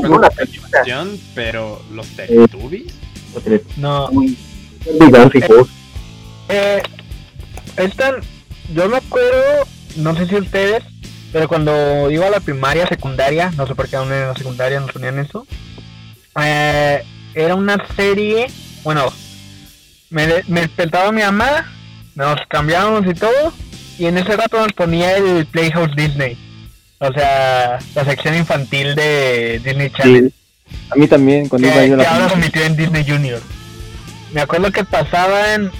[0.00, 2.94] Fue una animación, pero los Teletubbies.
[3.76, 4.08] No,
[5.00, 5.68] Gigánticos.
[6.48, 6.82] Eh,
[7.76, 8.16] están,
[8.74, 9.66] yo me acuerdo,
[9.96, 10.82] no sé si ustedes,
[11.32, 14.78] pero cuando iba a la primaria, secundaria, no sé por qué aún en la secundaria
[14.78, 15.46] nos ponían eso,
[16.40, 17.02] eh,
[17.34, 18.46] era una serie,
[18.84, 19.12] bueno,
[20.10, 21.72] me, de- me despertaba mi mamá,
[22.14, 23.52] nos cambiábamos y todo,
[23.98, 26.36] y en ese rato nos ponía el Playhouse Disney,
[27.08, 30.80] o sea, la sección infantil de Disney Channel Sí.
[30.90, 33.40] A mí también, cuando iba yo a que la ahora convirtió en Disney Junior.
[34.32, 35.70] Me acuerdo que pasaban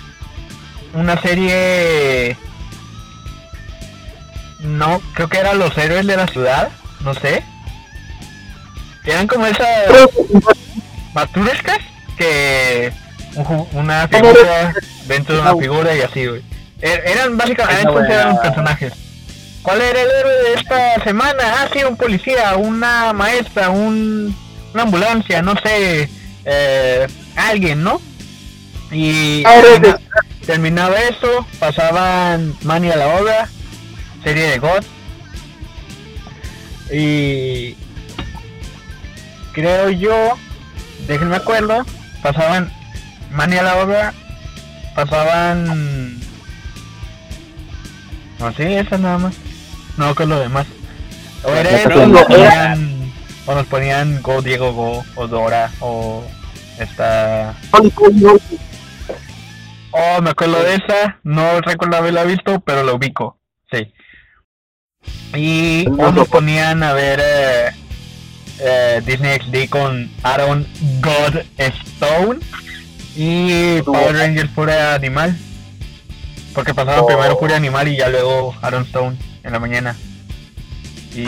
[0.93, 2.37] una serie.
[4.61, 6.69] No, creo que era Los Héroes de la Ciudad,
[7.01, 7.43] no sé.
[9.05, 9.67] Eran como esas
[11.13, 11.79] maturescas
[12.17, 12.93] que
[13.37, 14.73] un una figura
[15.07, 16.43] dentro de una figura y así, güey.
[16.81, 18.93] Er- Eran básicamente estos eran personajes.
[19.65, 21.43] ¿Cuál era el héroe de esta semana?
[21.43, 24.36] Ah, sí, un policía, una maestra, un,
[24.74, 26.09] una ambulancia, no sé,
[26.45, 28.01] eh, alguien, ¿no?
[28.93, 30.01] Y Héroes de- termina-
[30.47, 33.49] terminaba eso, pasaban Mani a la obra,
[34.23, 34.85] serie de God.
[36.93, 37.74] Y
[39.53, 40.35] creo yo,
[41.09, 41.86] déjenme acuerdo,
[42.23, 42.70] pasaban
[43.31, 44.12] Mani a la obra,
[44.95, 46.20] pasaban...
[48.39, 49.35] No sé, eso nada más.
[49.97, 50.66] No con lo demás.
[51.45, 53.12] O era La nos la- ponían,
[53.47, 56.25] o nos ponían Go Diego Go, o Dora, o
[56.79, 57.55] esta...
[59.97, 63.39] Oh, me acuerdo de esa, no recuerdo haberla visto, pero lo ubico,
[63.71, 63.93] sí.
[65.39, 67.71] Y nos ponían a ver eh,
[68.61, 70.66] eh, Disney XD con Aaron
[71.01, 72.41] God Stone
[73.15, 75.37] y Power Rangers Furia Animal.
[76.55, 77.07] Porque pasaban Oh.
[77.07, 79.97] primero Furia Animal y ya luego Aaron Stone en la mañana.
[81.15, 81.27] Y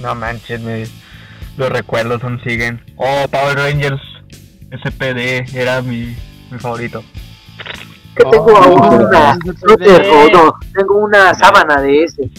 [0.00, 0.86] no manches, me,
[1.56, 2.80] los recuerdos aún siguen.
[2.96, 4.00] Oh, Power Rangers
[4.70, 6.16] SPD era mi,
[6.50, 7.02] mi favorito.
[8.14, 9.58] Que tengo Oh, una, SPD.
[9.60, 12.30] suéter, o no, tengo una sábana de ese.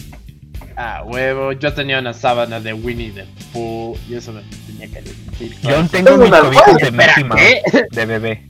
[0.76, 5.02] Ah, huevo, yo tenía una sábana de Winnie the Pooh y eso me tenía que
[5.02, 5.56] decir.
[5.62, 8.48] Yo aún Tengo tengo mis una cobijas de Mickey de bebé.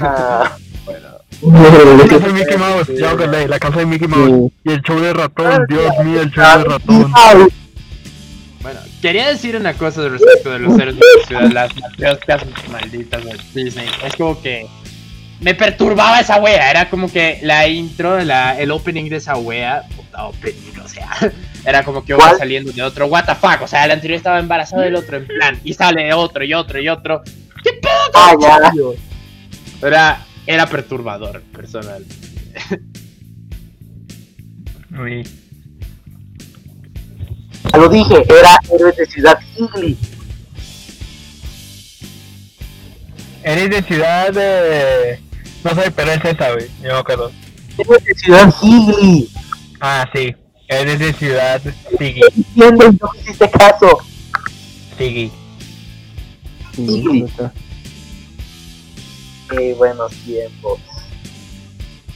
[0.00, 4.52] Ah, La casa de Mickey Mouse, ya acordé, la casa de Mickey Mouse.
[4.64, 7.12] Y el show de ratón, Dios mío, el show de ratón.
[8.60, 13.22] Bueno, quería decir una cosa respecto de los héroes de la ciudad, las matrioscas malditas
[13.24, 13.86] de Disney.
[14.02, 14.66] Es como que
[15.40, 16.70] me perturbaba esa wea.
[16.70, 21.10] Era como que la intro, la, el opening de esa wea, puta opening, o sea,
[21.66, 22.38] era como que iba ¿Cuál?
[22.38, 23.06] saliendo de otro.
[23.06, 26.14] What the fuck, o sea, el anterior estaba embarazado del otro en plan, y sale
[26.14, 27.22] otro y otro y otro.
[27.62, 27.92] ¿Qué pedo?
[28.14, 28.94] Ah, con eso?
[29.86, 32.04] Era, era perturbador, personal.
[34.98, 35.26] Uy.
[37.72, 39.98] ya lo dije, era héroes de Ciudad Higley.
[43.42, 45.20] Eres de ciudad de...
[45.64, 46.66] No sé, pero es esa, güey.
[46.82, 47.30] Yo me acuerdo.
[47.76, 49.28] Héroes de Ciudad Higley.
[49.80, 50.34] Ah, sí.
[50.68, 51.60] Eres de ciudad
[51.98, 52.22] Sigui.
[52.36, 53.98] Entiendo y no me hiciste caso.
[54.96, 55.30] Sigui.
[56.74, 57.26] Sí.
[59.76, 60.80] Buenos tiempos.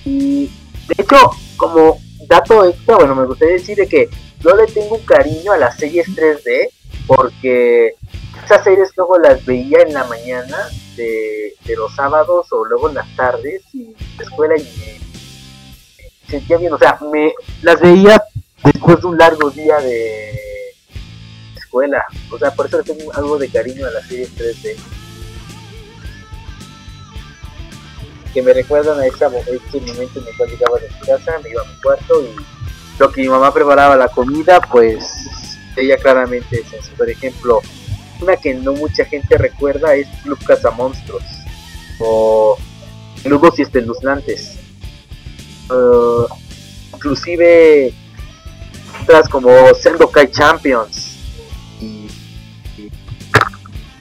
[0.05, 0.47] Y
[0.89, 4.09] de hecho, como dato extra, bueno, me gustaría decir de que
[4.41, 6.71] yo le tengo un cariño a las series 3D
[7.07, 7.95] porque
[8.45, 10.57] esas series luego las veía en la mañana
[10.97, 16.73] de, los sábados o luego en las tardes y la escuela y me sentía bien,
[16.73, 17.33] o sea, me
[17.63, 18.23] las veía
[18.65, 20.33] después de un largo día de
[21.57, 24.77] escuela, o sea, por eso le tengo algo de cariño a las series 3D.
[28.33, 31.51] Que me recuerdan a esa, ese momento en el cual llegaba de mi casa, me
[31.51, 32.35] iba a mi cuarto y
[32.99, 35.07] lo que mi mamá preparaba la comida, pues
[35.77, 36.91] ella claramente es eso.
[36.97, 37.61] Por ejemplo,
[38.21, 41.23] una que no mucha gente recuerda es Club Cazamonstruos
[42.01, 42.57] o
[43.25, 44.57] Lugos y Espeluznantes.
[45.71, 46.27] Eh,
[46.95, 47.95] inclusive
[49.03, 51.08] otras como Sendokai Champions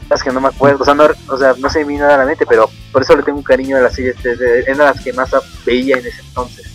[0.09, 2.15] las que no me acuerdo, o sea, no, o sea, no se me vino nada
[2.15, 4.77] a la mente, pero por eso le tengo un cariño a las series, de- eran
[4.79, 5.29] las que más
[5.65, 6.65] veía en ese entonces.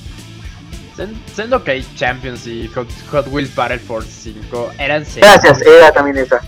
[1.34, 6.18] Siendo que Champions y Hot, Hot Wheels Battle Force 5 eran series Gracias, era también
[6.18, 6.40] esa.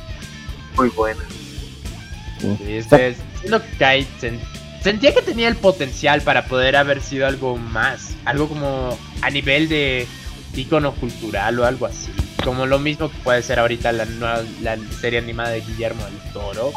[0.76, 1.20] Muy buena.
[2.40, 2.56] Sí.
[2.58, 4.38] Sí, este, siendo que sen-
[4.82, 9.68] sentía que tenía el potencial para poder haber sido algo más, algo como a nivel
[9.68, 10.06] de
[10.56, 12.10] icono cultural o algo así,
[12.44, 16.32] como lo mismo que puede ser ahorita la, nueva- la serie animada de Guillermo del
[16.32, 16.72] Toro.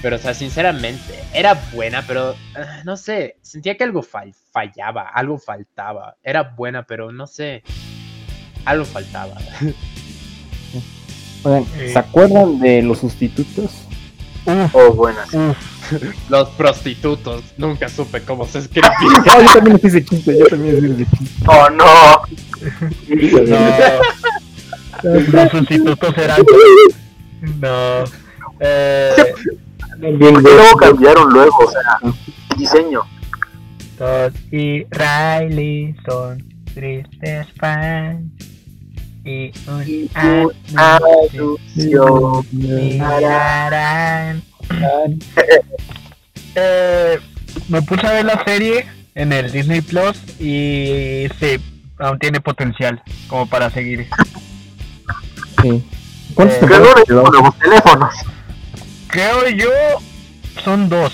[0.00, 5.08] Pero, o sea, sinceramente, era buena, pero ah, no sé, sentía que algo fal- fallaba,
[5.08, 6.16] algo faltaba.
[6.22, 7.64] Era buena, pero no sé,
[8.64, 9.34] algo faltaba.
[11.42, 11.90] Oigan, Eh.
[11.92, 13.72] ¿se acuerdan de los sustitutos?
[14.44, 15.28] Uf, Oh, buenas.
[16.28, 18.92] Los prostitutos, nunca supe cómo se escribía.
[19.24, 21.44] Yo también hice chiste, yo también hice chiste.
[21.46, 22.22] Oh, no.
[25.02, 25.20] No.
[25.32, 26.42] Los sustitutos eran.
[27.60, 28.04] No.
[28.60, 29.12] Eh,
[30.00, 31.98] luego cambiaron luego, o sea,
[32.52, 33.02] el diseño.
[33.96, 36.42] Todd y Riley son
[36.74, 38.22] tristes fans.
[39.24, 42.44] Y un Y anuncio un anuncio.
[42.52, 44.42] mirarán.
[46.54, 47.18] Eh,
[47.68, 51.58] me puse a ver la serie en el Disney Plus y sí,
[51.98, 54.08] aún tiene potencial como para seguir.
[55.62, 55.84] Sí.
[56.34, 58.14] ¿Cuántos Eh, Creo con nuevos teléfonos.
[59.08, 59.70] Creo yo
[60.64, 61.12] son dos.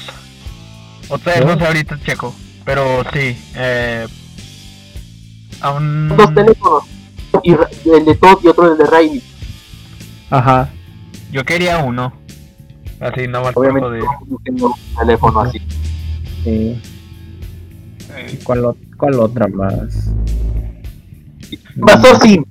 [1.08, 2.34] O tres, no sé ahorita checo.
[2.64, 4.06] Pero sí, eh,
[5.60, 6.08] aún...
[6.08, 6.84] Dos teléfonos.
[7.42, 9.22] Y el de Todd y otro el de Riley.
[10.30, 10.70] Ajá.
[11.30, 12.23] Yo quería uno.
[13.04, 14.02] Así no me acuerdo Obviamente de...
[14.30, 15.60] no tengo un teléfono así.
[16.42, 16.80] Sí.
[18.44, 20.10] ¿Cuál, ot- cuál otra más?
[21.80, 22.46] Pasó sin.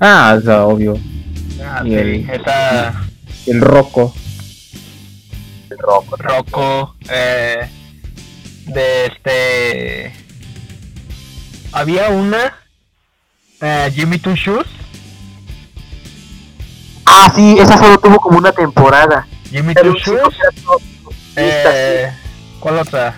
[0.00, 0.94] Ah, o sea, obvio.
[1.64, 2.94] Ah, Y sí, el- esa...
[3.46, 4.14] El Rocco.
[5.70, 6.16] El rojo.
[6.16, 7.68] Rocco, eh,
[8.66, 10.12] de este...
[11.72, 12.54] Había una,
[13.60, 14.66] eh, Jimmy Two Shoes,
[17.04, 19.26] Ah, sí, esa solo tuvo como una temporada.
[19.50, 20.34] Jimmy Two Shoes,
[21.36, 22.12] eh,
[22.60, 23.14] ¿cuál otra?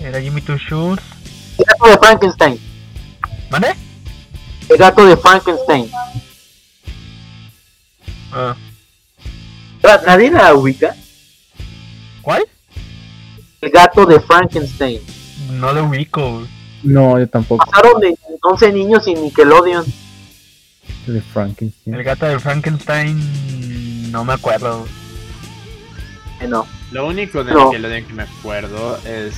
[0.00, 1.00] Era Jimmy Two Shoes.
[1.58, 2.74] El gato de Frankenstein.
[3.50, 3.74] ¿vale?
[4.68, 5.90] El gato de Frankenstein.
[8.32, 8.56] Ah,
[10.06, 10.94] ¿Nadie la ubica?
[12.22, 12.44] ¿Cuál?
[13.60, 15.00] El gato de Frankenstein.
[15.52, 16.42] No lo ubico.
[16.82, 17.64] No, yo tampoco.
[17.64, 19.84] Pasaron de 11 niños y Nickelodeon.
[21.06, 21.94] De Frankenstein.
[21.94, 23.20] El gato de Frankenstein,
[24.14, 24.86] no me acuerdo.
[26.48, 26.66] no.
[26.92, 27.64] Lo único de No.
[27.66, 29.34] Nickelodeon que me acuerdo es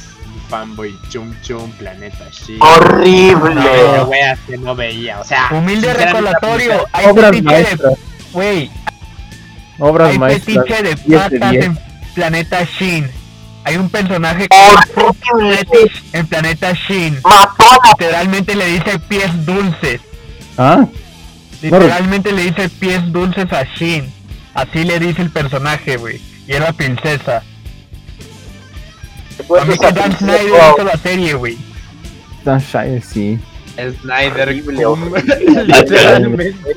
[0.51, 2.59] Fanboy Chum Chum, Planeta She.
[2.61, 3.55] Horrible.
[3.55, 5.48] No, weas que no veía, o sea.
[5.51, 6.85] Humilde recordatorio.
[6.93, 7.94] Hay Obras maestras.
[8.32, 8.70] Güey,
[9.78, 10.65] Obras hay maestras.
[10.66, 11.65] de 10 de patas 10.
[11.65, 11.78] en
[12.15, 13.11] Planeta Shin.
[13.65, 17.19] Hay un personaje que en Planeta Shin.
[17.98, 20.01] Literalmente le dice pies dulces.
[20.59, 20.85] Ah,
[21.62, 24.12] Literalmente le dice pies dulces a Shin.
[24.57, 26.19] Así le dice el personaje, güey.
[26.49, 27.43] Y era princesa.
[29.61, 31.59] A mí que Dan Snyder hizo la serie, güey.
[32.43, 33.39] Dan Shire, sí.
[34.01, 34.49] Snyder
[35.66, 36.74] literalmente.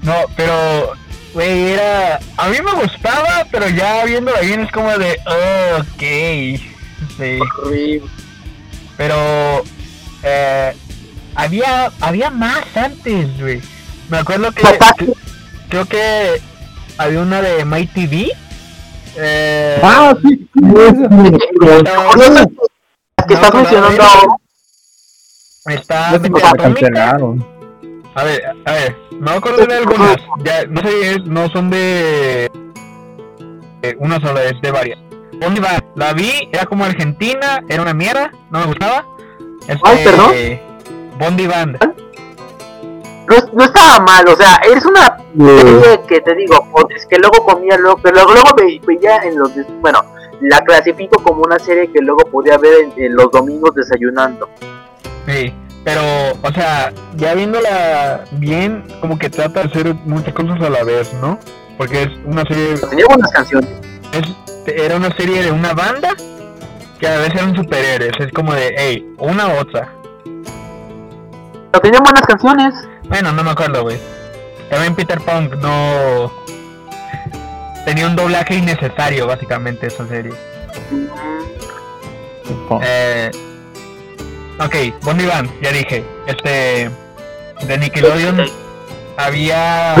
[0.00, 0.94] No, pero,
[1.34, 2.18] güey, era.
[2.38, 5.18] A mí me gustaba, pero ya viéndolo bien es como de.
[5.26, 6.02] Oh, ok.
[7.18, 7.38] Sí.
[7.62, 8.08] Horrible.
[8.96, 9.64] Pero.
[10.22, 10.72] Eh,
[11.34, 13.60] había, había más antes, güey.
[14.08, 14.62] Me acuerdo que.
[15.68, 16.40] Creo que
[16.98, 18.30] había una de My TV.
[19.16, 20.48] Eh, Ah, sí.
[23.28, 24.36] Que estás mencionando ahora,
[25.68, 26.18] está
[26.56, 27.46] cancelaron.
[28.14, 30.16] A ver, a ver, me acuerdo de algunas.
[30.44, 32.50] Ya, no sé, no son de.
[33.80, 34.98] de una sola, es de varias.
[35.40, 35.82] ¿Dónde va?
[35.96, 39.06] La vi, era como Argentina, era una mierda, no me gustaba.
[39.66, 40.32] Este, Ay, perdón.
[41.18, 41.78] Bondi Band.
[43.28, 47.44] No, no estaba mal, o sea, es una serie que te digo, es que luego
[47.44, 49.50] comía, luego, pero luego, luego ve- veía en los,
[49.80, 50.00] bueno,
[50.40, 54.48] la clasifico como una serie que luego podía ver en, en los domingos desayunando.
[55.26, 55.54] Sí,
[55.84, 56.00] pero,
[56.42, 61.12] o sea, ya viéndola bien, como que trata de hacer muchas cosas a la vez,
[61.14, 61.38] ¿no?
[61.78, 63.70] Porque es una serie, Tenía buenas canciones.
[64.12, 66.10] es, era una serie de una banda
[67.00, 68.12] que a veces eran superhéroes.
[68.20, 69.92] Es como de, hey, una u otra.
[71.72, 72.74] Pero tenía buenas canciones.
[73.12, 73.98] Bueno, no me acuerdo, güey.
[74.70, 76.32] También Peter Punk no.
[77.84, 80.32] Tenía un doblaje innecesario, básicamente, esa serie.
[80.90, 81.06] Mm,
[82.82, 83.30] Eh.
[84.60, 86.02] Ok, Bonnie Band, ya dije.
[86.26, 86.90] Este.
[87.66, 88.46] De Nickelodeon
[89.18, 89.94] había.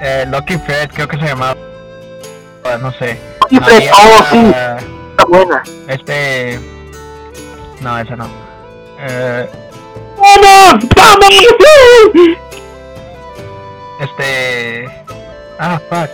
[0.00, 1.56] Eh, Lucky Fred, creo que se llamaba.
[2.80, 3.18] No sé.
[3.50, 5.62] Y Fred, oh sí, está buena.
[5.88, 6.60] Este.
[7.80, 8.28] No, esa no.
[9.00, 9.48] Eh,
[10.24, 10.84] ¡Vamos!
[10.96, 11.34] ¡Vamos!
[14.00, 14.86] este.
[15.58, 16.10] Ah, fuck.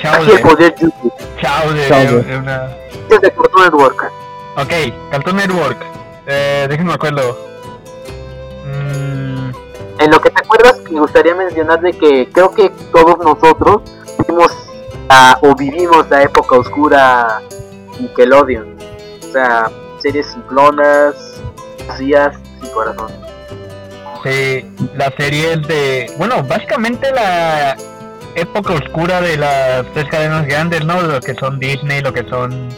[0.00, 0.42] Chowder.
[0.42, 1.12] poder YouTube.
[1.40, 1.88] Chowder.
[1.88, 2.26] Chowder.
[2.28, 2.68] era una-
[3.10, 4.12] Es de Cartoon Network.
[4.56, 4.72] Ok,
[5.10, 5.78] Cartoon Network.
[6.26, 7.36] Eh, déjenme acuerdo.
[8.64, 9.50] Mm,
[9.98, 13.82] En lo que te acuerdas, me gustaría mencionar de que creo que todos nosotros
[14.18, 14.52] vivimos
[15.08, 17.40] la- o vivimos la época oscura
[18.00, 18.76] Nickelodeon.
[19.28, 19.70] O sea,
[20.02, 21.14] series simplonas,
[21.86, 22.36] vacías,
[22.70, 23.12] corazón.
[24.24, 24.64] sí,
[24.96, 26.10] las series de.
[26.18, 27.76] Bueno, básicamente la
[28.34, 31.00] época oscura de las tres cadenas grandes, ¿no?
[31.02, 32.68] Lo que son Disney, lo que son.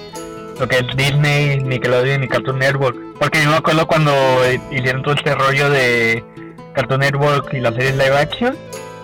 [0.59, 2.97] Lo que es Disney, Nickelodeon y Cartoon Network.
[3.19, 4.13] Porque yo me acuerdo cuando
[4.71, 6.25] hicieron todo este rollo de
[6.75, 8.57] Cartoon Network y las series live action,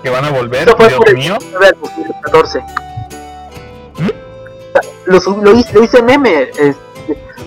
[0.02, 1.36] que van a volver, Eso fue Dios por el mío.
[1.38, 2.60] 19 del 2014.
[3.98, 4.08] ¿Mm?
[5.06, 6.42] Lo, lo hice, lo hice meme.
[6.42, 6.74] este,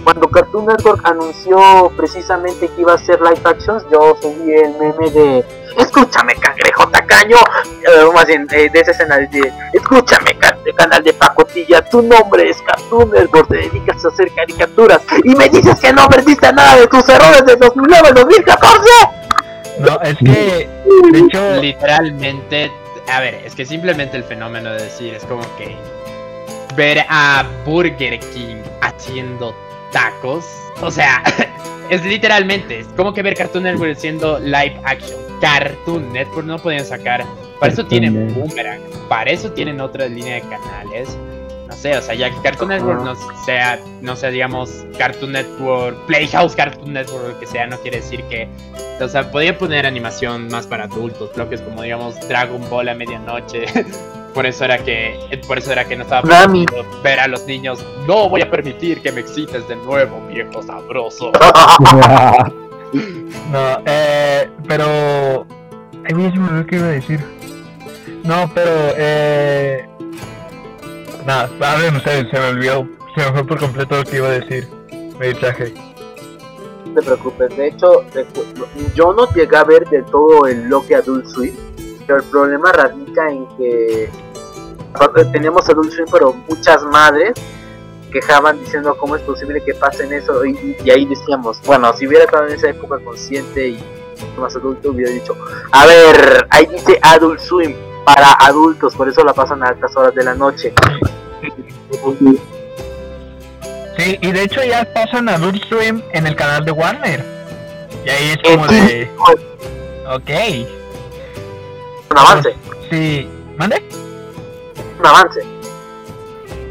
[0.06, 5.10] cuando Cartoon Network anunció precisamente que iba a hacer live actions, yo subí el meme
[5.11, 5.45] de
[5.77, 7.36] Escúchame, cangrejo tacaño.
[7.36, 11.82] eh, más bien, eh, de esa escena de Escúchame, ca- de canal de pacotilla.
[11.90, 13.49] Tu nombre es Cartoon Network.
[13.49, 15.02] Te dedicas a hacer caricaturas.
[15.26, 18.90] Y me dices que no aprendiste nada de tus errores de 2009 2014.
[19.80, 20.69] No, es que,
[21.11, 22.72] de hecho, Literalmente,
[23.11, 25.76] a ver, es que simplemente el fenómeno de decir es como que
[26.77, 29.53] ver a Burger King haciendo
[29.96, 30.46] tacos,
[30.82, 31.24] o sea,
[31.90, 35.18] es literalmente, es como que ver Cartoon Network haciendo live action.
[35.40, 37.26] Cartoon Network no podían sacar,
[37.62, 38.34] para eso tienen.
[38.34, 41.18] Boomerang, para eso tienen otra línea de canales.
[41.68, 43.16] No sé, o sea, ya que Cartoon Network no
[43.46, 48.22] sea, no sea, digamos, Cartoon Network, Playhouse Cartoon Network, lo que sea, no quiere decir
[48.26, 48.50] que
[49.02, 53.66] o sea, podía poner animación más para adultos, bloques como digamos Dragon Ball a medianoche.
[54.36, 55.18] por eso era que
[55.48, 57.84] por eso era que no estaba permitido ver a los niños.
[58.06, 61.32] No voy a permitir que me excites de nuevo, viejo sabroso.
[63.52, 65.45] No, eh, pero...
[66.06, 67.20] Ay, güey, se me olvidó qué iba a decir.
[68.24, 69.88] No, pero, eh...
[71.26, 72.88] Nada, hablen ustedes, se me olvidó.
[73.16, 74.68] Se me fue por completo lo que iba a decir.
[75.20, 75.74] Me distraje.
[76.86, 78.03] No te preocupes, de hecho,
[78.95, 81.53] yo no llegué a ver del todo el bloque Adult Swim,
[82.07, 84.10] pero el problema radica en que
[85.32, 87.34] tenemos Adult Swim, pero muchas madres
[88.12, 92.48] quejaban diciendo cómo es posible que pasen eso, y ahí decíamos, bueno, si hubiera estado
[92.48, 93.84] en esa época consciente y
[94.40, 95.36] más adulto, hubiera dicho,
[95.72, 100.16] a ver, ahí dice Adult Swim para adultos, por eso la pasan a altas horas
[100.16, 100.74] de la noche.
[103.98, 107.26] Sí, y de hecho ya pasan Adult Swim en el canal de Warner.
[108.06, 109.10] Y ahí es como de...
[110.08, 110.30] Ok.
[112.12, 112.56] Un avance,
[112.90, 113.28] Sí.
[113.58, 113.82] ¿Mande?
[115.00, 115.42] Un avance.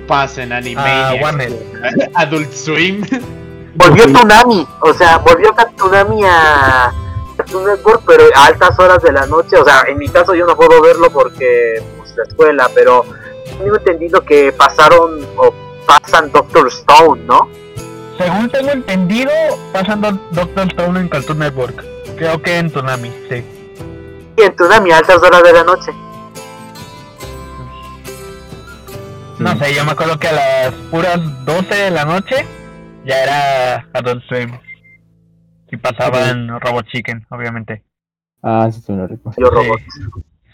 [0.07, 0.81] Pasen anime.
[0.85, 1.53] Ah, Warner.
[2.15, 3.03] Adult Swim.
[3.77, 6.93] Volvió Tsunami, o sea, volvió Tsunami a
[7.37, 9.57] Cartoon Network, pero a altas horas de la noche.
[9.57, 13.05] O sea, en mi caso yo no puedo verlo porque pues, la escuela, pero
[13.59, 15.53] tengo entendido que pasaron o
[15.87, 17.49] pasan Doctor Stone, ¿no?
[18.19, 19.33] Según tengo entendido,
[19.73, 21.85] pasan Do- Doctor Stone en Cartoon Network.
[22.17, 23.45] Creo que en Tsunami, sí.
[24.37, 25.91] Y en Tsunami a altas horas de la noche.
[29.45, 32.45] No sé, yo me acuerdo que a las puras 12 de la noche
[33.05, 34.51] ya era Adult Swim.
[35.71, 37.85] Y pasaban Robot Chicken, obviamente.
[38.43, 39.41] Ah, sí, lo recuerdo.
[39.41, 39.81] Yo robot.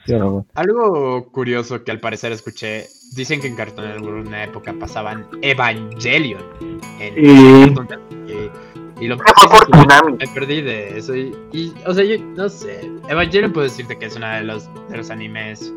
[0.07, 0.47] Sí, robot.
[0.55, 5.27] Algo curioso que al parecer escuché, dicen que en Cartoon Network en una época pasaban
[5.43, 6.43] Evangelion.
[7.01, 7.71] En Y-
[8.33, 8.51] y,
[9.05, 10.13] y lo Tsunami.
[10.19, 14.07] me perdí de eso y, y, o sea, yo no sé, Evangelion puedo decirte que
[14.07, 15.73] es uno de los, de los animes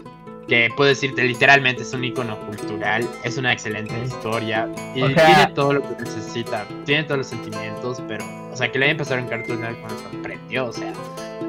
[0.47, 5.25] que puedo decirte literalmente es un icono cultural, es una excelente historia y O sea-
[5.25, 8.97] tiene todo lo que necesita, tiene todos los sentimientos, pero, o sea, que le hayan
[8.97, 10.91] pasado en Cartoon Network me sorprendió, o sea,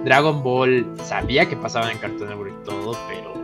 [0.05, 3.35] Dragon Ball sabía que pasaba en Cartoon Network y todo, pero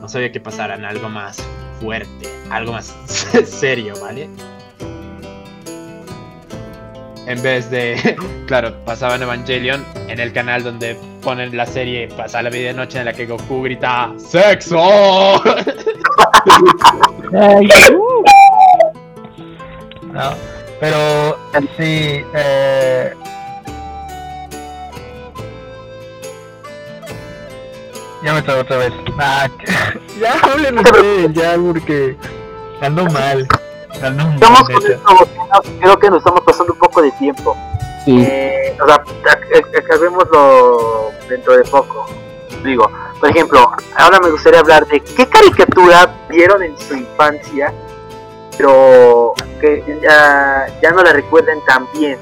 [0.00, 1.42] no sabía que pasaran algo más
[1.80, 2.96] fuerte, algo más
[3.46, 4.28] serio, ¿vale?
[7.26, 12.50] En vez de, claro, pasaban Evangelion en el canal donde ponen la serie Pasa la
[12.50, 15.42] medianoche en la que Goku grita ¡Sexo!
[17.32, 18.24] Ay, uh,
[20.12, 20.34] No,
[20.80, 21.38] pero
[21.76, 23.14] sí, eh...
[28.24, 28.92] Ya me traigo otra vez.
[29.18, 29.46] Ah,
[30.20, 32.16] ya hablen ustedes, ya, porque
[32.80, 33.46] ando mal.
[34.02, 37.56] Ando mal, Esto, creo que nos estamos pasando un poco de tiempo.
[38.04, 42.06] sí, Eh, o sea, ac- ac- acabémoslo dentro de poco.
[42.62, 42.90] Digo,
[43.20, 47.72] por ejemplo, ahora me gustaría hablar de qué caricatura vieron en su infancia,
[48.56, 52.18] pero que ya, ya no la recuerden tan bien.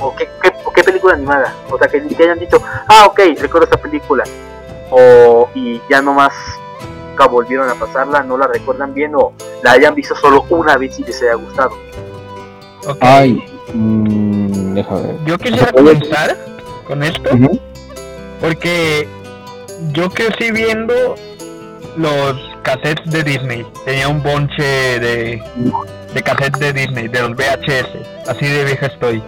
[0.00, 1.54] O qué, qué, o qué película animada.
[1.70, 4.24] O sea, que, que hayan dicho, ah, ok, recuerdo esta película.
[4.90, 6.32] O, y ya nomás
[7.10, 9.32] nunca volvieron a pasarla, no la recuerdan bien, o
[9.62, 11.72] la hayan visto solo una vez y les haya gustado.
[12.86, 12.98] Ok.
[13.00, 13.42] ay,
[13.74, 15.16] mm, deja ver.
[15.26, 16.36] Yo quisiera comenzar
[16.86, 17.30] con esto
[18.40, 19.06] porque
[19.92, 21.14] yo crecí viendo
[21.96, 23.66] los cassettes de Disney.
[23.84, 25.42] Tenía un bonche de,
[26.14, 28.28] de cassettes de Disney, de los VHS.
[28.28, 29.22] Así de vieja estoy.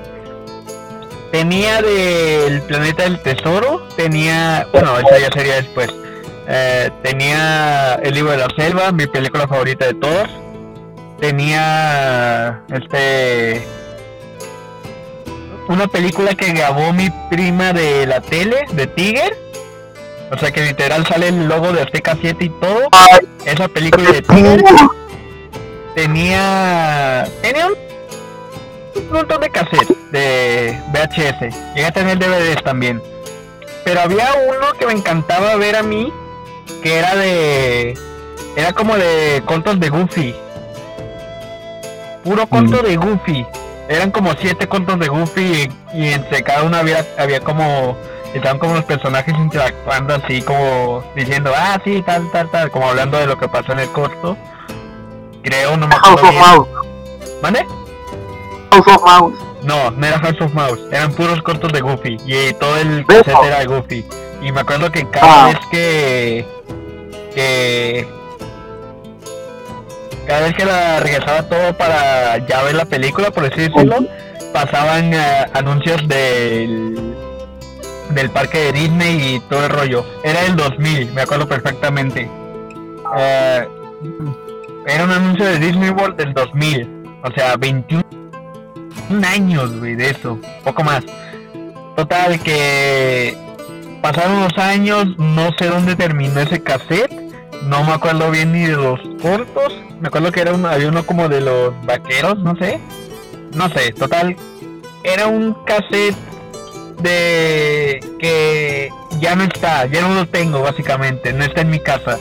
[1.31, 5.89] Tenía del Planeta del Tesoro, tenía, bueno, esa ya sería después.
[6.47, 10.29] Eh, tenía El Libro de la Selva, mi película favorita de todos.
[11.23, 13.65] Tenía este
[15.69, 19.39] una película que grabó mi prima de la tele, de Tiger.
[20.33, 22.89] O sea que literal sale el logo de Azteca 7 y todo.
[23.45, 24.65] Esa película de Tiger
[25.95, 27.25] tenía.
[27.41, 31.55] tenía un, montón de cassettes de VHS.
[31.77, 33.01] Llegué a tener DVDs también.
[33.85, 36.13] Pero había uno que me encantaba ver a mí,
[36.83, 37.97] que era de.
[38.57, 40.35] Era como de contos de Goofy.
[42.25, 43.47] Puro conto de Goofy.
[43.89, 47.97] Eran como siete contos de Goofy y, y entre cada uno había, había como.
[48.35, 53.19] Estaban como los personajes interactuando así como diciendo, ah, sí, tal, tal, tal, como hablando
[53.19, 54.37] de lo que pasó en el corto.
[55.43, 56.41] Creo, no me House acuerdo of bien.
[56.47, 56.69] Mouse.
[57.43, 57.67] ¿Vale?
[58.71, 59.35] House of Mouse.
[59.65, 63.37] No, no era House of Mouse, eran puros cortos de Goofy y todo el cassette
[63.45, 64.05] era de Goofy.
[64.41, 65.47] Y me acuerdo que cada Ah.
[65.49, 66.47] vez que
[67.35, 68.09] que
[70.27, 74.07] cada vez que la regresaba todo para ya ver la película, por así decirlo,
[74.53, 77.15] pasaban eh, anuncios del
[78.11, 80.05] del parque de Disney y todo el rollo.
[80.23, 82.31] Era el 2000, me acuerdo perfectamente.
[83.17, 83.69] Eh,
[84.87, 88.05] era un anuncio de Disney World del 2000, o sea, 21
[89.27, 91.05] años, güey, de eso, poco más.
[91.97, 93.37] Total, que
[94.01, 97.13] pasaron los años, no sé dónde terminó ese cassette,
[97.67, 101.05] no me acuerdo bien ni de los cortos, me acuerdo que era uno, había uno
[101.05, 102.81] como de los vaqueros, no sé,
[103.55, 104.37] no sé, total,
[105.05, 106.17] era un cassette
[107.03, 108.91] de que
[109.21, 112.19] ya no está, ya no lo tengo básicamente, no está en mi casa.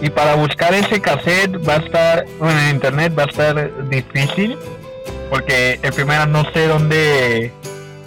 [0.00, 4.56] Y para buscar ese cassette va a estar, en internet va a estar difícil,
[5.28, 7.52] porque en primera no sé dónde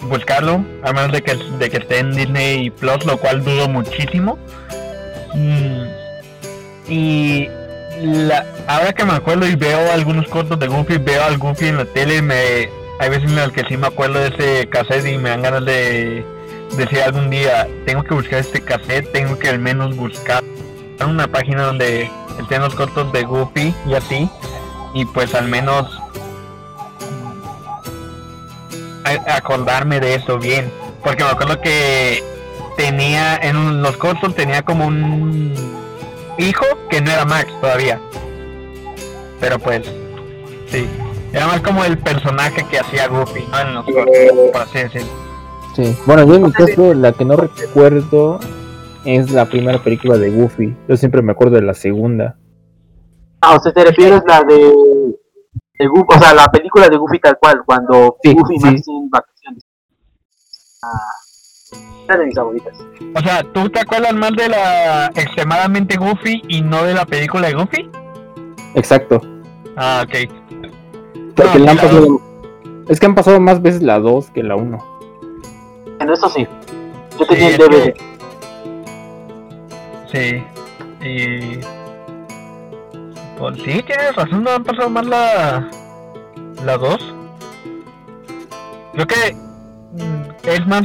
[0.04, 4.38] buscarlo, a menos de que, de que esté en Disney Plus, lo cual dudo muchísimo.
[5.34, 6.01] Mm,
[6.88, 7.48] y
[8.02, 11.78] la, ahora que me acuerdo y veo algunos cortos de Goofy, veo al Goofy en
[11.78, 15.18] la tele, me hay veces en las que sí me acuerdo de ese cassette y
[15.18, 16.24] me dan ganas de
[16.78, 20.44] decir algún día, tengo que buscar este cassette, tengo que al menos buscar
[21.06, 22.10] una página donde
[22.40, 24.30] estén los cortos de Goofy y así,
[24.94, 25.88] y pues al menos
[29.28, 30.72] acordarme de eso bien,
[31.04, 32.24] porque me acuerdo que
[32.78, 35.81] tenía en los cortos tenía como un
[36.42, 38.00] hijo que no era Max todavía.
[39.40, 39.82] Pero pues,
[40.68, 40.88] sí.
[41.34, 43.60] Era más como el personaje que hacía Goofy, ¿no?
[43.60, 44.14] En los cortos,
[44.52, 45.10] por así decirlo.
[45.76, 45.98] Sí.
[46.06, 48.40] Bueno, yo en mi caso, la que no recuerdo
[49.06, 50.76] es la primera película de Goofy.
[50.88, 52.38] Yo siempre me acuerdo de la segunda.
[53.40, 54.56] Ah, o sea, te refieres la de,
[55.80, 58.66] de Goofy, o sea, la película de Goofy tal cual, cuando Sí, Goofy y sí.
[58.66, 59.64] Max en vacaciones.
[60.84, 61.22] Ah,
[62.06, 62.78] una de mis favoritas.
[63.16, 67.48] O sea, ¿tú te acuerdas más de la extremadamente Goofy y no de la película
[67.48, 67.90] de Goofy?
[68.76, 69.22] Exacto.
[69.78, 70.32] Ah, ok.
[71.36, 71.90] Porque No, le han claro.
[71.90, 72.22] pasado-
[72.90, 74.78] Es que han pasado más veces la 2 que la 1.
[75.98, 76.48] Bueno, eso sí.
[77.20, 77.94] Yo Sí, tenía el es que- DVD.
[80.12, 80.44] Sí.
[81.08, 81.60] Y...
[83.38, 85.70] Pues sí, tienes razón, no han pasado más la...
[86.66, 87.14] La 2.
[88.94, 89.34] Creo que...
[89.94, 90.84] mm, Es más...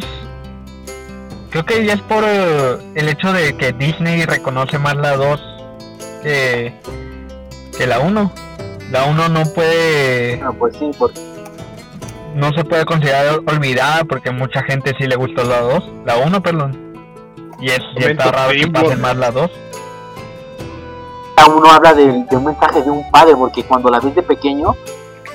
[1.57, 5.41] Creo que ya es por eh, el hecho de que Disney reconoce más la 2
[6.23, 6.75] que,
[7.79, 8.33] que la 1.
[8.91, 10.37] La 1 no puede...
[10.37, 11.19] Bueno, pues sí, porque
[12.35, 15.85] No se puede considerar olvidada porque mucha gente sí le gustó la 2.
[16.05, 16.95] La 1, perdón.
[17.59, 19.51] Y es y está raro que pasen más la 2.
[21.57, 24.77] uno habla de, de un mensaje de un padre, porque cuando la ves de pequeño,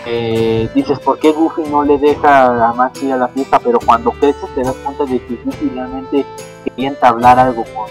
[0.06, 3.60] eh, dices, ¿por qué Goofy no le deja a Max ir a la fiesta?
[3.60, 6.26] Pero cuando creces te das cuenta de que Goofy realmente
[6.66, 7.88] quería entablar algo con,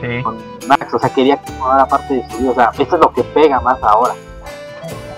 [0.00, 0.22] Sí.
[0.22, 0.36] con
[0.66, 3.12] Max, o sea, quería que formara parte de su vida, o sea, eso es lo
[3.12, 4.14] que pega más ahora.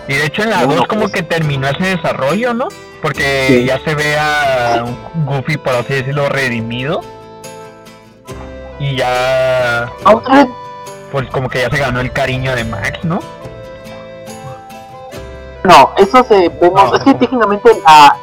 [0.06, 2.68] Y de hecho en la Uno, 2 como que terminó ese desarrollo, ¿no?
[3.00, 3.64] Porque Sí.
[3.64, 7.00] ya se ve a un Goofy, por así decirlo, redimido.
[8.78, 9.90] Y ya,
[11.12, 13.20] pues como que ya se ganó el cariño de Max, ¿no?
[15.64, 18.16] No, eso se vemos, No, es que técnicamente la...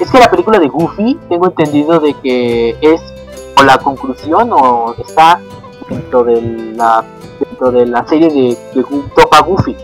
[0.00, 3.00] Es que la película de Goofy, tengo entendido de que es
[3.58, 5.38] o la conclusión o está
[5.88, 6.40] dentro de
[6.76, 7.04] la
[7.38, 8.84] dentro de la serie de, de
[9.14, 9.76] Tropa Goofy.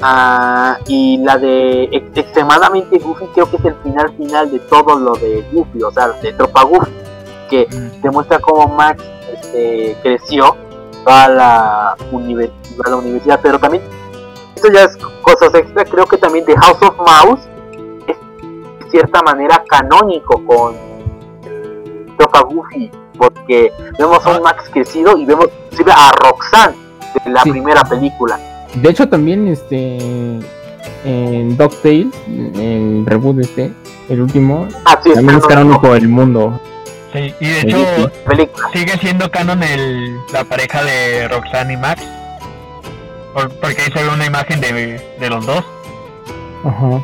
[0.00, 4.94] Ah, y la de ex- extremadamente Goofy creo que es el final final de todo
[4.98, 6.90] lo de Goofy, o sea, de Tropa Goofy,
[7.50, 8.02] que Mm.
[8.02, 9.02] demuestra cómo Max
[9.32, 10.54] este, creció,
[11.06, 13.82] va a la, va a la universidad, pero también,
[14.56, 17.40] esto ya es cosas extra, creo que también The House of Mouse
[18.08, 18.16] es
[18.84, 20.74] de cierta manera canónico con
[22.18, 26.76] Tropa Goofy, porque vemos a un Max crecido y vemos inclusive a Roxanne
[27.24, 27.50] de la Sí.
[27.50, 28.38] primera película.
[28.74, 29.98] De hecho, también este
[31.04, 33.72] en DuckTales, el reboot este,
[34.08, 36.60] el último, Ah, sí, también es canónico, canónico el mundo.
[37.12, 38.68] Sí, y de Sí, hecho película.
[38.72, 42.02] sigue siendo canon el, la pareja de Roxanne y Max.
[43.36, 45.62] Por- porque ahí se ve una imagen de, de los dos.
[46.64, 47.02] Ajá.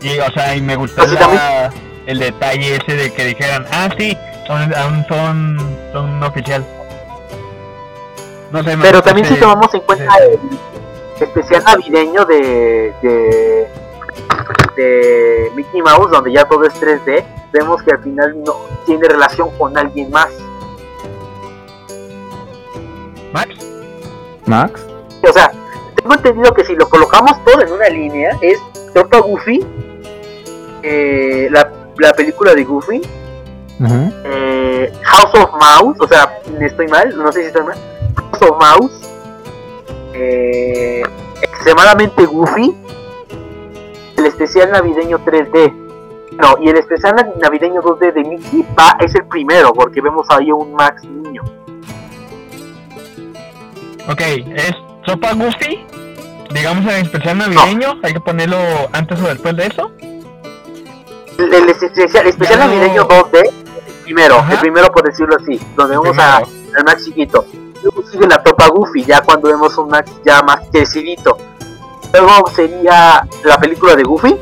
[0.00, 1.72] Y, o sea, y me gustó la-
[2.06, 5.58] el detalle ese de que dijeran, ah, sí, son, aún son,
[5.92, 6.64] son oficial.
[8.52, 10.34] No sé, me Pero también si tomamos en cuenta ese-
[11.16, 13.68] el especial navideño de, de,
[14.76, 18.54] de Mickey Mouse, donde ya todo es 3D, vemos que al final no
[18.86, 20.28] tiene relación con alguien más.
[23.32, 23.48] Max,
[24.46, 24.86] Max.
[25.28, 25.50] O sea,
[26.02, 28.58] tengo entendido que si lo colocamos todo en una línea, es
[28.92, 29.64] Tropa Goofy,
[30.82, 33.00] eh, la, la película de Goofy,
[34.24, 37.76] eh, House of Mouse, o sea, estoy mal, no sé si estoy mal,
[38.32, 39.08] House of Mouse,
[40.14, 41.02] eh,
[41.40, 42.76] extremadamente Goofy,
[44.16, 45.72] el especial navideño 3D.
[46.32, 50.26] No, y el especial nav- navideño 2D de Mickey va, es el primero, porque vemos
[50.30, 51.42] ahí a un Max niño.
[54.10, 54.20] ok,
[54.56, 54.74] es
[55.06, 55.84] Sopa Goofy.
[56.52, 58.58] Digamos en especial navideño, hay que ponerlo
[58.92, 59.90] antes o después de eso.
[61.38, 64.52] El, el especial, el especial Ya no- navideño 2D, el primero, Ajá.
[64.54, 67.46] el primero por decirlo así, donde vemos a, al Max chiquito.
[67.82, 71.36] Luego sigue la Tropa Goofy, ya cuando vemos un Max ya más crecidito.
[72.12, 74.36] Luego sería la película de Goofy.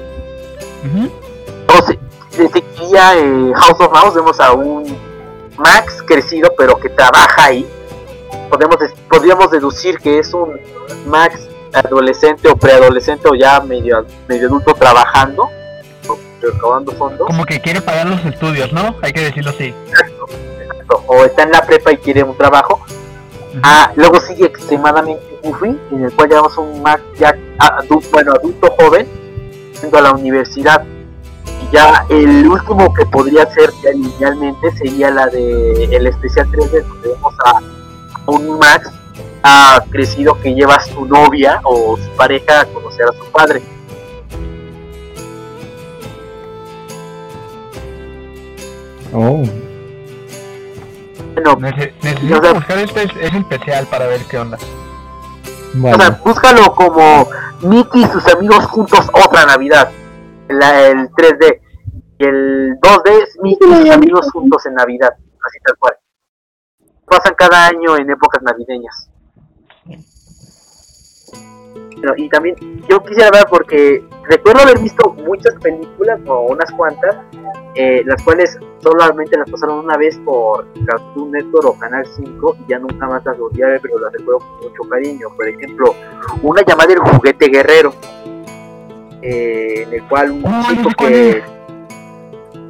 [1.68, 1.98] Luego se,
[2.30, 4.84] se seguiría eh, House of Mouse, vemos a un
[5.56, 7.66] Max crecido pero que trabaja ahí.
[8.50, 8.76] Podemos,
[9.08, 10.60] podríamos deducir que es un
[11.06, 15.48] Max adolescente o preadolescente o ya medio, medio adulto trabajando,
[16.08, 17.26] o recaudando fondos.
[17.26, 18.96] Como que quiere pagar los estudios, ¿no?
[19.02, 19.74] Hay que decirlo así.
[21.06, 22.84] o está en la prepa y quiere un trabajo.
[23.62, 28.74] Ah, luego sigue extremadamente Goofy, en el cual llevamos un Max ya adulto, bueno, adulto
[28.78, 29.08] joven,
[29.80, 30.84] yendo a la universidad.
[31.62, 36.84] Y ya el último que podría ser ya linealmente sería la de el especial 3D,
[36.84, 37.60] donde vemos a
[38.26, 38.90] un Max
[39.42, 43.62] ha crecido que lleva a su novia o su pareja a conocer a su padre.
[49.12, 49.42] Oh,
[51.34, 54.58] Bueno, Nece- necesito O sea- buscar este es, es especial para ver qué onda.
[55.82, 57.28] O sea, búscalo como
[57.62, 59.90] Mickey y sus amigos juntos otra Navidad.
[60.48, 61.60] La- el 3D.
[62.18, 65.10] Y el 2D es Mickey y sus amigos juntos en Navidad.
[65.46, 65.94] Así tal cual.
[67.10, 69.10] Pasan cada año en épocas navideñas.
[72.16, 72.56] Y también
[72.88, 77.16] yo quisiera ver porque recuerdo haber visto muchas películas o unas cuantas
[77.74, 82.70] eh, las cuales solamente las pasaron una vez por Cartoon Network o Canal 5 y
[82.70, 85.28] ya nunca más las volví a ver, pero las recuerdo con mucho cariño.
[85.36, 85.94] Por ejemplo,
[86.42, 87.94] una llamada El Juguete Guerrero,
[89.22, 91.42] eh, en el cual un Oh, chico sé que...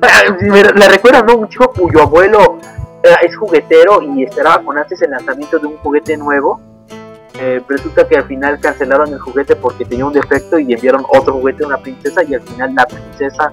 [0.74, 1.36] La recuerda, ¿no?
[1.36, 2.58] Un chico cuyo abuelo
[3.02, 6.60] es juguetero y esperaba con antes el lanzamiento de un juguete nuevo.
[7.38, 11.34] Eh, resulta que al final cancelaron el juguete porque tenía un defecto y enviaron otro
[11.34, 13.52] juguete a una princesa y al final la princesa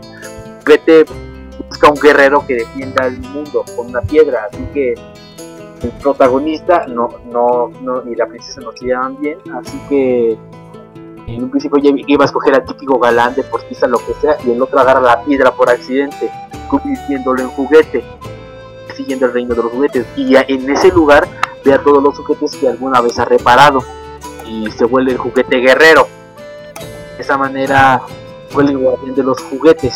[0.59, 1.05] juguete
[1.69, 4.93] busca un guerrero que defienda el mundo con una piedra, así que
[5.83, 10.37] el protagonista no, no, no y la princesa no se llevan bien, así que
[11.27, 14.61] en un principio iba a escoger al típico galán deportista, lo que sea, y el
[14.61, 16.31] otro agarra la piedra por accidente,
[16.69, 18.03] convirtiéndolo en juguete,
[18.97, 21.27] siguiendo el reino de los juguetes, y en ese lugar
[21.63, 23.83] ve a todos los juguetes que alguna vez ha reparado,
[24.45, 26.07] y se vuelve el juguete guerrero.
[27.15, 28.01] De esa manera
[28.53, 29.95] vuelve el guardián de los juguetes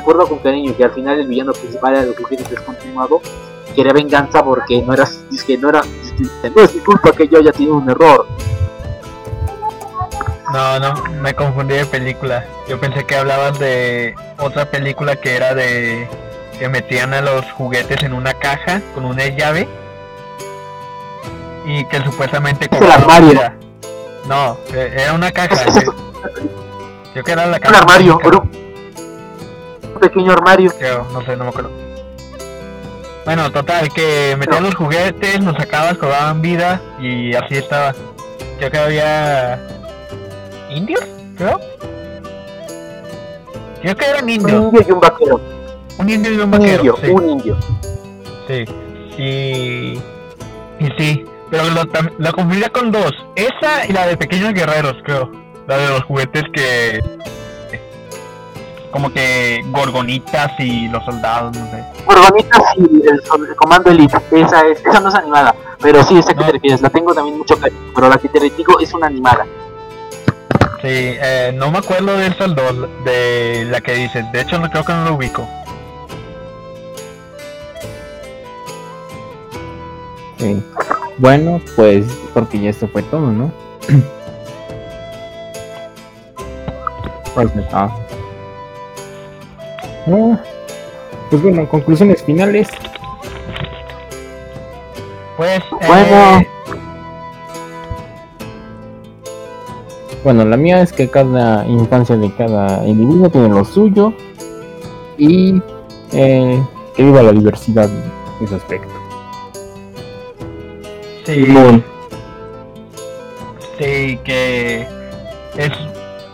[0.00, 3.20] recuerdo con cariño que al final el villano principal era el juguete descontinuado
[3.76, 5.06] quería venganza porque no era
[5.46, 5.82] que no era
[6.54, 8.26] no es mi culpa que yo haya tenido un error
[10.52, 12.44] No, no, me confundí de película.
[12.68, 16.08] Yo pensé que hablabas de otra película que era de
[16.60, 19.66] que metían a los juguetes en una caja con una llave
[21.64, 23.52] y que supuestamente cobraban armario.
[24.28, 25.56] No, eh, era una caja.
[27.14, 27.78] Yo que era la un caja.
[27.78, 28.50] armario mágica, era un,
[29.94, 31.70] un pequeño armario creo, no sé, no me acuerdo.
[33.24, 37.94] Bueno, total, que metían los juguetes, los sacabas, cobraban vida y así estaba.
[38.58, 39.66] Creo que había
[40.68, 41.06] indios,
[41.38, 41.58] creo.
[43.80, 45.59] Creo que eran un indios, indio y un vaquero
[46.00, 46.78] un indio y un un vaquero.
[46.82, 47.56] indio sí, un indio
[48.48, 48.64] sí.
[49.18, 49.98] Y,
[50.84, 51.82] y sí, pero lo,
[52.18, 53.12] lo confundía con dos.
[53.36, 55.30] Esa y la de Pequeños Guerreros, creo.
[55.66, 57.00] La de los juguetes que...
[58.90, 61.84] Como que gorgonitas y los soldados, no sé.
[62.06, 63.22] Gorgonitas y el,
[63.56, 66.46] comando elite esa es esa no es animada pero sí esa que No.
[66.46, 69.46] te refieres la tengo también mucho cariño pero la que te digo es una animada
[70.82, 74.24] Sí, eh, no me acuerdo del soldado, de la que dices.
[74.32, 75.46] De hecho, no creo que no lo ubico.
[81.18, 83.50] Bueno, pues porque ya esto fue todo, ¿no?
[87.34, 87.88] Pues, ah.
[90.08, 90.38] Ah,
[91.30, 92.68] Pues bueno, conclusiones finales.
[95.36, 96.40] Pues, Bueno.
[96.40, 96.46] eh,
[100.24, 104.12] Bueno, la mía es que cada infancia de cada individuo tiene lo suyo
[105.16, 105.62] y
[106.12, 106.62] eh,
[106.94, 108.99] que viva la diversidad en ese aspecto.
[111.24, 111.46] Sí,
[113.78, 114.86] sí, que
[115.56, 115.70] es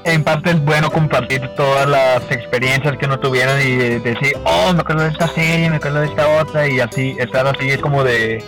[0.05, 4.73] en parte es bueno compartir todas las experiencias que no tuvieron y de- decir, oh,
[4.73, 7.79] me acuerdo de esta serie, me acuerdo de esta otra y así, estar así es
[7.79, 8.43] como de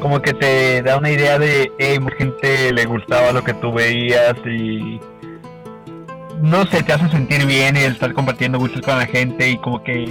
[0.00, 3.72] como que te da una idea de, hey, mucha gente le gustaba lo que tú
[3.72, 5.00] veías y
[6.42, 9.82] no sé, te hace sentir bien el estar compartiendo gustos con la gente y como
[9.82, 10.10] que,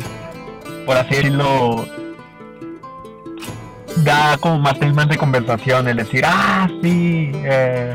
[0.88, 1.86] por así decirlo,
[3.98, 7.94] da como más temas de conversación, el decir, ah, sí, eh,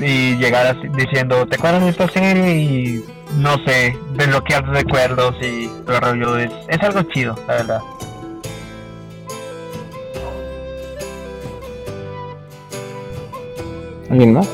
[0.00, 2.56] y llegar así diciendo, ¿te acuerdas de esta serie?
[2.56, 3.04] Y
[3.36, 7.80] no sé, desbloquear recuerdos y todo el rollo, es, es algo chido, la verdad.
[14.10, 14.48] ¿Alguien más?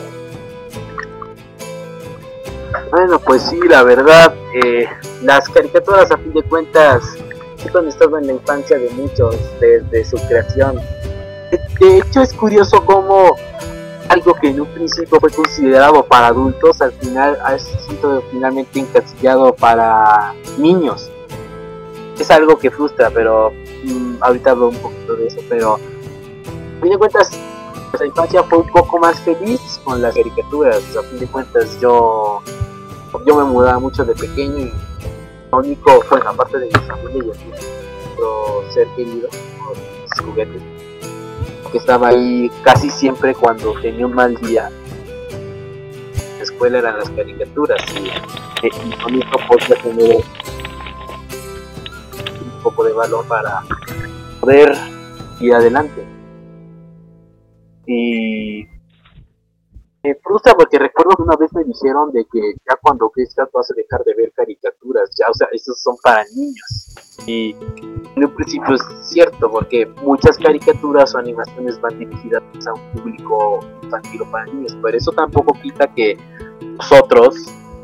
[2.90, 4.86] Bueno, pues sí, la verdad, eh,
[5.22, 7.02] las caricaturas a fin de cuentas
[7.74, 10.80] han estado en la infancia de muchos desde su creación.
[11.80, 13.36] De, hecho es curioso cómo
[14.08, 19.54] algo que en un principio fue considerado para adultos, al final ha sido finalmente encasillado
[19.54, 21.10] para niños.
[22.18, 23.50] Es algo que frustra, pero
[23.84, 25.78] mm, ahorita hablo un poquito de eso, pero
[26.80, 27.30] fin de cuentas,
[27.98, 30.82] la infancia fue un poco más feliz con las caricaturas.
[30.96, 32.40] A fin de cuentas, yo,
[33.26, 34.72] yo me mudaba mucho de pequeño y
[35.54, 37.52] único, bueno, aparte de mi familia y
[38.12, 39.28] otro ser querido,
[40.02, 40.60] mis juguetes,
[41.70, 44.70] que estaba ahí casi siempre cuando tenía un mal día.
[46.38, 48.08] La escuela eran las caricaturas y,
[48.66, 48.70] y
[49.02, 50.22] con eso podía tener un
[52.62, 53.62] poco de valor para
[54.40, 54.74] poder
[55.40, 56.04] ir adelante.
[57.86, 58.66] Y
[60.04, 63.70] me frustra porque recuerdo que una vez me dijeron de que ya cuando crezcas vas
[63.70, 66.94] a dejar de ver caricaturas, ya, o sea, estos son para niños.
[67.26, 67.56] Y
[68.14, 73.60] en un principio es cierto, porque muchas caricaturas o animaciones van dirigidas a un público
[73.82, 76.18] infantil o para niños, pero eso tampoco quita que
[76.60, 77.36] nosotros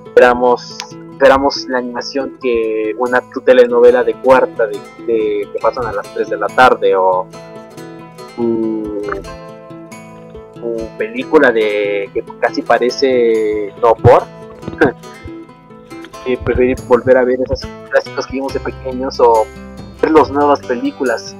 [0.05, 0.79] esperamos,
[1.13, 6.37] esperamos la animación que una telenovela de cuarta de, que pasan a las 3 de
[6.37, 7.27] la tarde o
[8.37, 9.01] tu,
[10.61, 14.25] tu película de que casi parece no por.
[16.25, 19.47] Que preferir volver a ver esos clásicos que vimos de pequeños o
[20.03, 21.35] ver las nuevas películas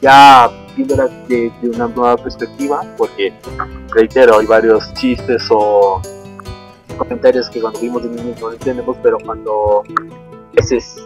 [0.00, 3.32] ya viéndolas de, una nueva perspectiva porque
[3.94, 6.00] reitero hay varios chistes o
[6.96, 9.82] comentarios que cuando vimos de niños no entendemos pero cuando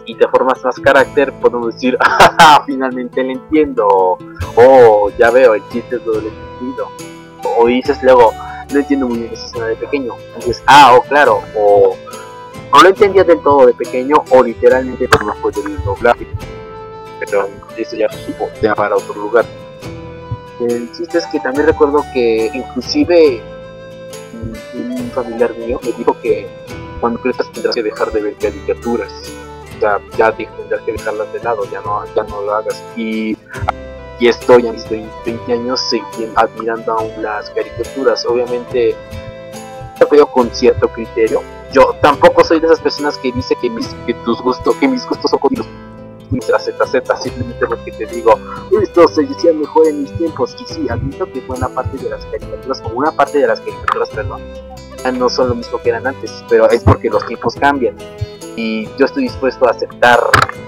[0.05, 4.17] y te formas más carácter podemos decir "Ah, finalmente le entiendo o
[4.55, 6.87] "Oh, ya veo el chiste es doble sentido
[7.57, 8.33] o dices luego
[8.71, 11.95] no entiendo muy bien esa escena de pequeño dices ah o claro o
[12.73, 16.27] no lo entendía del todo de pequeño o literalmente por no poder el doblaje
[17.19, 17.47] pero
[17.77, 19.43] eso ya supo ya para otro lugar.
[20.59, 23.41] El chiste es que también recuerdo que inclusive
[24.75, 26.47] un un familiar mío me dijo que
[27.01, 29.11] cuando crezcas tendrás que dejar de ver caricaturas.
[29.77, 32.83] O sea ya te- tendrás que dejarlas de lado ya no ya no lo hagas.
[32.95, 33.35] Y
[34.19, 35.81] y estoy a mis 20, 20 años
[36.35, 38.25] admirando aún las caricaturas.
[38.25, 38.95] Obviamente
[40.11, 41.41] lo con cierto criterio.
[41.73, 45.05] Yo tampoco soy de esas personas que dice que mis que tus gustos que mis
[45.05, 45.67] gustos son jodidos
[46.45, 48.33] tras Z Z simplemente porque te digo.
[48.81, 50.55] Esto se decía mejor en mis tiempos.
[50.59, 54.09] Y sí admito que buena parte de las caricaturas o una parte de las caricaturas
[54.09, 54.41] perdón
[55.03, 57.95] ya no son lo mismo que eran antes pero es porque los tiempos cambian.
[58.55, 60.19] Y yo estoy dispuesto a aceptar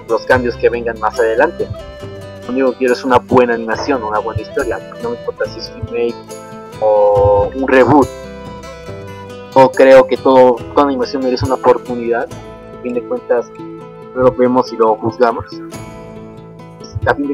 [0.07, 1.67] los cambios que vengan más adelante.
[1.67, 2.18] lo
[2.49, 6.15] único quiero es una buena animación una buena historia no me importa si es remake
[6.81, 8.07] o un reboot
[9.53, 12.29] o creo que todo, toda animación merece una oportunidad.
[12.31, 13.51] A fin de cuentas,
[14.15, 15.45] lo vemos y lo juzgamos.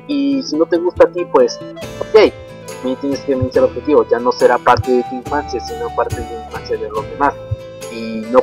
[0.07, 1.59] Y si no te gusta a ti, pues,
[1.99, 2.31] ok,
[2.77, 4.05] también tienes que vencer el objetivo.
[4.09, 7.33] Ya no será parte de tu infancia, sino parte de la infancia de los demás.
[7.91, 8.39] Y no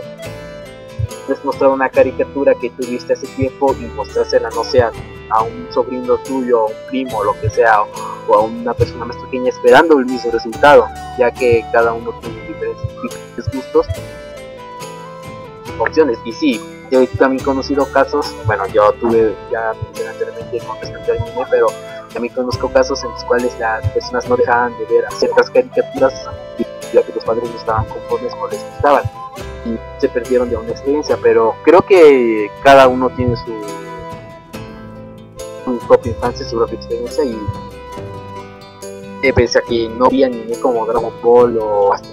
[1.26, 4.90] puedes mostrar una caricatura que tuviste hace tiempo y mostrársela, no sea
[5.30, 9.16] a un sobrino tuyo, a un primo, lo que sea, o, a una persona más
[9.16, 10.86] pequeña esperando el mismo resultado,
[11.18, 13.86] ya que cada uno tiene diferentes, diferentes gustos,
[15.78, 16.18] opciones.
[16.24, 21.48] Y sí, yo he también conocido casos, bueno, yo tuve ya anteriormente con respecto al
[21.50, 21.66] pero
[22.12, 26.12] también conozco casos en los cuales las personas no dejaban de ver ciertas caricaturas
[26.92, 29.04] ya que los padres no estaban conformes o les gustaban
[29.64, 33.52] y se perdieron de una experiencia, pero creo que cada uno tiene su
[35.64, 37.38] su propia infancia, su propia experiencia y
[39.22, 42.08] eh, pese a que no vi anime como Dragon Ball o hasta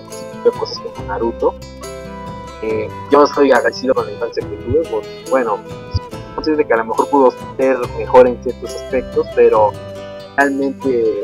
[0.57, 1.55] cosas como Naruto,
[2.61, 5.59] eh, yo estoy agradecido con la infancia que tuve, pues bueno,
[6.45, 9.71] de que a lo mejor pudo ser mejor en ciertos aspectos, pero
[10.39, 11.23] realmente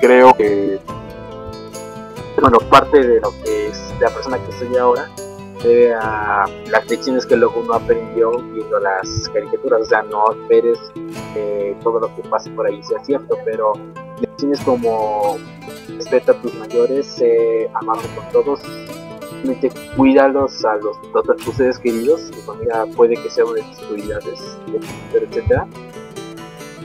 [0.00, 0.78] creo que
[2.40, 5.10] bueno, parte de lo que es la persona que soy ahora
[5.62, 10.78] debe a las lecciones que luego uno aprendió viendo las caricaturas, o sea, no esperes
[11.34, 13.74] que todo lo que pase por ahí sea cierto, pero
[14.20, 15.36] lecciones como
[15.88, 18.60] respeta a tus mayores, sé amable con todos,
[19.28, 23.62] simplemente cuídalos a los a tus seres queridos, tu familia puede que sea una de
[23.64, 25.68] tus prioridades, etcétera, etcétera.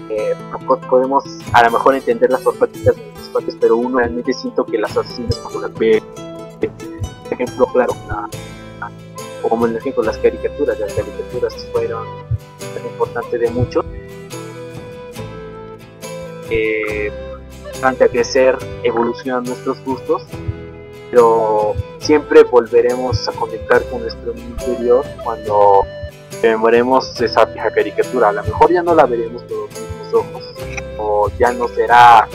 [0.10, 0.36] Eh,
[0.68, 1.23] po- podemos
[1.53, 3.02] a lo mejor entender las prácticas de
[3.60, 6.02] pero uno realmente siento que las asesinas como las ve,
[7.32, 8.30] ejemplo claro, la-
[9.41, 12.06] como el ejemplo las caricaturas, las caricaturas fueron
[12.76, 13.84] tan importante de mucho.
[16.49, 17.11] Eh,
[17.76, 20.23] durante a crecer evolucionan nuestros gustos,
[21.11, 25.82] pero siempre volveremos a conectar con nuestro interior cuando
[26.41, 28.29] veremos esa vieja caricatura.
[28.29, 30.43] A lo mejor ya no la veremos con los mismos ojos,
[30.97, 32.27] o ya no será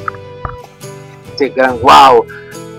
[1.34, 2.26] ese gran wow.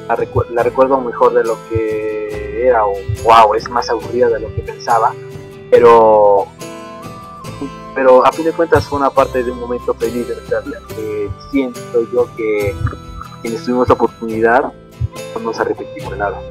[0.08, 2.94] La, recu- la recuerdo mejor de lo que era, o
[3.24, 5.14] wow, es más aburrida de lo que pensaba,
[5.70, 6.48] pero
[7.96, 10.36] pero a fin de cuentas fue una parte de un momento feliz de
[10.96, 12.74] que siento yo que
[13.42, 14.74] quienes tuvimos la oportunidad,
[15.34, 16.42] no nos arrepentimos de nada.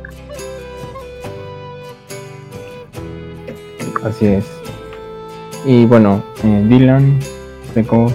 [4.05, 4.60] Así es.
[5.65, 7.19] Y bueno, eh, Dylan,
[7.75, 8.11] tengo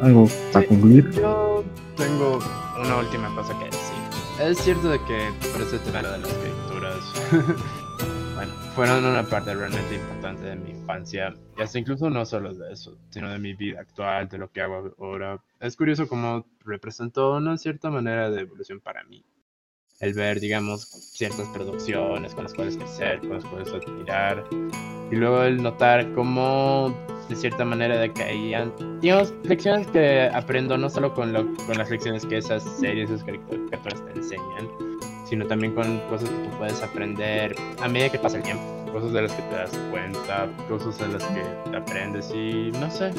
[0.00, 1.10] algo para concluir.
[1.10, 1.64] Yo
[1.96, 2.38] tengo
[2.80, 3.94] una última cosa que decir.
[4.40, 6.98] Es cierto de que por ese tema de las escrituras,
[8.36, 11.34] bueno, fueron una parte realmente importante de mi infancia.
[11.58, 14.60] Y hasta incluso no solo de eso, sino de mi vida actual, de lo que
[14.60, 15.42] hago ahora.
[15.58, 19.24] Es curioso cómo representó una cierta manera de evolución para mí.
[20.04, 24.44] El ver, digamos, ciertas producciones con las cuales crecer, con las cuales admirar.
[25.10, 26.94] Y luego el notar cómo
[27.30, 28.70] de cierta manera decaían
[29.00, 33.24] digamos, lecciones que aprendo no solo con, lo- con las lecciones que esas series, esas
[33.24, 34.68] caricaturas te enseñan,
[35.26, 38.62] sino también con cosas que tú puedes aprender a medida que pasa el tiempo,
[38.92, 42.90] cosas de las que te das cuenta, cosas de las que te aprendes y no
[42.90, 43.10] sé.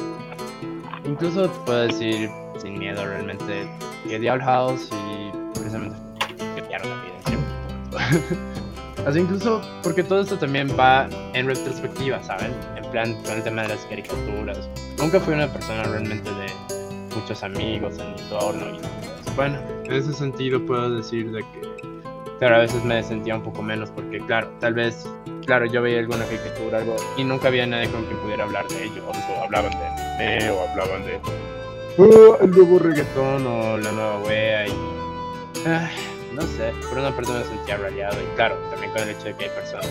[1.04, 2.30] Incluso puedo decir
[2.62, 3.66] sin miedo realmente
[4.08, 5.96] que The House y precisamente
[9.06, 12.52] Así incluso porque todo esto también va en retrospectiva, ¿saben?
[12.76, 14.68] En plan con el tema de las caricaturas.
[14.98, 16.46] Nunca fui una persona realmente de
[17.14, 18.78] muchos amigos en mi entorno y
[19.24, 22.02] pues, bueno, en ese sentido puedo decir de que
[22.38, 25.08] claro, a veces me sentía un poco menos porque claro, tal vez,
[25.46, 28.84] claro, yo veía alguna caricatura, algo y nunca había nadie con quien pudiera hablar de
[28.84, 31.20] ello, o hablaban de anime o hablaban de
[31.98, 34.72] "Oh, el nuevo reggaetón o la nueva wea y
[35.66, 35.90] ah,
[36.36, 39.34] no sé, por una parte me sentía rayado y claro, también con el hecho de
[39.34, 39.86] que hay personas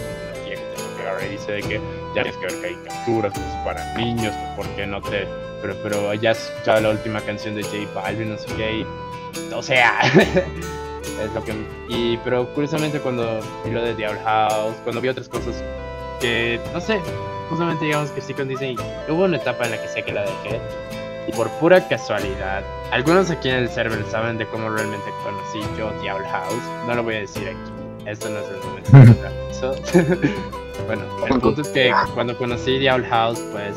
[0.45, 1.81] que tengo que agarrar y dice de que
[2.15, 5.27] ya tienes que ver caricaturas, que es para niños, que por qué no te...
[5.61, 8.87] Pero, pero ya has escuchado la última canción de J Balvin, no sé qué, y...
[9.53, 9.99] O sea...
[10.13, 11.53] es lo que...
[11.89, 15.63] Y, pero curiosamente cuando vi lo de Diablo House, cuando vi otras cosas
[16.21, 16.99] que, no sé,
[17.49, 18.75] justamente digamos que sí con Disney,
[19.09, 20.61] hubo una etapa en la que sé que la dejé,
[21.27, 25.91] y por pura casualidad, algunos aquí en el server saben de cómo realmente conocí yo
[26.01, 26.63] Diablo House.
[26.87, 28.09] No lo voy a decir aquí.
[28.09, 29.75] Esto no es el momento de eso.
[30.85, 33.75] bueno, el punto es que cuando conocí Diablo House, pues,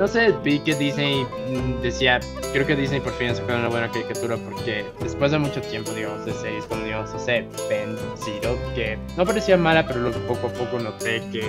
[0.00, 2.18] no sé, vi que Disney mm, decía,
[2.52, 6.24] creo que Disney por fin sacó una buena caricatura porque después de mucho tiempo, digamos,
[6.24, 10.48] de series como, digamos, no sé, Ben Zero, que no parecía mala, pero luego poco
[10.48, 11.44] a poco noté que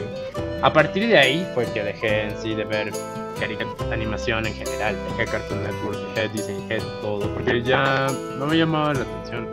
[0.62, 2.92] a partir de ahí fue que dejé en sí de ver
[3.92, 8.08] animación en general, dejé Cartoon Network, dejé Disney, dejé todo, porque ya
[8.38, 9.48] no me llamaba la atención.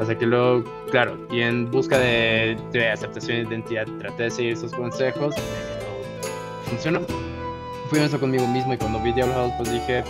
[0.00, 4.52] Hasta que luego, claro, y en busca de, de aceptación de identidad, traté de seguir
[4.52, 6.30] esos consejos, pero
[6.66, 7.00] funcionó.
[7.88, 10.04] Fui honesto conmigo mismo y cuando vi Diablo House, pues dije,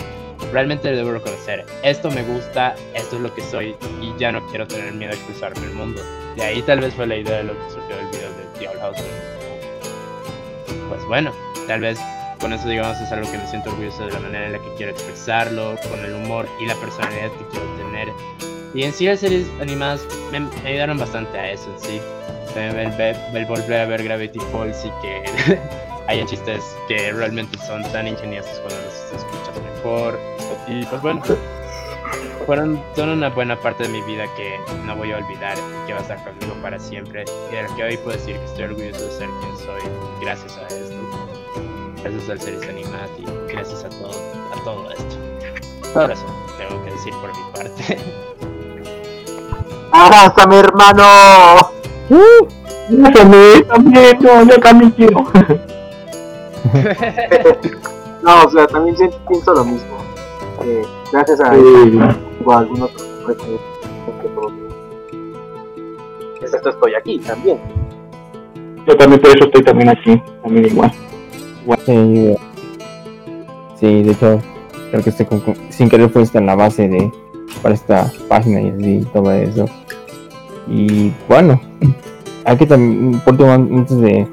[0.53, 4.67] realmente debo reconocer, esto me gusta, esto es lo que soy y ya no quiero
[4.67, 6.03] tener miedo a cruzarme el mundo.
[6.37, 8.81] De ahí tal vez fue la idea de lo que surgió del video de Diablo
[8.81, 8.99] House.
[10.89, 11.33] Pues bueno,
[11.67, 11.99] tal vez
[12.41, 14.75] con eso digamos es algo que me siento orgulloso de la manera en la que
[14.77, 18.09] quiero expresarlo, con el humor y la personalidad que quiero tener.
[18.75, 22.01] Y en sí las series animadas me, me ayudaron bastante a eso sí.
[22.55, 25.59] También el, ver- el volver a ver Gravity Falls y que
[26.07, 30.19] haya chistes que realmente son tan ingeniosos cuando los escuchas mejor.
[30.67, 31.23] Y pues bueno,
[32.47, 35.93] fueron son una buena parte de mi vida que no voy a olvidar y que
[35.93, 37.25] va a estar conmigo para siempre.
[37.51, 39.91] Y de lo que hoy puedo decir que estoy orgulloso de ser quien soy
[40.21, 40.95] gracias a esto.
[42.11, 45.17] Gracias al series animadas y gracias a todo, a todo esto.
[45.93, 46.25] Por eso
[46.57, 47.99] tengo que decir por mi parte.
[49.93, 51.71] ¡Abrázame, hermano!
[52.89, 55.25] Déjame, también, no, yo también quiero.
[58.23, 58.95] No, o sea, también
[59.29, 59.97] pienso lo mismo.
[60.63, 60.83] Eh,
[61.13, 61.99] gracias a, Sí.
[62.51, 63.59] a algunos otros que-
[64.23, 64.53] que todo-
[66.43, 67.59] Es esto estoy aquí también.
[68.87, 70.93] Yo también por eso estoy también aquí, también igual.
[73.79, 74.41] Sí, de hecho,
[74.91, 75.27] creo que este
[75.71, 77.11] sin querer fue esta la base de
[77.63, 79.67] para esta página y así, todo eso.
[80.69, 81.61] Y bueno,
[82.45, 84.27] hay que también, por último, antes de,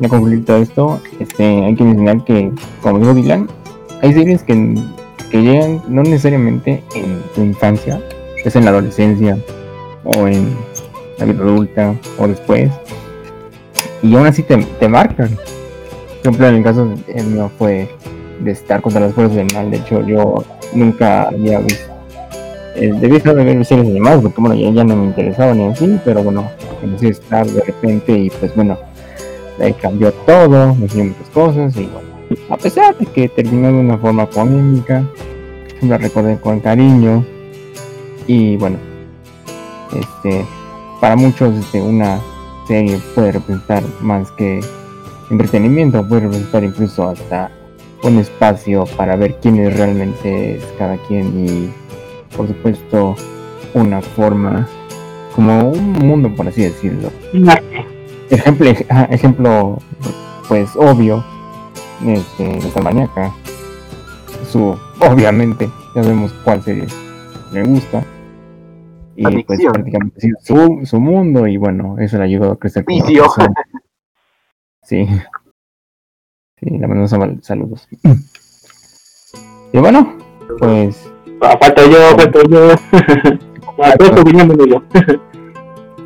[0.00, 2.50] de concluir todo esto, este, hay que mencionar que,
[2.82, 3.48] como dijo Dylan,
[4.02, 4.74] hay series que,
[5.30, 8.00] que llegan no necesariamente en tu infancia,
[8.44, 9.38] es en la adolescencia
[10.04, 10.56] o en
[11.18, 12.70] la vida adulta o después,
[14.02, 15.36] y aún así te, te marcan.
[16.26, 17.88] Ejemplo, en el caso el mío fue
[18.40, 19.70] de estar contra las fuerzas del mal.
[19.70, 21.84] De hecho, yo nunca había visto.
[22.74, 26.00] Eh, debí de ver series animadas porque, bueno, ya, ya no me interesaba ni así,
[26.04, 26.50] pero bueno,
[26.80, 28.76] comencé a estar de repente y, pues bueno,
[29.60, 32.08] ahí cambió todo, me enseñó muchas cosas y, bueno,
[32.50, 35.08] a pesar de que terminó de una forma polémica,
[35.80, 37.24] la recordé con cariño
[38.26, 38.78] y, bueno,
[39.94, 40.44] este,
[41.00, 42.20] para muchos, este, una
[42.66, 44.60] serie puede representar más que
[45.30, 47.50] entretenimiento, puede representar incluso hasta
[48.02, 51.70] un espacio para ver quién es realmente es cada quien y
[52.36, 53.16] por supuesto
[53.74, 54.66] una forma,
[55.34, 57.10] como un mundo, por así decirlo.
[58.30, 59.78] Ejemplo, ajá, ejemplo
[60.48, 61.24] pues obvio,
[62.06, 63.32] este, esta maníaca.
[64.50, 66.86] Su, obviamente, ya sabemos cuál serie
[67.52, 68.04] le gusta.
[69.16, 72.98] Y pues prácticamente su, su mundo y bueno, eso le ayudó a crecer como.
[74.86, 75.06] Sí.
[76.58, 77.86] Sí, le mando sal- saludos.
[79.72, 80.16] Y bueno,
[80.58, 81.10] pues
[81.42, 82.70] Ah, Falta yo, falta yo.
[83.78, 84.22] Ah, yo.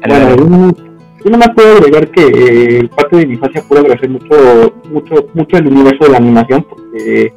[0.09, 0.75] Bueno, yo no-
[1.23, 5.57] yo nomás puedo agregar que eh, parte de mi infancia pude agradecer mucho, mucho, mucho
[5.59, 7.33] el universo de la animación porque,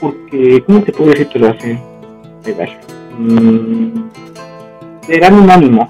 [0.00, 1.72] porque, ¿cómo te puedo decir que lo hace?
[1.74, 2.70] A ver,
[3.18, 4.08] mm,
[5.20, 5.88] dan un ánimo,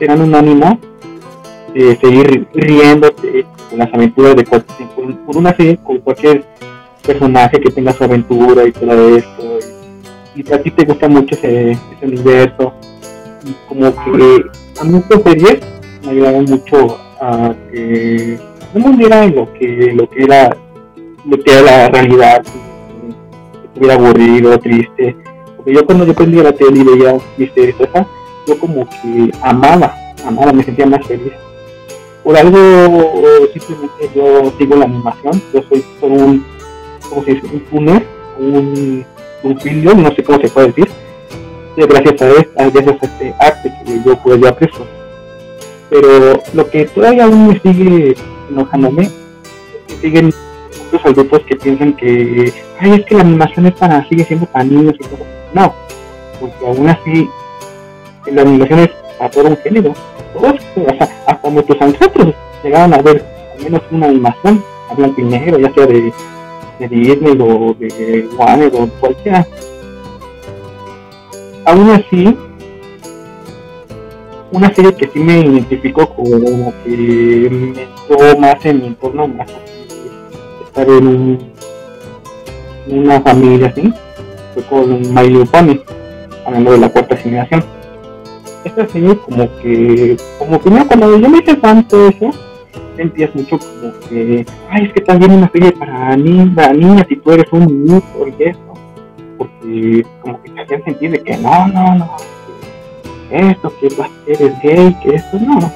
[0.00, 0.78] dan un ánimo
[1.74, 6.44] de seguir riéndote con las aventuras de cualquier, con, una serie, con cualquier
[7.06, 9.58] personaje que tenga su aventura y todo esto.
[10.34, 12.72] Y, y a ti te gusta mucho ese, ese universo.
[13.44, 14.44] Y como que
[14.80, 15.60] a mí estas series
[16.04, 18.38] me ayudaron mucho a que
[18.74, 20.56] no me hundiera en lo que, lo que era
[21.24, 25.16] lo que era la realidad, que estuviera aburrido, triste.
[25.56, 27.76] Porque yo cuando yo prendía la tele y veía mis series,
[28.46, 29.94] yo como que amaba,
[30.26, 31.32] amaba, me sentía más feliz.
[32.24, 32.58] Por algo,
[33.52, 36.44] simplemente yo sigo la animación, yo soy un,
[37.08, 37.46] ¿cómo se dice?
[37.52, 38.06] Un túnel,
[38.38, 39.04] un,
[39.42, 40.88] un filio, no sé cómo se puede decir,
[41.76, 44.86] de gracias a, este, gracias a este arte que yo pues yo aprecio.
[45.90, 48.14] Pero lo que todavía aún me sigue
[48.50, 49.10] enojándome,
[49.88, 50.32] que siguen
[50.84, 54.64] muchos adultos que piensan que, ay, es que la animación es para, sigue siendo para
[54.64, 55.26] niños y todo.
[55.54, 55.74] No,
[56.40, 57.28] porque aún así,
[58.30, 59.94] la animación es para todo un género.
[60.32, 60.54] Todos,
[61.42, 63.24] hasta nuestros ancestros llegaron a ver
[63.56, 66.12] al menos una animación a blanco y ya sea de,
[66.78, 69.46] de Disney o de Warner o cualquiera.
[71.64, 72.36] Aún así,
[74.52, 79.48] una serie que sí me identificó como que me entró más en mi entorno, más
[80.66, 81.52] estar en un,
[82.88, 83.92] una familia así,
[84.54, 85.80] fue con My Little Pony,
[86.44, 87.64] hablando de la cuarta generación.
[88.64, 92.30] Esta serie como que, como que no, cuando yo me hice fan de eso,
[92.96, 97.16] sentías mucho como que, ay, es que también una serie para, ni para niñas y
[97.16, 98.02] tú eres un niño
[98.38, 98.74] y eso,
[99.36, 102.16] porque como que te hacían sentir de que no, no, no,
[103.28, 105.72] que esto, que vas eres gay, que esto, no.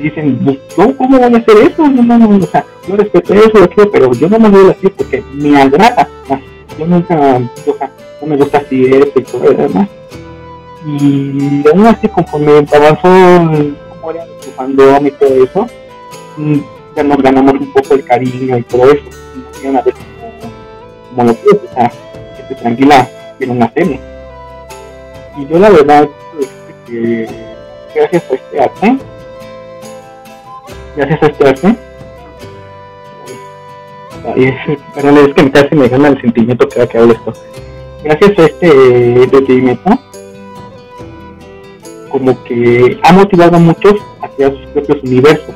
[0.00, 3.34] Dicen, pues, yo cómo voy a hacer eso, no, no, no, o sea, yo respeto
[3.34, 6.08] eso, pero yo no me voy a decir porque me agrada.
[6.78, 7.14] Yo nunca,
[7.66, 7.90] o sea,
[8.22, 9.88] no me gusta así esto y todo lo demás.
[10.86, 12.68] Y aún así, conforme el-
[14.40, 15.66] su fandom y todo eso,
[16.36, 16.58] mm,
[16.96, 19.02] ya nos ganamos un poco el cariño y todo eso.
[19.34, 21.92] Y nos iban a ver como, lo que o sea,
[22.36, 23.08] que esté tranquila,
[23.38, 24.00] viene una serie.
[25.36, 26.08] Y yo la verdad,
[26.86, 27.26] que
[27.94, 28.98] gracias a este arte,
[30.96, 31.76] gracias a este arte,
[34.94, 37.32] perdón, es que casi me gana el sentimiento que hablo esto.
[38.02, 39.98] Gracias a este detenimiento,
[42.10, 45.54] como que ha motivado a muchos a crear sus propios universos,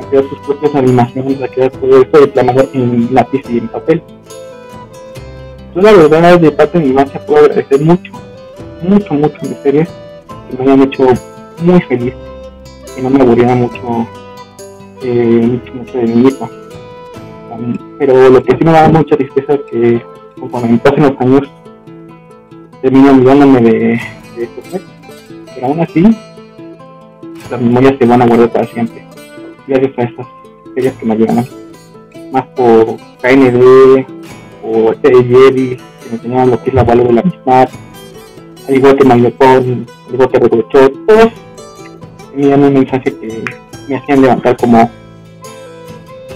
[0.00, 4.02] a crear sus propias animaciones, a crear todo esto de en lápiz y en papel.
[5.74, 8.12] Yo la verdad de parte de mi infancia puedo agradecer mucho,
[8.82, 9.88] mucho, mucho mis series
[10.50, 11.06] que me hayan hecho
[11.62, 12.14] muy feliz,
[12.94, 14.06] que no me aburriera mucho,
[15.02, 16.48] eh, mucho, mucho de mí mismo.
[17.50, 20.02] Um, pero lo que sí me da mucha tristeza es que
[20.40, 21.48] conforme pasen los años
[22.80, 24.00] termino olvidándome de,
[24.36, 24.97] de estos series
[25.58, 26.04] pero aún así
[27.50, 29.04] las memorias se van a guardar para siempre.
[29.66, 30.26] Gracias a estas
[30.74, 31.46] series que me ayudan
[32.32, 34.06] más por KND
[34.62, 37.68] o Jerry que me enseñaron lo que es la valor de la amistad
[38.68, 41.32] al igual que Magnepon, al igual que Recochot, todos
[42.32, 43.44] tenían una infancia que
[43.88, 44.90] me hacían levantar como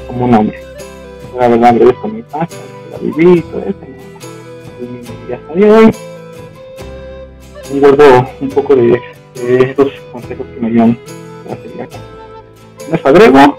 [0.09, 0.59] como un hombre
[1.39, 2.59] la verdad agradezco mi infancia
[2.90, 3.78] la viví y todo eso
[5.28, 5.93] y hasta el día de hoy
[7.81, 9.01] guardo un poco de,
[9.34, 10.98] estos consejos que me dieron
[11.62, 11.88] serie.
[12.90, 13.59] Les agrego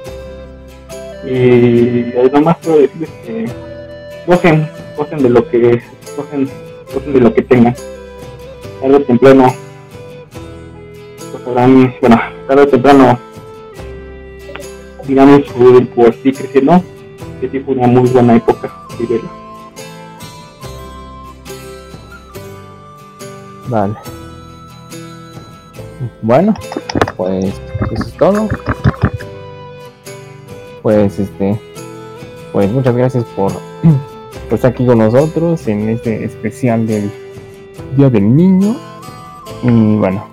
[1.26, 3.46] y además más puedo decirles que
[4.28, 5.82] gocen, gocen de lo que
[6.18, 6.50] gocen,
[6.94, 7.76] gocen de lo que tengan.
[8.82, 9.54] Tarde o temprano
[11.32, 13.20] pues sabrán, bueno, tarde o temprano
[15.08, 16.84] dirán su por sí creciendo
[17.40, 19.30] que sí fue una muy buena época vivirla.
[23.68, 23.96] Vale.
[26.22, 26.54] Bueno,
[27.18, 27.46] pues
[27.92, 28.48] eso es todo.
[30.82, 31.60] Pues este,
[32.52, 33.52] pues muchas gracias por,
[34.52, 37.12] estar aquí con nosotros en este especial del
[37.98, 38.76] Día del Niño.
[39.64, 40.28] Y bueno,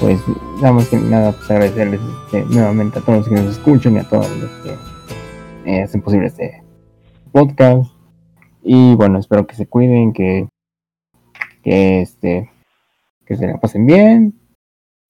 [0.00, 0.20] pues
[0.56, 3.98] nada más que nada, pues agradecerles este, nuevamente a todos los que nos escuchan y
[3.98, 4.74] a todos los que
[5.70, 6.62] eh, hacen posible este
[7.32, 7.90] podcast.
[8.62, 10.48] Y bueno, espero que se cuiden, que,
[11.62, 12.50] que este,
[13.26, 14.37] que se la pasen bien,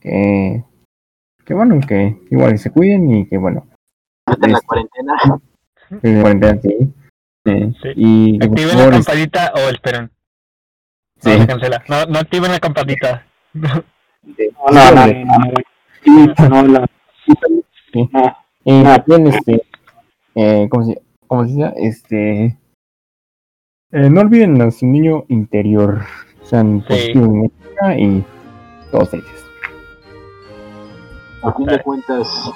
[0.01, 0.65] que,
[1.45, 3.67] que bueno, que igual se cuiden y que bueno,
[4.27, 4.67] en la Este.
[4.67, 5.15] cuarentena.
[6.03, 6.95] que se cuarentena, sí.
[7.45, 7.75] Sí.
[7.83, 7.89] Sí.
[7.97, 10.11] Y Activen favor, la campanita o esperen.
[11.21, 11.31] sí.
[11.39, 11.85] No, cancela.
[11.89, 13.27] No, no activen la campanita.
[14.71, 16.87] No, no, no, no, no, no,
[17.93, 18.09] Sí.
[18.13, 18.37] no.
[18.65, 19.63] Y también, este,
[20.35, 21.73] eh, ¿cómo se, cómo se dice?
[21.77, 22.45] Este,
[23.93, 26.03] eh, no olviden a su niño interior,
[26.43, 26.89] sean Sí.
[26.89, 27.51] positivos
[27.97, 28.23] y
[28.91, 29.47] todos felices.
[31.43, 32.53] A fin de cuentas,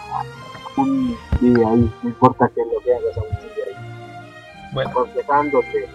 [0.76, 4.72] un vive ahí, no importa que lo que hagas, aún sigue ahí.
[4.72, 5.88] Bueno, Aconsejándote,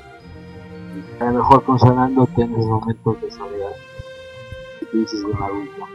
[1.20, 3.72] a lo mejor consolándote en esos momentos de soledad.
[4.92, 5.86] Que dices de un adulto.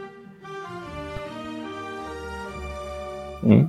[3.41, 3.67] ¿sí?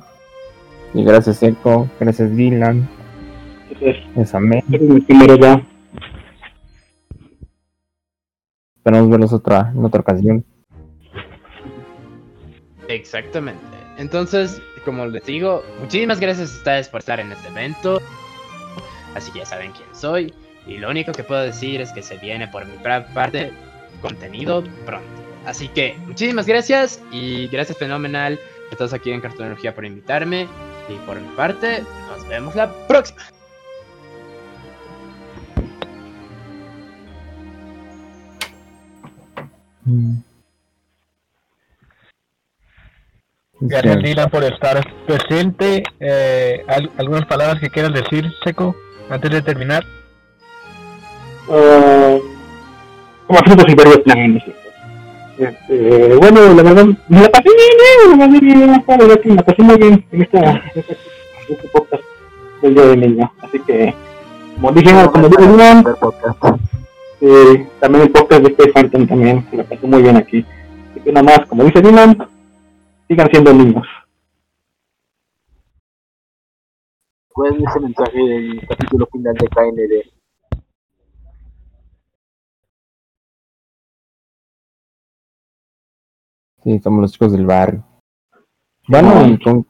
[0.95, 2.89] Y gracias Eco, gracias Dylan,
[3.81, 4.05] gracias
[5.07, 5.63] primero ya.
[8.77, 10.45] Esperamos verlos otra, en otra ocasión.
[12.89, 13.63] Exactamente.
[13.97, 18.01] Entonces, como les digo, muchísimas gracias a ustedes por estar en este evento.
[19.15, 20.35] Así que ya saben quién soy.
[20.67, 23.53] Y lo único que puedo decir es que se viene por mi parte
[24.01, 25.07] contenido pronto.
[25.47, 28.39] Así que muchísimas gracias y gracias fenomenal
[28.73, 30.49] a todos aquí en Cartonología por invitarme.
[30.89, 33.23] Y por mi parte, nos vemos la próxima.
[39.87, 40.34] Mm.
[43.69, 45.83] Gracias Dylan por estar presente.
[46.01, 48.75] Eh, ¿al- ¿Algunas palabras que quieras decir, Seco,
[49.11, 49.85] antes de terminar?
[51.51, 52.17] Ah,
[53.27, 54.55] como frutos y.
[55.37, 59.21] Este, bueno, la verdad, me la pasé bien, eh, me la pasé bien, la verdad
[59.21, 62.03] que me la pasé muy bien en esta, en esta, en este podcast
[62.63, 63.33] del día del niño.
[63.43, 63.95] Así que,
[64.55, 65.85] como dije, como dijo Dylan,
[67.21, 70.45] eh, también el podcast de Space Phantom también, me la pasé muy bien aquí.
[70.93, 72.17] Así que nada más, como dice Dylan,
[73.09, 73.87] sigan siendo niños.
[77.29, 80.15] ¿Cuál es ese mensaje del capítulo final de KND?
[86.65, 87.85] sí, somos los chicos del barrio.
[88.89, 89.67] Bueno, ¿y con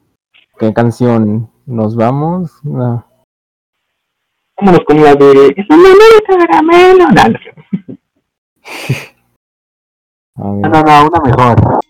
[0.59, 2.61] qué canción nos vamos?
[2.63, 3.05] No.
[4.57, 5.55] Vámonos con la de...
[5.57, 7.09] Es un menino caramelo.
[10.37, 11.81] No, no, no, una mejor.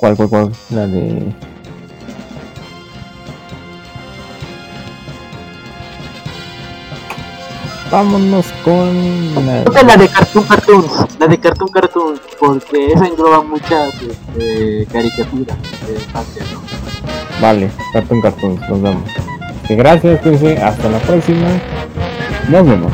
[0.00, 0.52] ¿Cuál, cuál, cuál?
[0.70, 1.30] La de.
[7.90, 9.62] Vámonos con la.
[9.64, 14.86] Creo que la de Cartoon Cartoons, la de Cartoon Cartoons, porque esa engloba muchas este,
[14.90, 17.42] caricaturas de infancia, ¿no?
[17.42, 19.10] Vale, Cartoon Cartoons, nos vemos.
[19.68, 21.60] Gracias, cuídense, hasta la próxima.
[22.48, 22.92] Nos vemos.